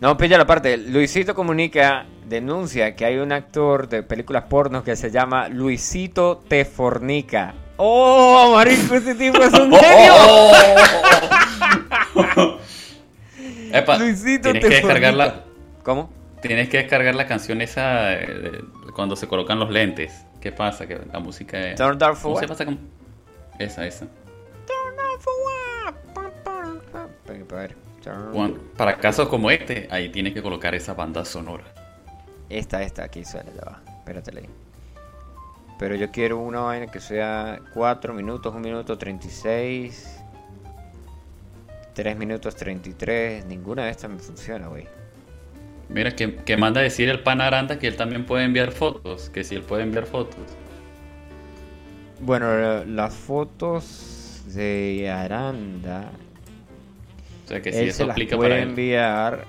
No, 0.00 0.16
pilla 0.16 0.38
la 0.38 0.46
parte. 0.46 0.76
Luisito 0.78 1.34
Comunica 1.34 2.06
denuncia 2.26 2.94
que 2.96 3.04
hay 3.04 3.16
un 3.18 3.32
actor 3.32 3.88
de 3.88 4.02
películas 4.02 4.44
pornos 4.48 4.82
que 4.82 4.96
se 4.96 5.10
llama 5.10 5.48
Luisito 5.48 6.42
Tefornica. 6.48 7.54
¡Oh, 7.76 8.52
marico! 8.54 8.94
Ese 8.94 9.14
tipo 9.14 9.42
es 9.42 9.52
un 9.52 9.70
genio. 9.78 10.14
Epa, 13.72 13.98
Luisito 13.98 14.50
tienes 14.52 14.62
que 14.64 14.68
descargar 14.76 15.14
la. 15.14 15.44
¿Cómo? 15.82 16.10
tienes 16.42 16.70
que 16.70 16.78
descargar 16.78 17.14
la 17.14 17.26
canción 17.26 17.60
esa 17.60 18.14
eh, 18.14 18.26
de- 18.26 18.64
cuando 18.94 19.14
se 19.14 19.28
colocan 19.28 19.58
los 19.58 19.70
lentes. 19.70 20.24
¿Qué 20.40 20.52
pasa? 20.52 20.86
Que 20.86 20.98
la 21.12 21.18
música 21.20 21.58
es... 21.68 21.76
Turn 21.76 21.98
down 21.98 22.16
for 22.16 22.22
¿Cómo 22.32 22.36
se 22.36 22.44
what? 22.44 22.48
pasa 22.48 22.64
con...? 22.64 22.78
Esa, 23.58 23.86
esa. 23.86 24.06
A 27.50 27.54
ver, 27.54 27.76
turn- 28.02 28.32
Juan, 28.32 28.54
Para 28.76 28.96
casos 28.98 29.28
como 29.28 29.50
este, 29.50 29.88
ahí 29.90 30.08
tienes 30.10 30.32
que 30.34 30.42
colocar 30.42 30.74
esa 30.74 30.94
banda 30.94 31.24
sonora. 31.24 31.64
Esta, 32.48 32.82
esta, 32.82 33.04
aquí 33.04 33.24
suena, 33.24 33.50
ya 33.54 33.62
va. 33.64 33.82
Espérate 33.98 34.36
ahí. 34.38 34.48
Pero 35.78 35.94
yo 35.94 36.10
quiero 36.10 36.38
una 36.38 36.60
vaina 36.60 36.86
que 36.88 37.00
sea 37.00 37.58
4 37.74 38.12
minutos, 38.14 38.52
1 38.52 38.60
minuto 38.60 38.98
36, 38.98 40.20
3 41.94 42.16
minutos 42.16 42.54
33. 42.56 43.46
Ninguna 43.46 43.84
de 43.84 43.90
estas 43.90 44.10
me 44.10 44.18
funciona, 44.18 44.68
güey. 44.68 44.86
Mira, 45.92 46.14
que, 46.14 46.36
que 46.36 46.56
manda 46.56 46.80
a 46.80 46.84
decir 46.84 47.08
el 47.08 47.20
pan 47.20 47.40
Aranda 47.40 47.78
que 47.78 47.88
él 47.88 47.96
también 47.96 48.24
puede 48.24 48.44
enviar 48.44 48.70
fotos. 48.72 49.28
Que 49.30 49.42
si 49.44 49.56
él 49.56 49.62
puede 49.62 49.82
enviar 49.82 50.06
fotos. 50.06 50.38
Bueno, 52.20 52.56
la- 52.56 52.84
las 52.84 53.14
fotos 53.14 54.42
de 54.46 55.10
Aranda, 55.10 56.10
O 57.44 57.48
sea, 57.48 57.60
que 57.62 57.72
si 57.72 57.78
él 57.80 57.88
eso 57.88 57.98
se 57.98 58.06
las 58.06 58.14
aplica 58.14 58.36
puede 58.36 58.50
para 58.50 58.62
él. 58.62 58.68
enviar 58.68 59.44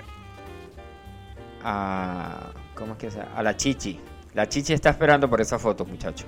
a... 1.64 2.52
¿Cómo 2.76 2.94
es 2.94 2.98
que 3.00 3.12
se 3.12 3.22
A 3.22 3.44
la 3.44 3.56
Chichi. 3.56 4.00
La 4.34 4.48
Chichi 4.50 4.74
está 4.74 4.90
esperando 4.90 5.30
por 5.30 5.42
esa 5.42 5.60
foto, 5.60 5.86
muchacho. 5.86 6.26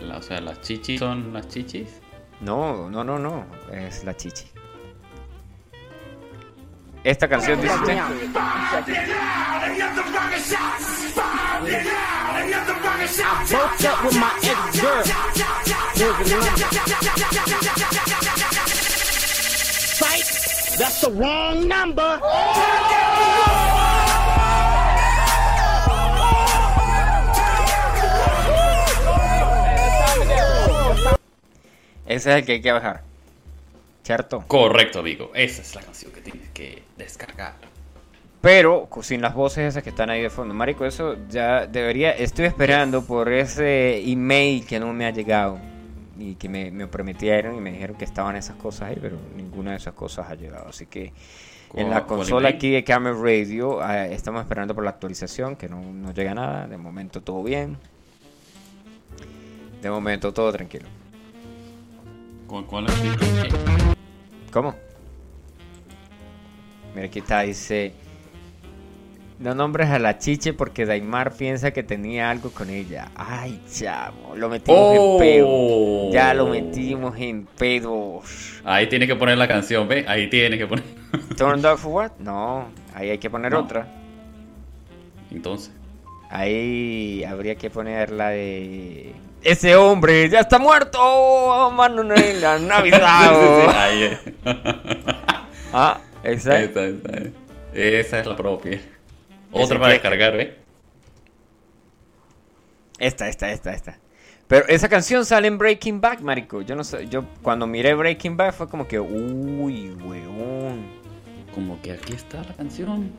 La- 0.00 0.16
o 0.18 0.22
sea, 0.22 0.40
las 0.40 0.60
chichis 0.62 0.98
son 0.98 1.32
las 1.32 1.48
chichis. 1.48 2.00
No, 2.40 2.88
no, 2.90 3.04
no, 3.04 3.18
no. 3.18 3.44
Es 3.72 4.04
la 4.04 4.16
Chichi. 4.16 4.46
Esta 7.04 7.28
canción 7.28 7.60
dice 7.60 7.74
usted. 7.74 7.98
That's 20.78 21.00
the 21.00 21.10
wrong 21.10 21.66
number. 21.66 22.20
Ese 32.06 32.30
es 32.30 32.36
el 32.36 32.44
que 32.44 32.52
hay 32.52 32.60
que 32.60 32.72
bajar. 32.72 33.11
¿Cierto? 34.02 34.44
Correcto, 34.48 34.98
amigo. 35.00 35.30
Esa 35.34 35.62
es 35.62 35.74
la 35.74 35.82
canción 35.82 36.10
que 36.12 36.20
tienes 36.20 36.48
que 36.50 36.82
descargar. 36.96 37.54
Pero 38.40 38.88
sin 39.02 39.22
las 39.22 39.34
voces 39.34 39.68
esas 39.68 39.84
que 39.84 39.90
están 39.90 40.10
ahí 40.10 40.20
de 40.22 40.30
fondo. 40.30 40.52
Marico, 40.54 40.84
eso 40.84 41.16
ya 41.28 41.66
debería... 41.68 42.10
Estoy 42.10 42.46
esperando 42.46 43.04
por 43.04 43.32
ese 43.32 43.98
email 44.10 44.66
que 44.66 44.80
no 44.80 44.92
me 44.92 45.06
ha 45.06 45.10
llegado. 45.10 45.60
Y 46.18 46.34
que 46.34 46.48
me, 46.48 46.70
me 46.72 46.86
prometieron 46.88 47.56
y 47.56 47.60
me 47.60 47.70
dijeron 47.72 47.96
que 47.96 48.04
estaban 48.04 48.34
esas 48.36 48.56
cosas 48.56 48.88
ahí, 48.90 48.98
pero 49.00 49.16
ninguna 49.36 49.70
de 49.72 49.76
esas 49.76 49.94
cosas 49.94 50.28
ha 50.28 50.34
llegado. 50.34 50.68
Así 50.68 50.86
que 50.86 51.12
en 51.74 51.88
la 51.88 52.00
¿Cuál- 52.00 52.06
cuál 52.06 52.18
consola 52.18 52.48
aquí 52.48 52.70
de 52.70 52.82
Camera 52.84 53.16
Radio 53.16 53.80
eh, 53.88 54.12
estamos 54.12 54.42
esperando 54.42 54.74
por 54.74 54.82
la 54.84 54.90
actualización, 54.90 55.54
que 55.56 55.68
no, 55.68 55.80
no 55.80 56.12
llega 56.12 56.34
nada. 56.34 56.66
De 56.66 56.76
momento 56.76 57.20
todo 57.22 57.42
bien. 57.44 57.76
De 59.80 59.88
momento 59.90 60.32
todo 60.32 60.52
tranquilo. 60.52 60.86
¿Cuál, 62.52 62.66
cuál 62.66 62.86
es 62.86 63.00
el 63.00 63.16
¿Cómo? 64.52 64.74
Mira, 66.94 67.06
aquí 67.06 67.20
está, 67.20 67.40
dice... 67.40 67.94
No 69.38 69.54
nombres 69.54 69.88
a 69.88 69.98
la 69.98 70.18
chiche 70.18 70.52
porque 70.52 70.84
Daimar 70.84 71.32
piensa 71.32 71.70
que 71.70 71.82
tenía 71.82 72.28
algo 72.30 72.50
con 72.50 72.68
ella. 72.68 73.10
Ay, 73.16 73.58
chavo, 73.72 74.36
lo 74.36 74.50
metimos 74.50 74.78
Oh. 74.82 75.14
en 75.14 75.18
pedo. 75.18 76.12
Ya 76.12 76.34
lo 76.34 76.46
metimos 76.48 77.18
en 77.18 77.46
pedo. 77.46 78.20
Ahí 78.64 78.86
tiene 78.86 79.06
que 79.06 79.16
poner 79.16 79.38
la 79.38 79.48
canción, 79.48 79.88
¿ve? 79.88 80.04
Ahí 80.06 80.28
tiene 80.28 80.58
que 80.58 80.66
poner. 80.66 80.84
¿Turned 81.38 81.64
off 81.64 81.80
for 81.80 81.92
what? 81.94 82.10
No, 82.18 82.66
ahí 82.94 83.08
hay 83.08 83.18
que 83.18 83.30
poner 83.30 83.52
No. 83.52 83.60
otra. 83.60 83.88
Entonces. 85.30 85.72
Ahí 86.28 87.24
habría 87.24 87.54
que 87.54 87.70
poner 87.70 88.12
la 88.12 88.28
de... 88.28 89.14
Ese 89.42 89.74
hombre 89.76 90.28
ya 90.28 90.40
está 90.40 90.58
muerto, 90.58 91.70
mano, 91.72 92.04
no 92.04 92.14
le 92.14 92.46
han 92.46 92.70
avisado. 92.70 93.70
Ahí 93.70 94.02
es. 94.04 94.20
Ah, 95.74 95.98
esa. 96.22 96.60
Esa, 96.60 96.84
esa, 96.84 97.10
es. 97.16 97.30
Esa 97.72 98.20
es 98.20 98.26
la 98.26 98.36
propia. 98.36 98.78
Otra 99.50 99.78
para 99.78 99.88
que- 99.88 99.92
descargar, 99.94 100.36
¿ve? 100.36 100.58
Esta, 102.98 103.26
esta, 103.28 103.50
esta, 103.50 103.72
esta. 103.72 103.98
Pero 104.48 104.66
esa 104.68 104.88
canción 104.90 105.24
sale 105.24 105.48
en 105.48 105.56
Breaking 105.56 105.98
Bad, 106.00 106.20
marico. 106.20 106.60
Yo 106.60 106.76
no 106.76 106.84
sé, 106.84 107.08
yo 107.08 107.24
cuando 107.40 107.66
miré 107.66 107.94
Breaking 107.94 108.36
Bad 108.36 108.52
fue 108.52 108.68
como 108.68 108.86
que, 108.86 109.00
uy, 109.00 109.90
weón. 110.04 110.84
Como 111.54 111.80
que 111.80 111.92
aquí 111.92 112.12
está 112.12 112.42
la 112.44 112.54
canción. 112.54 113.10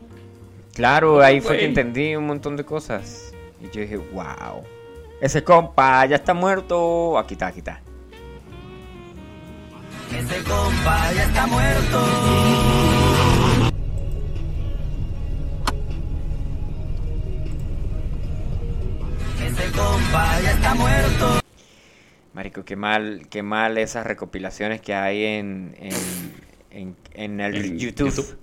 Claro, 0.76 1.22
ahí 1.22 1.42
fue 1.42 1.58
que 1.58 1.66
entendí 1.66 2.16
un 2.16 2.28
montón 2.28 2.56
de 2.56 2.64
cosas. 2.64 3.34
Y 3.62 3.66
yo 3.76 3.82
dije, 3.82 3.98
wow. 3.98 4.64
Ese 5.24 5.42
compa 5.42 6.06
ya 6.06 6.18
está 6.18 6.34
muerto. 6.34 7.18
Aquí 7.18 7.36
está, 7.36 7.48
aquí 7.48 7.60
está. 7.60 7.80
Ese 10.12 10.44
compa 10.44 11.14
ya 11.14 11.24
está 11.24 11.48
muerto. 11.48 12.00
Ese 19.42 19.72
compa 19.72 20.42
ya 20.42 20.52
está 20.52 20.76
muerto. 20.76 21.40
Marico, 22.34 22.66
qué 22.66 22.76
mal, 22.76 23.28
qué 23.30 23.44
mal 23.44 23.78
esas 23.78 24.06
recopilaciones 24.06 24.82
que 24.82 24.94
hay 24.94 25.24
en, 25.24 25.74
en, 25.80 26.36
en, 26.70 26.98
en 27.14 27.40
el 27.40 27.78
YouTube. 27.78 28.10
YouTube. 28.10 28.38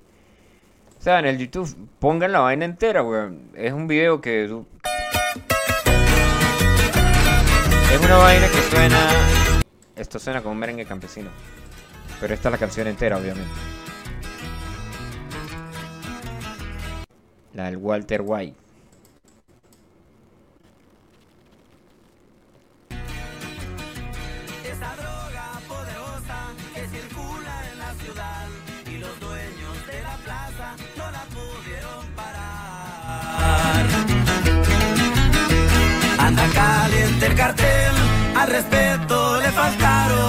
O 0.99 1.03
sea, 1.03 1.19
en 1.19 1.27
el 1.27 1.37
YouTube, 1.37 1.77
pongan 1.99 2.33
la 2.33 2.41
vaina 2.41 2.65
entera, 2.65 3.03
weón. 3.03 3.51
Es 3.55 3.75
un 3.75 3.87
video 3.87 4.23
que... 4.23 4.63
Es 7.93 8.01
una 8.01 8.17
vaina 8.17 8.49
que 8.49 8.63
suena... 8.71 9.09
Esto 9.97 10.19
suena 10.19 10.41
como 10.43 10.53
un 10.53 10.59
merengue 10.59 10.87
campesino. 10.87 11.31
Pero 12.21 12.35
esta 12.35 12.49
es 12.49 12.53
la 12.53 12.59
canción 12.59 12.87
entera, 12.87 13.17
obviamente. 13.17 13.51
La 17.55 17.65
del 17.65 17.77
Walter 17.79 18.23
White. 18.25 18.57
Esa 24.65 24.97
droga 24.97 25.61
poderosa 25.67 26.55
que 26.75 26.87
circula 26.87 27.71
en 27.73 27.79
la 27.79 27.95
ciudad 27.95 28.47
y 28.87 28.99
los 28.99 29.21
dueños 29.21 29.87
de 29.87 30.03
la 30.03 30.17
plaza 30.25 30.77
no 30.97 31.11
la 31.11 31.25
pudieron 31.25 32.07
parar. 32.15 33.87
Anda 36.19 36.49
caliente 36.55 37.27
el 37.27 37.35
cartel, 37.35 37.80
al 38.41 38.49
respeto 38.49 39.37
le 39.43 39.51
faltaron. 39.53 40.21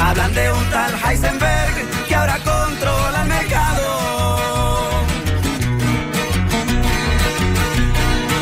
Hablan 0.00 0.32
de 0.34 0.52
un 0.52 0.64
tal 0.70 0.92
Heisenberg 1.04 1.74
que 2.08 2.14
ahora 2.14 2.38
controla 2.38 3.22
el 3.22 3.28
mercado. 3.28 3.86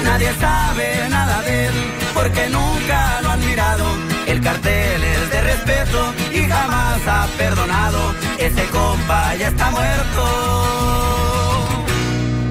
Nadie 0.04 0.30
sabe 0.40 1.08
nada 1.08 1.42
de 1.42 1.66
él 1.66 1.74
porque 2.12 2.48
nunca 2.50 3.20
lo 3.22 3.30
han 3.30 3.40
mirado. 3.46 3.84
El 4.26 4.40
cartel 4.42 5.02
es 5.02 5.30
de 5.30 5.40
respeto 5.40 6.14
y 6.32 6.40
jamás 6.52 7.00
ha 7.06 7.26
perdonado. 7.38 8.14
Ese 8.38 8.64
compa 8.66 9.34
ya 9.36 9.48
está 9.48 9.70
muerto. 9.70 10.22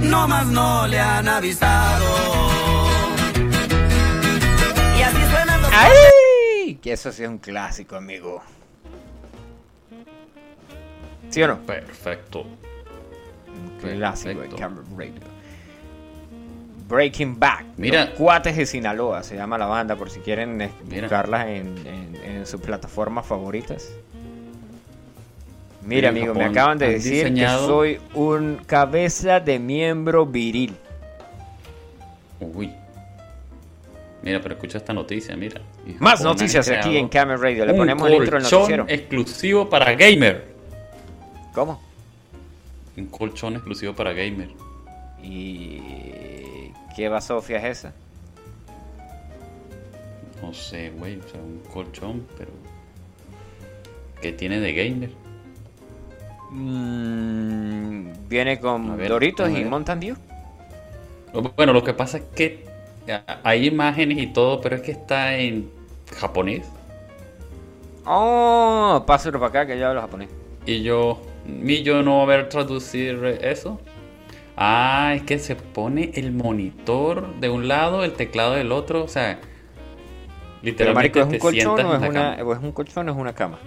No 0.04 0.28
más 0.28 0.48
no 0.48 0.88
le 0.88 1.00
han 1.00 1.28
avisado. 1.28 2.51
¡Ay! 5.84 6.76
Que 6.76 6.94
eso 6.94 7.12
sí 7.12 7.24
es 7.24 7.30
un 7.30 7.38
clásico, 7.38 7.96
amigo. 7.96 8.42
¿Sí 11.30 11.42
o 11.44 11.48
no? 11.48 11.60
Perfecto. 11.62 12.42
Un 12.42 13.78
clásico 13.80 14.42
de. 14.42 14.50
Camera 14.50 14.84
Radio. 14.96 15.14
Breaking 16.88 17.40
Back. 17.40 17.66
Mira. 17.78 18.06
Los 18.06 18.14
Cuates 18.16 18.58
de 18.58 18.66
Sinaloa 18.66 19.24
se 19.24 19.36
llama 19.38 19.58
la 19.58 19.66
banda 19.66 19.96
por 19.96 20.10
si 20.10 20.20
quieren 20.20 20.70
buscarlas 20.90 21.48
en, 21.48 21.78
en, 21.88 22.16
en 22.18 22.46
sus 22.46 22.60
plataformas 22.60 23.26
favoritas. 23.26 23.90
Mira, 25.84 26.10
amigo, 26.10 26.34
me 26.34 26.44
acaban 26.46 26.78
de 26.78 26.90
decir 26.92 27.28
diseñado- 27.32 27.62
que 27.62 27.66
soy 27.68 28.02
un 28.14 28.58
cabeza 28.68 29.40
de 29.40 29.58
miembro 29.58 30.26
viril. 30.26 30.76
Uy. 32.40 32.72
Mira, 34.24 34.40
pero 34.40 34.56
escucha 34.56 34.78
esta 34.78 34.94
noticia, 34.94 35.36
mira. 35.36 35.62
Más 36.00 36.22
noticias 36.22 36.70
aquí 36.70 36.98
en 36.98 37.10
Camera 37.10 37.38
Radio. 37.38 37.66
Le 37.66 37.72
un 37.72 37.80
ponemos 37.80 38.08
el 38.08 38.16
intro 38.16 38.38
del 38.38 38.42
colchón 38.44 38.60
noticiero. 38.60 38.86
exclusivo 38.88 39.70
para 39.70 39.94
gamer. 39.96 40.46
¿Cómo? 41.54 41.82
Un 42.98 43.06
colchón 43.08 43.56
exclusivo 43.56 43.94
para 43.94 44.14
gamer. 44.14 44.50
¿Y 45.24 46.72
qué 46.96 47.10
basofia 47.10 47.58
es 47.58 47.80
esa? 47.80 47.94
No 50.42 50.54
sé, 50.54 50.92
güey, 50.92 51.20
o 51.20 51.28
sea, 51.28 51.40
un 51.40 51.62
colchón, 51.72 52.26
pero 52.38 52.52
¿qué 54.22 54.32
tiene 54.32 54.60
de 54.60 54.74
gamer? 54.74 55.12
Mm, 56.52 58.28
viene 58.28 58.60
con 58.60 58.98
ver, 58.98 59.10
Doritos 59.10 59.50
y. 59.50 59.64
Mountain 59.64 60.00
Dew. 60.00 60.16
Bueno, 61.56 61.74
lo 61.74 61.84
que 61.84 61.94
pasa 61.94 62.18
es 62.18 62.24
que 62.36 62.71
hay 63.44 63.68
imágenes 63.68 64.18
y 64.20 64.28
todo, 64.28 64.62
pero 64.62 64.76
es 64.76 64.82
que 64.82 64.92
está 64.92 65.36
en 65.38 65.72
japonés. 66.16 66.68
Oh, 68.06 69.04
pásalo 69.06 69.40
para 69.40 69.50
acá 69.50 69.66
que 69.68 69.80
yo 69.80 69.88
hablo 69.88 70.02
japonés. 70.02 70.30
Y 70.66 70.84
yo, 70.84 71.22
mi 71.46 71.84
yo 71.84 72.04
no 72.04 72.26
ver 72.26 72.50
traducir 72.50 73.24
eso. 73.42 73.80
Ah, 74.56 75.14
es 75.16 75.24
que 75.24 75.40
se 75.40 75.56
pone 75.56 76.12
el 76.16 76.32
monitor 76.32 77.36
de 77.36 77.50
un 77.50 77.68
lado, 77.68 78.04
el 78.04 78.14
teclado 78.14 78.54
del 78.54 78.72
otro, 78.72 79.04
o 79.04 79.08
sea, 79.08 79.40
Pero 80.76 80.94
marico, 80.94 81.20
literalmente 81.20 81.22
¿es 81.22 81.28
un 81.28 81.38
te 81.38 81.40
colchón 81.40 81.76
sientas 81.76 81.86
o 81.86 81.96
en 81.96 81.96
es, 81.96 82.02
la 82.02 82.10
una, 82.10 82.38
cama. 82.38 82.44
o 82.44 82.54
es 82.54 82.60
un 82.62 82.72
colchón 82.72 83.10
o 83.10 83.12
es 83.12 83.18
una 83.18 83.34
cama? 83.34 83.60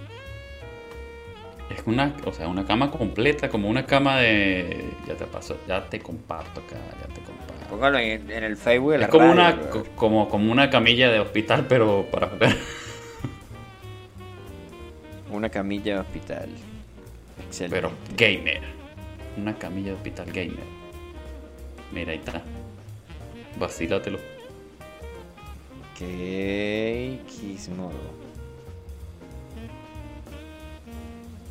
Es 1.69 1.81
una, 1.85 2.15
o 2.25 2.31
sea, 2.31 2.47
una 2.47 2.65
cama 2.65 2.91
completa, 2.91 3.49
como 3.49 3.69
una 3.69 3.85
cama 3.85 4.17
de, 4.19 4.99
ya 5.07 5.15
te 5.17 5.25
paso, 5.25 5.61
ya 5.67 5.89
te 5.89 5.99
comparto 6.01 6.61
acá, 6.61 6.77
ya 6.99 7.07
te 7.13 7.21
comparto. 7.21 7.44
Póngalo 7.69 7.97
en, 7.99 8.29
en 8.29 8.43
el 8.43 8.57
Facebook 8.57 8.91
de 8.93 8.97
la 8.99 9.05
Es 9.05 9.11
como 9.11 9.33
radio, 9.33 9.33
una, 9.33 9.51
bro. 9.51 9.85
como, 9.95 10.29
como 10.29 10.51
una 10.51 10.69
camilla 10.69 11.09
de 11.11 11.19
hospital, 11.19 11.65
pero 11.67 12.05
para 12.11 12.27
jugar. 12.27 12.55
Una 15.31 15.49
camilla 15.49 15.95
de 15.95 15.99
hospital. 15.99 16.49
Excelente. 17.45 17.75
Pero 17.75 17.91
gamer. 18.15 18.61
Una 19.37 19.57
camilla 19.57 19.87
de 19.89 19.95
hospital 19.95 20.27
gamer. 20.31 20.75
Mira, 21.91 22.11
ahí 22.11 22.17
está. 22.19 22.41
Vacílatelo. 23.59 24.17
Ok, 25.91 25.99
Gizmodo. 27.29 28.25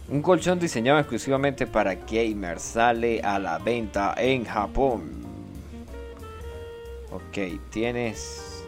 Un 0.08 0.20
colchón 0.22 0.58
diseñado 0.58 0.98
exclusivamente 0.98 1.66
para 1.66 1.94
gamers 1.94 2.62
sale 2.62 3.20
a 3.22 3.38
la 3.38 3.58
venta 3.58 4.14
en 4.18 4.44
Japón. 4.44 5.24
Ok, 7.14 7.60
tienes 7.70 8.66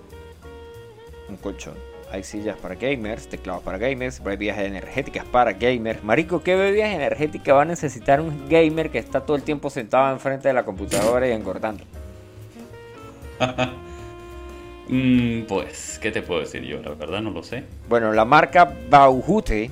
un 1.28 1.36
colchón. 1.36 1.74
hay 2.12 2.22
sillas 2.22 2.56
para 2.56 2.76
gamers, 2.76 3.26
teclados 3.26 3.60
para 3.64 3.76
gamers, 3.76 4.22
bebidas 4.22 4.58
energéticas 4.58 5.24
para 5.24 5.52
gamers. 5.52 6.04
Marico, 6.04 6.40
¿qué 6.44 6.54
bebidas 6.54 6.94
energéticas 6.94 7.56
va 7.56 7.62
a 7.62 7.64
necesitar 7.64 8.20
un 8.20 8.48
gamer 8.48 8.90
que 8.90 8.98
está 8.98 9.22
todo 9.22 9.36
el 9.36 9.42
tiempo 9.42 9.68
sentado 9.68 10.12
enfrente 10.12 10.46
de 10.46 10.54
la 10.54 10.64
computadora 10.64 11.26
y 11.28 11.32
engordando? 11.32 11.84
Mm, 14.88 15.46
pues, 15.48 15.98
¿qué 16.00 16.12
te 16.12 16.22
puedo 16.22 16.38
decir 16.38 16.62
yo? 16.62 16.80
La 16.80 16.90
verdad 16.90 17.20
no 17.20 17.32
lo 17.32 17.42
sé. 17.42 17.64
Bueno, 17.88 18.12
la 18.12 18.24
marca 18.24 18.72
Baujute 18.88 19.68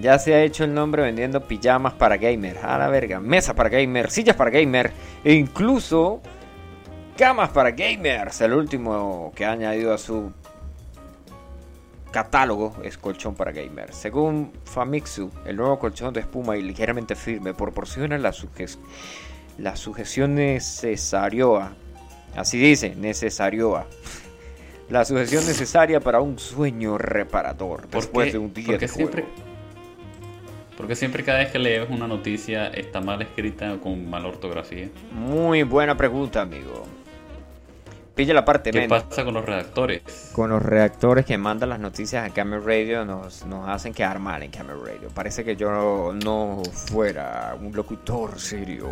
ya 0.00 0.18
se 0.18 0.34
ha 0.34 0.42
hecho 0.42 0.64
el 0.64 0.74
nombre 0.74 1.02
vendiendo 1.02 1.46
pijamas 1.46 1.92
para 1.92 2.16
gamers. 2.16 2.58
A 2.64 2.76
la 2.76 2.88
verga. 2.88 3.20
Mesas 3.20 3.54
para 3.54 3.68
gamers, 3.68 4.12
sillas 4.12 4.34
para 4.34 4.50
gamers. 4.50 4.90
E 5.22 5.34
incluso 5.34 6.20
camas 7.16 7.50
para 7.50 7.70
gamers. 7.70 8.40
El 8.40 8.52
último 8.54 9.32
que 9.34 9.44
ha 9.44 9.52
añadido 9.52 9.92
a 9.94 9.98
su 9.98 10.32
catálogo 12.10 12.76
es 12.82 12.98
colchón 12.98 13.34
para 13.34 13.52
gamers. 13.52 13.96
Según 13.96 14.52
Famitsu, 14.64 15.30
el 15.46 15.56
nuevo 15.56 15.78
colchón 15.78 16.12
de 16.12 16.20
espuma 16.20 16.56
y 16.56 16.62
ligeramente 16.62 17.14
firme 17.16 17.54
proporciona 17.54 18.18
la, 18.18 18.32
suges 18.32 18.78
la 19.58 19.76
sujeción 19.76 20.34
necesaria. 20.34 21.72
Así 22.36 22.58
dice, 22.58 22.94
necesaria. 22.96 23.86
La 24.88 25.04
sujeción 25.06 25.46
necesaria 25.46 26.00
para 26.00 26.20
un 26.20 26.38
sueño 26.38 26.98
reparador 26.98 27.88
después 27.88 28.26
qué? 28.26 28.32
de 28.32 28.38
un 28.38 28.52
día 28.52 28.66
Porque 28.66 28.86
de 28.86 28.88
siempre, 28.92 29.22
juego. 29.22 29.36
porque 30.76 30.96
siempre 30.96 31.24
cada 31.24 31.38
vez 31.38 31.50
que 31.50 31.58
lees 31.58 31.88
una 31.88 32.06
noticia 32.06 32.66
está 32.68 33.00
mal 33.00 33.22
escrita 33.22 33.72
o 33.72 33.80
con 33.80 34.10
mala 34.10 34.28
ortografía. 34.28 34.90
Muy 35.12 35.62
buena 35.62 35.96
pregunta, 35.96 36.42
amigo. 36.42 36.84
Pilla 38.14 38.34
la 38.34 38.44
parte 38.44 38.70
¿Qué 38.70 38.80
men. 38.80 38.88
pasa 38.90 39.24
con 39.24 39.32
los 39.34 39.44
redactores? 39.44 40.02
Con 40.34 40.50
los 40.50 40.62
redactores 40.62 41.24
que 41.24 41.38
mandan 41.38 41.70
las 41.70 41.80
noticias 41.80 42.28
a 42.28 42.32
Camera 42.34 42.62
Radio 42.62 43.04
nos, 43.06 43.46
nos 43.46 43.66
hacen 43.68 43.94
quedar 43.94 44.18
mal 44.18 44.42
en 44.42 44.50
Camera 44.50 44.78
Radio. 44.78 45.08
Parece 45.14 45.44
que 45.44 45.56
yo 45.56 46.12
no 46.12 46.62
fuera 46.72 47.56
un 47.58 47.74
locutor 47.74 48.38
serio. 48.38 48.88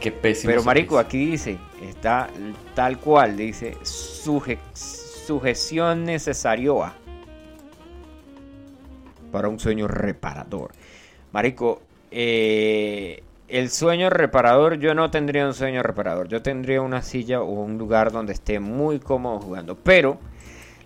Qué 0.00 0.10
pésimo. 0.10 0.50
Pero 0.50 0.64
marico, 0.64 0.98
aquí 0.98 1.24
dice, 1.26 1.58
está 1.82 2.28
tal 2.74 2.98
cual, 2.98 3.36
dice 3.36 3.76
suje- 3.82 4.58
sujeción 4.74 6.04
necesaria 6.04 6.72
para 9.30 9.48
un 9.48 9.60
sueño 9.60 9.86
reparador. 9.86 10.72
Marico, 11.32 11.82
eh, 12.10 13.22
el 13.50 13.70
sueño 13.70 14.10
reparador, 14.10 14.78
yo 14.78 14.94
no 14.94 15.10
tendría 15.10 15.46
un 15.46 15.54
sueño 15.54 15.82
reparador. 15.82 16.28
Yo 16.28 16.40
tendría 16.42 16.80
una 16.82 17.02
silla 17.02 17.42
o 17.42 17.46
un 17.46 17.78
lugar 17.78 18.12
donde 18.12 18.32
esté 18.32 18.60
muy 18.60 19.00
cómodo 19.00 19.40
jugando. 19.40 19.76
Pero 19.76 20.18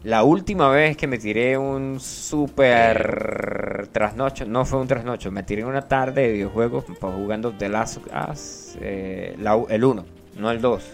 la 0.02 0.24
última 0.24 0.68
vez 0.70 0.96
que 0.96 1.06
me 1.06 1.18
tiré 1.18 1.56
un 1.58 2.00
super 2.00 3.88
trasnocho, 3.92 4.44
no 4.46 4.64
fue 4.64 4.80
un 4.80 4.88
trasnocho, 4.88 5.30
me 5.30 5.42
tiré 5.42 5.64
una 5.64 5.82
tarde 5.82 6.22
de 6.22 6.32
videojuegos 6.32 6.84
jugando 7.00 7.52
The 7.52 7.68
Last 7.68 7.98
of 7.98 8.06
Us, 8.30 8.76
eh, 8.80 9.36
la 9.38 9.58
el 9.68 9.84
1, 9.84 10.04
no 10.38 10.50
el 10.50 10.60
2. 10.60 10.84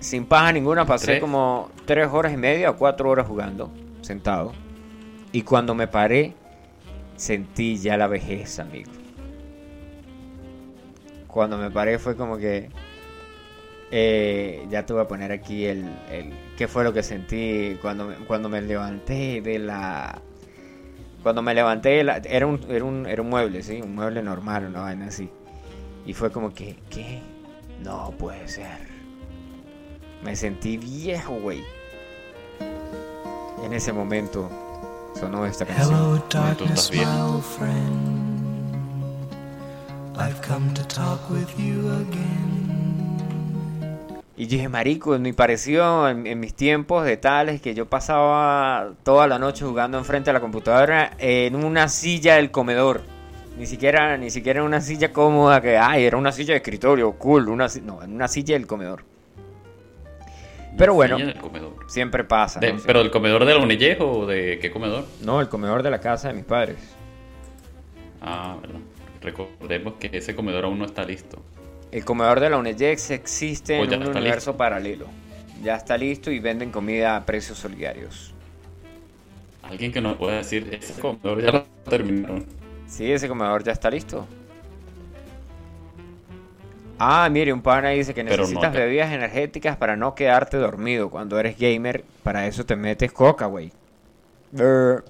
Sin 0.00 0.26
paja 0.26 0.52
ninguna, 0.52 0.84
pasé 0.84 1.06
¿Tres? 1.06 1.20
como 1.20 1.70
3 1.84 2.08
horas 2.12 2.32
y 2.32 2.36
media 2.36 2.70
o 2.70 2.76
4 2.76 3.08
horas 3.08 3.26
jugando, 3.26 3.70
sentado. 4.02 4.52
Y 5.32 5.42
cuando 5.42 5.74
me 5.74 5.88
paré, 5.88 6.34
sentí 7.16 7.76
ya 7.78 7.96
la 7.96 8.06
vejez, 8.06 8.58
amigo. 8.58 8.90
Cuando 11.26 11.58
me 11.58 11.70
paré 11.70 11.98
fue 11.98 12.16
como 12.16 12.38
que... 12.38 12.70
eh, 13.90 14.66
ya 14.70 14.86
te 14.86 14.92
voy 14.92 15.02
a 15.02 15.08
poner 15.08 15.32
aquí 15.32 15.66
el, 15.66 15.84
el... 16.10 16.32
¿Qué 16.56 16.66
fue 16.68 16.82
lo 16.84 16.92
que 16.92 17.02
sentí 17.02 17.76
cuando 17.82 18.14
cuando 18.26 18.48
me 18.48 18.62
levanté 18.62 19.40
de 19.42 19.58
la... 19.58 20.20
Cuando 21.22 21.42
me 21.42 21.54
levanté, 21.54 22.04
la- 22.04 22.18
era, 22.18 22.46
un, 22.46 22.60
era, 22.68 22.84
un, 22.84 23.06
era 23.06 23.20
un 23.20 23.28
mueble, 23.28 23.62
¿sí? 23.62 23.80
Un 23.82 23.94
mueble 23.96 24.22
normal, 24.22 24.66
una 24.66 24.80
vaina 24.82 25.06
así. 25.06 25.28
Y 26.06 26.12
fue 26.14 26.30
como 26.30 26.54
que, 26.54 26.76
¿qué? 26.88 27.20
No 27.82 28.12
puede 28.16 28.46
ser. 28.46 28.78
Me 30.22 30.36
sentí 30.36 30.76
viejo, 30.76 31.34
güey. 31.34 31.62
En 33.64 33.72
ese 33.72 33.92
momento 33.92 34.48
sonó 35.18 35.46
esta 35.46 35.64
canción. 35.66 35.94
Hello, 35.94 36.10
Tú 36.10 36.38
estás 36.38 36.58
darkness, 36.58 36.90
bien. 36.90 37.08
my 37.08 37.20
old 37.20 37.42
friend. 37.42 38.26
I've 40.18 40.40
come 40.46 40.72
to 40.74 40.82
talk 40.84 41.20
with 41.30 41.48
you 41.58 41.80
again. 41.90 42.66
Y 44.38 44.46
dije, 44.46 44.68
marico, 44.68 45.16
ni 45.18 45.32
pareció 45.32 46.08
en, 46.08 46.26
en 46.26 46.38
mis 46.38 46.52
tiempos 46.54 47.06
de 47.06 47.16
tales 47.16 47.62
que 47.62 47.74
yo 47.74 47.86
pasaba 47.86 48.92
toda 49.02 49.26
la 49.26 49.38
noche 49.38 49.64
jugando 49.64 49.96
enfrente 49.96 50.28
de 50.28 50.34
la 50.34 50.40
computadora 50.40 51.12
en 51.18 51.56
una 51.56 51.88
silla 51.88 52.36
del 52.36 52.50
comedor. 52.50 53.00
Ni 53.58 53.64
siquiera, 53.64 54.18
ni 54.18 54.28
siquiera 54.28 54.60
en 54.60 54.66
una 54.66 54.82
silla 54.82 55.10
cómoda 55.14 55.62
que, 55.62 55.78
ay, 55.78 56.04
era 56.04 56.18
una 56.18 56.32
silla 56.32 56.52
de 56.52 56.58
escritorio, 56.58 57.12
cool, 57.12 57.48
una, 57.48 57.68
no, 57.82 58.02
en 58.02 58.12
una 58.14 58.28
silla 58.28 58.54
del 58.54 58.66
comedor. 58.66 59.04
Pero 60.76 60.94
bueno, 60.94 61.16
Silla 61.16 61.32
del 61.32 61.40
comedor. 61.40 61.74
siempre 61.88 62.24
pasa. 62.24 62.60
De- 62.60 62.72
¿no? 62.74 62.80
¿Pero 62.84 62.98
del 63.00 63.10
comedor 63.10 63.44
de 63.44 63.54
la 63.54 63.60
Unillejo 63.60 64.10
o 64.10 64.26
de 64.26 64.58
qué 64.60 64.70
comedor? 64.70 65.04
No, 65.22 65.40
el 65.40 65.48
comedor 65.48 65.82
de 65.82 65.90
la 65.90 66.00
casa 66.00 66.28
de 66.28 66.34
mis 66.34 66.44
padres. 66.44 66.76
Ah, 68.20 68.56
verdad. 68.60 68.80
Recordemos 69.22 69.94
que 69.94 70.10
ese 70.12 70.34
comedor 70.34 70.64
aún 70.64 70.78
no 70.78 70.84
está 70.84 71.04
listo. 71.04 71.38
El 71.92 72.04
comedor 72.04 72.40
de 72.40 72.50
la 72.50 72.58
UNEJEX 72.58 73.10
existe 73.12 73.78
Oh, 73.80 73.84
en 73.84 73.94
un 74.02 74.08
universo 74.08 74.50
listo. 74.50 74.56
paralelo. 74.56 75.06
Ya 75.62 75.76
está 75.76 75.96
listo 75.96 76.30
y 76.30 76.38
venden 76.40 76.70
comida 76.70 77.16
a 77.16 77.24
precios 77.24 77.58
solidarios. 77.58 78.34
Alguien 79.62 79.92
que 79.92 80.00
nos 80.00 80.16
pueda 80.16 80.36
decir, 80.36 80.68
ese 80.80 81.00
comedor 81.00 81.42
ya 81.42 81.50
lo 81.52 81.62
terminaron. 81.88 82.44
Sí, 82.86 83.10
ese 83.10 83.26
comedor 83.28 83.64
ya 83.64 83.72
está 83.72 83.90
listo. 83.90 84.26
Ah, 86.98 87.28
mire, 87.30 87.52
un 87.52 87.62
pana 87.62 87.90
dice 87.90 88.14
que 88.14 88.24
Pero 88.24 88.38
necesitas 88.38 88.72
bebidas 88.72 89.12
energéticas 89.12 89.76
para 89.76 89.96
no 89.96 90.14
quedarte 90.14 90.56
dormido 90.56 91.10
cuando 91.10 91.38
eres 91.38 91.58
gamer. 91.58 92.04
Para 92.22 92.46
eso 92.46 92.64
te 92.64 92.76
metes 92.76 93.12
coca, 93.12 93.46
güey. 93.46 93.72
Brr. 94.52 95.04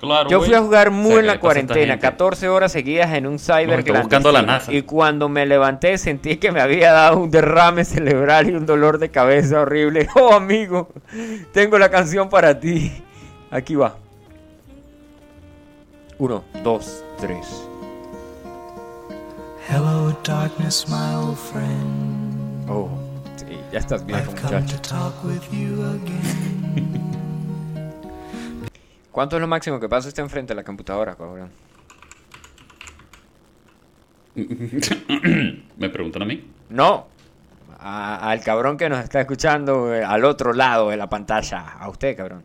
Claro, 0.00 0.30
Yo 0.30 0.40
fui 0.40 0.54
a 0.54 0.62
jugar 0.62 0.88
O 0.88 0.92
muy 0.92 1.10
sea, 1.10 1.18
en 1.18 1.22
¿qué 1.22 1.26
la 1.26 1.40
cuarentena, 1.40 1.92
gente? 1.92 1.98
14 2.00 2.48
horas 2.48 2.72
seguidas 2.72 3.12
en 3.12 3.26
un 3.26 3.38
cyber 3.38 3.84
buscando 3.84 4.32
la. 4.32 4.40
NASA. 4.40 4.72
Y 4.72 4.82
cuando 4.82 5.28
me 5.28 5.44
levanté 5.44 5.98
sentí 5.98 6.38
que 6.38 6.50
me 6.52 6.60
había 6.62 6.92
dado 6.92 7.18
un 7.18 7.30
derrame 7.30 7.84
cerebral 7.84 8.48
y 8.48 8.54
un 8.54 8.64
dolor 8.64 8.98
de 8.98 9.10
cabeza 9.10 9.60
horrible. 9.60 10.08
Oh, 10.16 10.32
amigo, 10.32 10.88
tengo 11.52 11.78
la 11.78 11.90
canción 11.90 12.30
para 12.30 12.58
ti. 12.58 12.90
Aquí 13.50 13.74
va. 13.74 13.96
Uno, 16.18 16.44
dos, 16.62 17.04
tres. 17.18 17.69
Hello, 19.70 20.12
darkness, 20.24 20.88
my 20.88 21.14
old 21.14 21.38
friend. 21.38 22.68
Oh, 22.68 22.88
sí, 23.36 23.46
ya 23.72 23.78
estás 23.78 24.04
viejo, 24.04 24.32
I've 24.32 24.40
come 24.40 24.60
muchacho. 24.60 24.76
to 24.76 24.88
talk 24.88 25.24
with 25.24 25.42
you 25.52 25.82
again. 25.84 27.00
¿Cuánto 29.12 29.36
es 29.36 29.40
lo 29.42 29.46
máximo 29.48 29.78
que 29.80 29.88
pasa 29.88 30.08
usted 30.08 30.22
enfrente 30.22 30.52
de 30.52 30.56
la 30.56 30.64
computadora, 30.64 31.14
cabrón? 31.14 31.50
¿Me 35.76 35.88
preguntan 35.90 36.22
a 36.22 36.24
mí? 36.24 36.44
No. 36.70 37.06
A- 37.78 38.30
al 38.30 38.40
cabrón 38.42 38.76
que 38.76 38.88
nos 38.88 39.00
está 39.02 39.20
escuchando 39.20 39.94
eh, 39.94 40.04
al 40.04 40.24
otro 40.24 40.52
lado 40.52 40.90
de 40.90 40.96
la 40.96 41.08
pantalla. 41.08 41.60
A 41.78 41.88
usted, 41.88 42.16
cabrón. 42.16 42.44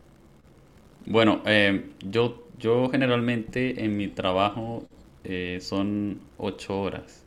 Bueno, 1.06 1.40
eh, 1.44 1.90
yo, 2.00 2.46
yo 2.58 2.88
generalmente 2.88 3.84
en 3.84 3.96
mi 3.96 4.08
trabajo 4.08 4.84
eh, 5.28 5.58
son 5.60 6.20
ocho 6.38 6.80
horas. 6.80 7.24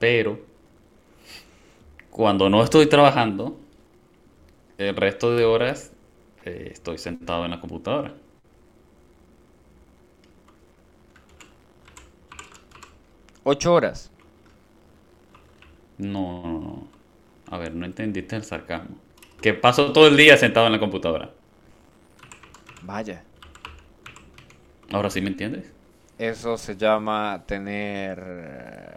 Pero 0.00 0.40
cuando 2.10 2.50
no 2.50 2.62
estoy 2.64 2.86
trabajando, 2.86 3.56
el 4.76 4.96
resto 4.96 5.36
de 5.36 5.44
horas 5.44 5.92
eh, 6.44 6.70
estoy 6.72 6.98
sentado 6.98 7.44
en 7.44 7.52
la 7.52 7.60
computadora. 7.60 8.14
Ocho 13.44 13.72
horas. 13.72 14.10
No, 15.98 16.42
no, 16.42 16.60
no. 16.60 16.88
A 17.50 17.58
ver, 17.58 17.74
no 17.74 17.86
entendiste 17.86 18.36
el 18.36 18.44
sarcasmo. 18.44 18.96
Que 19.40 19.54
paso 19.54 19.92
todo 19.92 20.06
el 20.08 20.16
día 20.16 20.36
sentado 20.36 20.66
en 20.66 20.72
la 20.72 20.80
computadora. 20.80 21.30
Vaya. 22.82 23.27
Ahora 24.90 25.10
sí 25.10 25.20
me 25.20 25.28
entiendes. 25.28 25.72
Eso 26.18 26.56
se 26.58 26.76
llama 26.76 27.44
tener... 27.46 28.18
eh, 28.26 28.96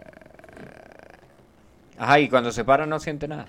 Ajá, 1.98 2.18
y 2.20 2.28
cuando 2.28 2.50
se 2.50 2.64
para 2.64 2.86
no 2.86 2.98
siente 2.98 3.28
nada. 3.28 3.46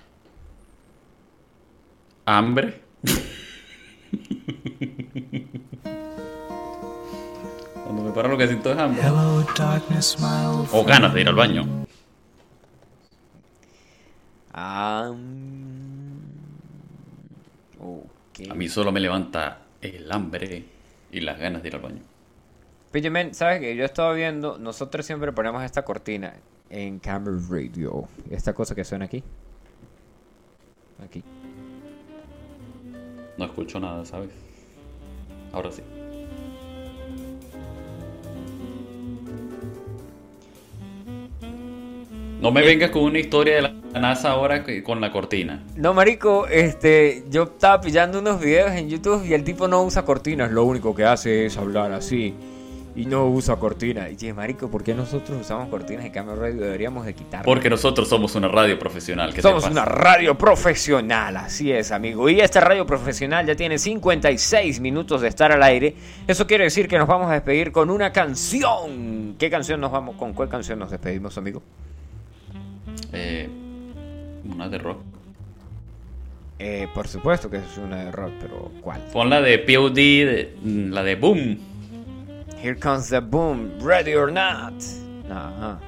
Hambre. 2.26 2.80
Cuando 7.84 8.02
me 8.02 8.10
paro 8.12 8.28
lo 8.28 8.38
que 8.38 8.46
siento 8.46 8.72
es 8.72 8.78
hambre. 8.78 9.02
Hello, 9.02 9.44
darkness, 9.56 10.16
my 10.20 10.46
old 10.46 10.68
O 10.72 10.84
ganas 10.84 11.12
de 11.12 11.20
ir 11.22 11.28
al 11.28 11.34
baño. 11.34 11.64
Mm, 11.64 11.84
mí 18.54 18.68
solo 18.68 18.92
me 18.92 19.00
levanta 19.00 19.58
el 19.80 20.10
hambre 20.10 20.64
y 21.12 21.20
las 21.20 21.38
ganas 21.38 21.62
de 21.62 21.68
ir 21.68 21.74
al 21.74 21.80
baño. 21.82 22.02
Men, 23.02 23.34
¿sabes 23.34 23.60
que 23.60 23.74
Yo 23.74 23.84
estaba 23.84 24.12
viendo, 24.12 24.56
nosotros 24.58 25.04
siempre 25.04 25.32
ponemos 25.32 25.62
esta 25.64 25.84
cortina 25.84 26.34
en 26.70 27.00
Camera 27.00 27.36
Radio. 27.50 28.04
Esta 28.30 28.52
cosa 28.52 28.74
que 28.74 28.84
suena 28.84 29.06
aquí. 29.06 29.22
Aquí. 31.04 31.22
No 33.36 33.44
escucho 33.46 33.80
nada, 33.80 34.04
¿sabes? 34.04 34.30
Ahora 35.52 35.72
sí. 35.72 35.82
No 42.40 42.52
me 42.52 42.62
vengas 42.62 42.90
con 42.90 43.02
una 43.02 43.18
historia 43.18 43.56
de 43.56 43.62
la 43.62 44.00
NASA 44.00 44.30
ahora 44.30 44.64
con 44.84 45.00
la 45.00 45.10
cortina. 45.10 45.64
No, 45.76 45.94
marico, 45.94 46.46
este, 46.46 47.24
yo 47.28 47.44
estaba 47.44 47.80
pillando 47.80 48.20
unos 48.20 48.40
videos 48.40 48.72
en 48.72 48.88
YouTube 48.88 49.24
y 49.24 49.34
el 49.34 49.42
tipo 49.42 49.66
no 49.66 49.82
usa 49.82 50.04
cortinas, 50.04 50.52
lo 50.52 50.64
único 50.64 50.94
que 50.94 51.04
hace 51.04 51.46
es 51.46 51.56
hablar 51.56 51.90
así 51.92 52.34
y 52.96 53.06
no 53.06 53.26
usa 53.26 53.56
cortinas. 53.56 54.10
Y 54.10 54.16
dije, 54.16 54.32
marico, 54.32 54.70
¿por 54.70 54.84
qué 54.84 54.94
nosotros 54.94 55.40
usamos 55.40 55.68
cortinas 55.68 56.04
en 56.04 56.12
Camera 56.12 56.36
Radio? 56.36 56.60
Deberíamos 56.60 57.04
de 57.06 57.14
quitarlas. 57.14 57.44
Porque 57.44 57.68
nosotros 57.68 58.08
somos 58.08 58.34
una 58.36 58.48
radio 58.48 58.78
profesional. 58.78 59.30
¿qué 59.30 59.36
te 59.36 59.42
Somos 59.42 59.62
pasa? 59.64 59.72
una 59.72 59.84
radio 59.84 60.38
profesional, 60.38 61.36
así 61.36 61.72
es, 61.72 61.90
amigo. 61.90 62.28
Y 62.28 62.40
esta 62.40 62.60
radio 62.60 62.86
profesional 62.86 63.46
ya 63.46 63.56
tiene 63.56 63.78
56 63.78 64.80
minutos 64.80 65.20
de 65.20 65.28
estar 65.28 65.50
al 65.50 65.62
aire. 65.62 65.96
Eso 66.26 66.46
quiere 66.46 66.64
decir 66.64 66.86
que 66.86 66.98
nos 66.98 67.08
vamos 67.08 67.28
a 67.30 67.32
despedir 67.34 67.72
con 67.72 67.90
una 67.90 68.12
canción. 68.12 69.34
¿Qué 69.38 69.50
canción 69.50 69.80
nos 69.80 69.90
vamos? 69.90 70.16
¿Con 70.16 70.32
cuál 70.32 70.48
canción 70.48 70.78
nos 70.78 70.90
despedimos, 70.90 71.36
amigo? 71.36 71.62
Eh, 73.12 73.48
una 74.44 74.68
de 74.68 74.78
rock. 74.78 74.98
Eh, 76.58 76.86
por 76.94 77.08
supuesto 77.08 77.50
que 77.50 77.56
es 77.56 77.76
una 77.78 78.04
de 78.04 78.12
rock, 78.12 78.30
pero 78.40 78.70
¿cuál? 78.80 79.00
Pon 79.12 79.28
la 79.28 79.40
de 79.40 79.58
POD, 79.58 80.92
la 80.92 81.02
de 81.02 81.16
Boom. 81.16 81.58
Here 82.64 82.74
comes 82.74 83.10
the 83.10 83.20
boom, 83.20 83.78
ready 83.82 84.14
or 84.14 84.32
not. 84.32 84.72
Ajá. 85.30 85.78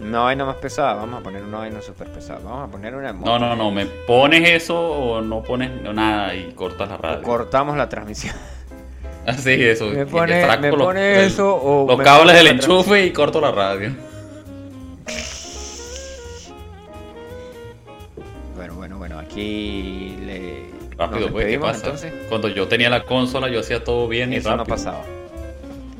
Una 0.00 0.20
vaina 0.20 0.44
más 0.44 0.54
pesada, 0.56 0.94
vamos 0.94 1.20
a 1.20 1.22
poner 1.24 1.42
una 1.42 1.58
vaina 1.58 1.82
súper 1.82 2.06
pesada. 2.08 2.38
Vamos 2.44 2.68
a 2.68 2.70
poner 2.70 2.94
una. 2.94 3.12
No, 3.12 3.36
no, 3.40 3.56
no, 3.56 3.72
me 3.72 3.86
pones 3.86 4.48
eso 4.48 4.78
o 4.80 5.20
no 5.20 5.42
pones 5.42 5.72
nada 5.92 6.36
y 6.36 6.52
cortas 6.52 6.88
la 6.88 6.98
radio. 6.98 7.22
Cortamos 7.22 7.76
la 7.76 7.88
transmisión. 7.88 8.36
Así, 9.26 9.50
eso. 9.60 9.86
Me 9.86 10.06
pone- 10.06 10.46
me 10.60 10.70
los- 10.70 10.80
pone 10.82 11.14
el- 11.22 11.26
eso 11.26 11.52
o 11.60 11.88
Los 11.88 12.00
cables 12.00 12.36
del 12.36 12.46
enchufe 12.46 13.06
y 13.06 13.12
corto 13.12 13.40
la 13.40 13.50
radio. 13.50 13.90
Bueno, 18.54 18.74
bueno, 18.76 18.98
bueno, 18.98 19.18
aquí. 19.18 20.16
Rápido, 21.00 21.30
pues, 21.32 21.46
¿qué 21.46 21.58
pasa? 21.58 21.84
entonces. 21.86 22.12
Cuando 22.28 22.48
yo 22.48 22.68
tenía 22.68 22.90
la 22.90 23.04
consola, 23.04 23.48
yo 23.48 23.60
hacía 23.60 23.82
todo 23.82 24.06
bien 24.06 24.32
y 24.32 24.36
Eso 24.36 24.50
no 24.50 24.58
rápido. 24.58 24.76
pasaba. 24.76 25.04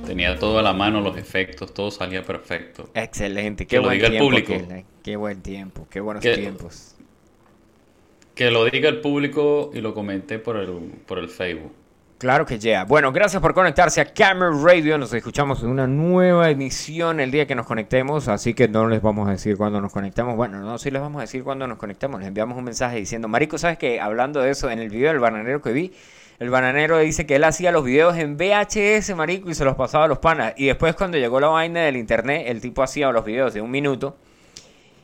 Tenía 0.07 0.39
todo 0.39 0.59
a 0.59 0.63
la 0.63 0.73
mano, 0.73 1.01
los 1.01 1.17
efectos, 1.17 1.73
todo 1.73 1.91
salía 1.91 2.23
perfecto. 2.23 2.89
Excelente, 2.95 3.67
Que 3.67 3.79
lo 3.79 3.89
diga 3.91 4.07
el 4.07 4.13
tiempo. 4.13 4.27
público. 4.29 4.55
aquel, 4.55 4.71
eh. 4.71 4.85
Qué 5.03 5.17
buen 5.17 5.41
tiempo, 5.43 5.87
qué 5.91 6.01
buenos 6.01 6.23
Que- 6.23 6.37
tiempos. 6.37 6.97
Que 8.35 8.51
lo 8.51 8.65
diga 8.65 8.89
el 8.89 9.01
público 9.01 9.71
y 9.75 9.81
lo 9.81 9.95
comenté 9.95 10.39
por 10.39 10.57
el, 10.57 10.69
por 11.07 11.19
el 11.19 11.29
Facebook. 11.29 11.73
Claro 12.21 12.45
que 12.45 12.59
ya. 12.59 12.85
Bueno, 12.85 13.13
gracias 13.13 13.41
por 13.41 13.55
conectarse 13.55 13.99
a 13.99 14.13
Camera 14.13 14.51
Radio. 14.63 14.99
Nos 14.99 15.11
escuchamos 15.15 15.63
en 15.63 15.71
una 15.71 15.87
nueva 15.87 16.51
emisión 16.51 17.19
el 17.19 17.31
día 17.31 17.47
que 17.47 17.55
nos 17.55 17.65
conectemos. 17.65 18.29
Así 18.29 18.53
que 18.53 18.69
no 18.69 18.87
les 18.89 19.01
vamos 19.01 19.27
a 19.27 19.31
decir 19.31 19.57
cuándo 19.57 19.81
nos 19.81 19.91
conectamos. 19.91 20.37
Bueno, 20.37 20.61
no, 20.61 20.77
sí 20.77 20.91
les 20.91 21.01
vamos 21.01 21.21
a 21.21 21.23
decir 21.23 21.43
cuándo 21.43 21.67
nos 21.67 21.79
conectamos. 21.79 22.21
Les 22.21 22.29
enviamos 22.29 22.59
un 22.59 22.65
mensaje 22.65 22.99
diciendo, 22.99 23.27
Marico, 23.27 23.57
¿sabes 23.57 23.79
qué? 23.79 24.03
Hablando 24.03 24.43
de 24.43 24.51
eso, 24.51 24.69
en 24.69 24.81
el 24.81 24.91
video 24.91 25.09
del 25.09 25.19
bananero 25.19 25.63
que 25.63 25.73
vi, 25.73 25.95
el 26.39 26.51
bananero 26.51 26.99
dice 26.99 27.25
que 27.25 27.37
él 27.37 27.45
hacía 27.45 27.73
los 27.73 27.85
videos 27.85 28.15
en 28.19 28.37
VHS, 28.37 29.17
Marico, 29.17 29.49
y 29.49 29.55
se 29.55 29.65
los 29.65 29.75
pasaba 29.77 30.05
a 30.05 30.09
los 30.09 30.19
panas. 30.19 30.53
Y 30.59 30.67
después, 30.67 30.95
cuando 30.97 31.17
llegó 31.17 31.41
la 31.41 31.49
vaina 31.49 31.81
del 31.81 31.97
internet, 31.97 32.45
el 32.49 32.61
tipo 32.61 32.83
hacía 32.83 33.11
los 33.13 33.25
videos 33.25 33.55
de 33.55 33.63
un 33.63 33.71
minuto. 33.71 34.19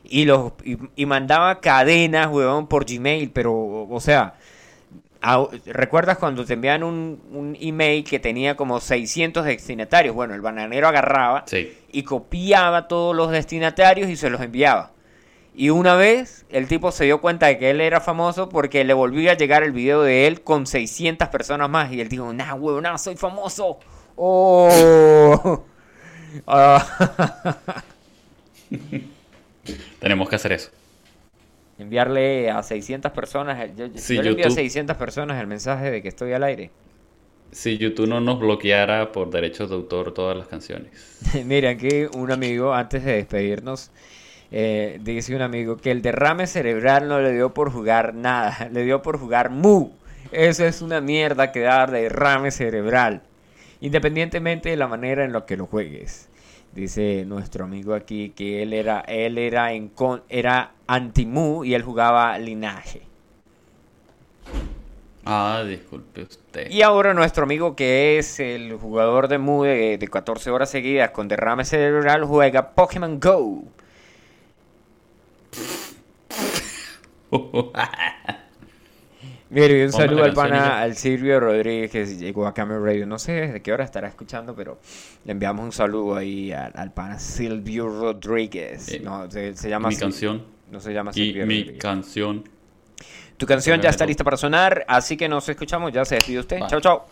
Y, 0.03 0.25
los, 0.25 0.51
y, 0.63 0.77
y 0.95 1.07
mandaba 1.07 1.61
cadenas, 1.61 2.27
huevón, 2.27 2.67
por 2.67 2.85
Gmail. 2.85 3.31
Pero, 3.31 3.87
o 3.89 3.99
sea, 3.99 4.35
¿Recuerdas 5.65 6.17
cuando 6.17 6.45
te 6.45 6.53
envían 6.53 6.83
un, 6.83 7.21
un 7.31 7.57
email 7.59 8.03
que 8.03 8.19
tenía 8.19 8.55
como 8.55 8.79
600 8.79 9.45
destinatarios? 9.45 10.13
Bueno, 10.15 10.33
el 10.35 10.41
bananero 10.41 10.87
agarraba 10.87 11.43
Sí. 11.47 11.77
y 11.91 12.03
copiaba 12.03 12.87
todos 12.87 13.15
los 13.15 13.31
destinatarios 13.31 14.09
y 14.09 14.15
se 14.15 14.29
los 14.29 14.41
enviaba. 14.41 14.91
Y 15.55 15.71
una 15.71 15.95
vez 15.95 16.45
el 16.49 16.67
tipo 16.67 16.91
se 16.91 17.05
dio 17.05 17.19
cuenta 17.19 17.47
de 17.47 17.57
que 17.57 17.71
él 17.71 17.81
era 17.81 17.99
famoso 17.99 18.47
porque 18.47 18.83
le 18.83 18.93
volvió 18.93 19.31
a 19.31 19.33
llegar 19.33 19.63
el 19.63 19.71
video 19.71 20.03
de 20.03 20.27
él 20.27 20.41
con 20.41 20.67
600 20.67 21.29
personas 21.29 21.67
más. 21.69 21.91
Y 21.91 21.99
él 21.99 22.09
dijo, 22.09 22.31
nah, 22.31 22.53
huevón, 22.53 22.83
nah, 22.83 22.97
soy 22.97 23.15
famoso. 23.15 23.79
Oh. 24.15 25.63
Ah. 26.45 26.85
Tenemos 29.99 30.29
que 30.29 30.35
hacer 30.35 30.51
eso. 30.51 30.69
Enviarle 31.77 32.49
a 32.49 32.63
600 32.63 33.11
personas, 33.11 33.75
yo, 33.75 33.87
yo 33.87 34.01
Sí, 34.01 34.21
le 34.21 34.29
envío 34.29 34.47
a 34.47 34.49
YouTube. 34.49 34.49
600 34.49 34.97
personas 34.97 35.39
el 35.39 35.47
mensaje 35.47 35.91
de 35.91 36.01
que 36.01 36.07
estoy 36.07 36.33
al 36.33 36.43
aire. 36.43 36.71
Si 37.51 37.77
YouTube 37.77 38.07
no 38.07 38.19
nos 38.19 38.39
bloqueara 38.39 39.11
por 39.11 39.29
derechos 39.29 39.69
de 39.69 39.75
autor 39.75 40.13
todas 40.13 40.37
las 40.37 40.47
canciones. 40.47 40.91
Mira, 41.45 41.69
aquí 41.71 42.05
un 42.13 42.31
amigo, 42.31 42.73
antes 42.73 43.03
de 43.03 43.13
despedirnos, 43.13 43.91
eh, 44.51 44.99
dice 45.03 45.35
un 45.35 45.41
amigo 45.41 45.77
que 45.77 45.91
el 45.91 46.01
derrame 46.01 46.47
cerebral 46.47 47.07
no 47.07 47.19
le 47.21 47.33
dio 47.33 47.53
por 47.53 47.71
jugar 47.71 48.13
nada, 48.15 48.69
le 48.73 48.83
dio 48.83 49.01
por 49.01 49.19
jugar 49.19 49.49
mu. 49.49 49.91
Eso 50.31 50.65
es 50.65 50.81
una 50.81 50.99
mierda 50.99 51.51
que 51.51 51.61
da 51.61 51.87
derrame 51.87 52.51
cerebral, 52.51 53.21
independientemente 53.81 54.69
de 54.69 54.77
la 54.77 54.87
manera 54.87 55.23
en 55.23 55.31
la 55.33 55.45
que 55.45 55.57
lo 55.57 55.67
juegues. 55.67 56.29
Dice 56.77 57.25
nuestro 57.25 57.65
amigo 57.65 57.95
aquí 57.95 58.29
que 58.35 58.61
él 58.61 58.71
era, 58.71 58.99
él 58.99 59.39
era 59.39 59.73
en 59.73 59.89
con, 59.89 60.21
era 60.29 60.73
anti 60.85 61.25
mu 61.25 61.63
y 61.63 61.73
él 61.73 61.81
jugaba 61.81 62.37
linaje. 62.37 63.01
Ah, 65.25 65.63
disculpe 65.67 66.21
usted. 66.21 66.69
Y 66.69 66.83
ahora 66.83 67.15
nuestro 67.15 67.45
amigo 67.45 67.75
que 67.75 68.19
es 68.19 68.39
el 68.39 68.75
jugador 68.75 69.27
de 69.27 69.39
Mu 69.39 69.63
de, 69.63 69.97
de 69.97 70.07
14 70.07 70.51
horas 70.51 70.69
seguidas 70.69 71.09
con 71.09 71.27
derrame 71.27 71.65
cerebral 71.65 72.25
juega 72.25 72.75
Pokémon 72.75 73.19
Go. 73.19 73.63
Mire, 79.49 79.79
y 79.79 79.83
un 79.83 79.91
saludo 79.93 80.23
al 80.25 80.31
y 80.33 80.35
pana, 80.35 80.81
al 80.81 80.95
Silvio 80.95 81.39
Rodríguez 81.39 81.89
que 81.89 82.05
llegó 82.05 82.45
a 82.47 82.53
Camera 82.53 82.79
Radio. 82.81 83.05
No 83.07 83.17
sé 83.17 83.31
desde 83.33 83.61
qué 83.61 83.71
hora 83.71 83.83
estará 83.85 84.07
escuchando, 84.09 84.53
pero 84.55 84.79
le 85.23 85.31
enviamos 85.31 85.63
un 85.63 85.71
saludo 85.71 86.15
ahí 86.17 86.51
al, 86.51 86.73
al 86.75 86.91
pana 86.93 87.17
Silvio 87.17 87.87
Rodríguez. 87.87 88.89
Eh, 88.89 88.99
no, 88.99 89.29
se, 89.31 89.55
se 89.55 89.69
llama 89.69 89.87
mi 89.89 89.95
Sil- 89.95 89.99
canción. 90.01 90.43
No 90.69 90.81
se 90.81 90.91
llama 90.93 91.11
Y 91.11 91.13
Silvio 91.13 91.45
mi 91.47 91.59
Rodríguez. 91.59 91.81
canción. 91.81 92.43
Tu 93.37 93.45
canción 93.45 93.79
ya 93.79 93.89
está 93.89 94.05
lista 94.05 94.23
para 94.23 94.35
sonar, 94.35 94.83
así 94.87 95.15
que 95.15 95.29
nos 95.29 95.47
escuchamos. 95.47 95.93
Ya 95.93 96.03
se 96.03 96.15
despide 96.15 96.39
usted. 96.39 96.59
Vale. 96.59 96.69
Chao, 96.71 96.81
chao. 96.81 97.05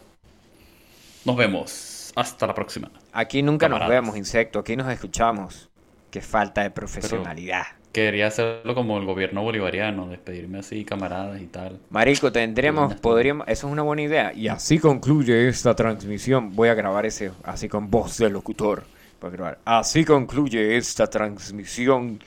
Nos 1.24 1.36
vemos. 1.38 2.12
Hasta 2.16 2.48
la 2.48 2.54
próxima. 2.54 2.92
Aquí 3.14 3.42
nunca 3.44 3.70
nos 3.70 3.88
vemos, 3.88 4.18
insecto. 4.18 4.60
Aquí 4.60 4.76
nos 4.76 4.92
escuchamos. 4.92 5.70
Qué 6.12 6.22
falta 6.22 6.64
de 6.64 6.72
profesionalidad. 6.72 7.64
Quería 7.96 8.28
hacerlo 8.28 8.76
como 8.76 8.98
el 8.98 9.06
gobierno 9.06 9.42
bolivariano, 9.42 10.10
despedirme 10.10 10.60
así, 10.60 10.84
camaradas 10.84 11.42
y 11.42 11.46
tal. 11.46 11.80
Marico, 11.90 12.30
tendremos, 12.30 12.94
podríamos, 12.96 13.48
eso 13.48 13.68
es 13.68 13.72
una 13.72 13.84
buena 13.84 14.02
idea. 14.02 14.34
Y 14.34 14.50
así 14.50 14.80
concluye 14.80 15.48
esta 15.48 15.74
transmisión. 15.78 16.54
Voy 16.54 16.68
a 16.68 16.74
grabar 16.74 17.06
ese, 17.06 17.32
así 17.46 17.70
con 17.70 17.90
voz 17.90 18.18
del 18.18 18.34
locutor. 18.34 18.84
Voy 19.22 19.30
a 19.30 19.32
grabar. 19.32 19.60
Así 19.64 20.04
concluye 20.04 20.76
esta 20.76 21.08
transmisión 21.08 22.20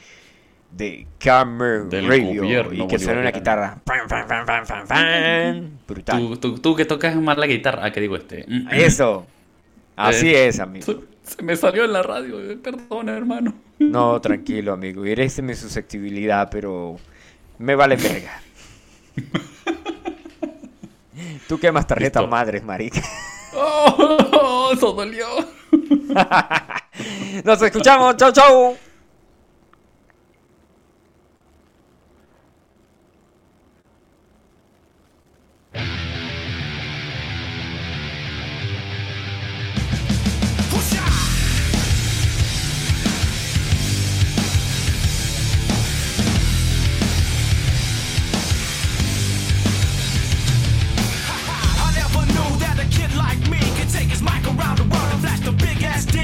de 0.70 1.06
Camera 1.18 1.84
Del 1.84 2.08
Radio. 2.08 2.72
Y 2.72 2.86
que 2.86 2.98
suene 2.98 3.20
una 3.20 3.30
guitarra. 3.30 3.76
Brutal. 5.86 6.18
Tú, 6.18 6.36
tú, 6.38 6.58
tú 6.60 6.76
que 6.76 6.86
tocas 6.86 7.14
más 7.16 7.36
la 7.36 7.46
guitarra. 7.46 7.84
Ah, 7.84 7.92
¿qué 7.92 8.00
digo 8.00 8.16
este? 8.16 8.46
Eso. 8.72 9.26
Así 9.98 10.28
Eh, 10.34 10.48
es, 10.48 10.60
amigo. 10.60 11.02
Se 11.22 11.42
me 11.42 11.56
salió 11.56 11.84
en 11.84 11.92
la 11.92 12.02
radio. 12.02 12.40
eh, 12.40 12.56
Perdona, 12.56 13.16
hermano. 13.16 13.54
No, 13.78 14.20
tranquilo, 14.20 14.72
amigo. 14.72 15.04
Eres 15.04 15.40
mi 15.42 15.54
susceptibilidad, 15.54 16.48
pero 16.50 16.96
me 17.58 17.74
vale 17.74 17.96
verga. 17.96 18.40
Tú 21.48 21.58
quemas 21.58 21.86
tarjetas 21.86 22.22
Listo. 22.22 22.30
madres, 22.30 22.62
marica. 22.64 23.02
Oh, 23.60 24.70
eso 24.74 24.92
dolió. 24.92 25.26
Nos 27.44 27.62
escuchamos. 27.62 28.16
Chau, 28.16 28.30
chau. 28.30 28.76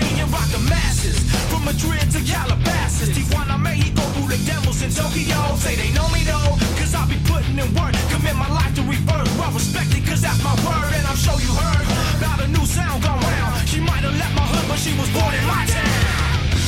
day 0.00 0.20
and 0.20 0.30
rock 0.32 0.48
the 0.50 0.62
masses. 0.70 1.18
From 1.50 1.64
Madrid 1.64 2.04
to 2.14 2.20
Calabasas, 2.24 3.10
Tijuana, 3.14 3.56
Mexico, 3.60 4.02
through 4.14 4.30
the 4.34 4.40
devils 4.46 4.82
in 4.82 4.90
Tokyo. 4.90 5.38
Say 5.56 5.74
they 5.76 5.90
know 5.92 6.08
me 6.10 6.22
though, 6.24 6.56
cause 6.78 6.94
I 6.94 7.06
be 7.06 7.18
putting 7.30 7.58
in 7.58 7.68
work. 7.74 7.94
Commit 8.10 8.36
my 8.36 8.50
life 8.50 8.74
to 8.76 8.82
rebirth. 8.82 9.30
Well 9.38 9.52
respected, 9.52 10.02
cause 10.06 10.22
that's 10.22 10.42
my 10.42 10.54
word, 10.66 10.90
and 10.98 11.06
I'm 11.06 11.18
sure 11.18 11.38
you 11.40 11.52
heard 11.52 11.86
about 12.18 12.38
a 12.44 12.48
new 12.48 12.64
sound 12.66 13.02
gone 13.02 13.20
round. 13.20 13.68
She 13.68 13.80
might 13.80 14.02
have 14.06 14.16
left 14.16 14.34
my 14.34 14.46
hood, 14.50 14.66
but 14.68 14.78
she 14.78 14.92
was 14.98 15.08
born 15.14 15.34
in 15.34 15.44
my 15.46 15.64
town. 15.66 15.92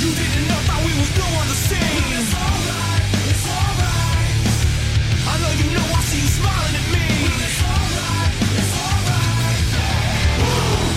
You 0.03 0.11
didn't 0.12 0.47
know 0.51 0.61
how 0.70 0.79
we 0.87 0.93
was 1.01 1.11
doing 1.16 1.49
the 1.51 1.59
scene. 1.66 2.11
It's 2.20 2.33
alright, 2.37 3.05
it's 3.33 3.47
alright. 3.49 4.35
I 5.31 5.35
know 5.41 5.53
you 5.61 5.66
know 5.74 5.87
I 5.99 6.01
see 6.11 6.20
you 6.22 6.31
smiling 6.39 6.77
at 6.81 6.87
me. 6.95 7.07
It's 7.47 7.61
alright, 7.64 8.33
it's 8.61 8.74
alright. 8.87 9.62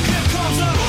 Here 0.09 0.25
comes 0.35 0.59
up. 0.67 0.88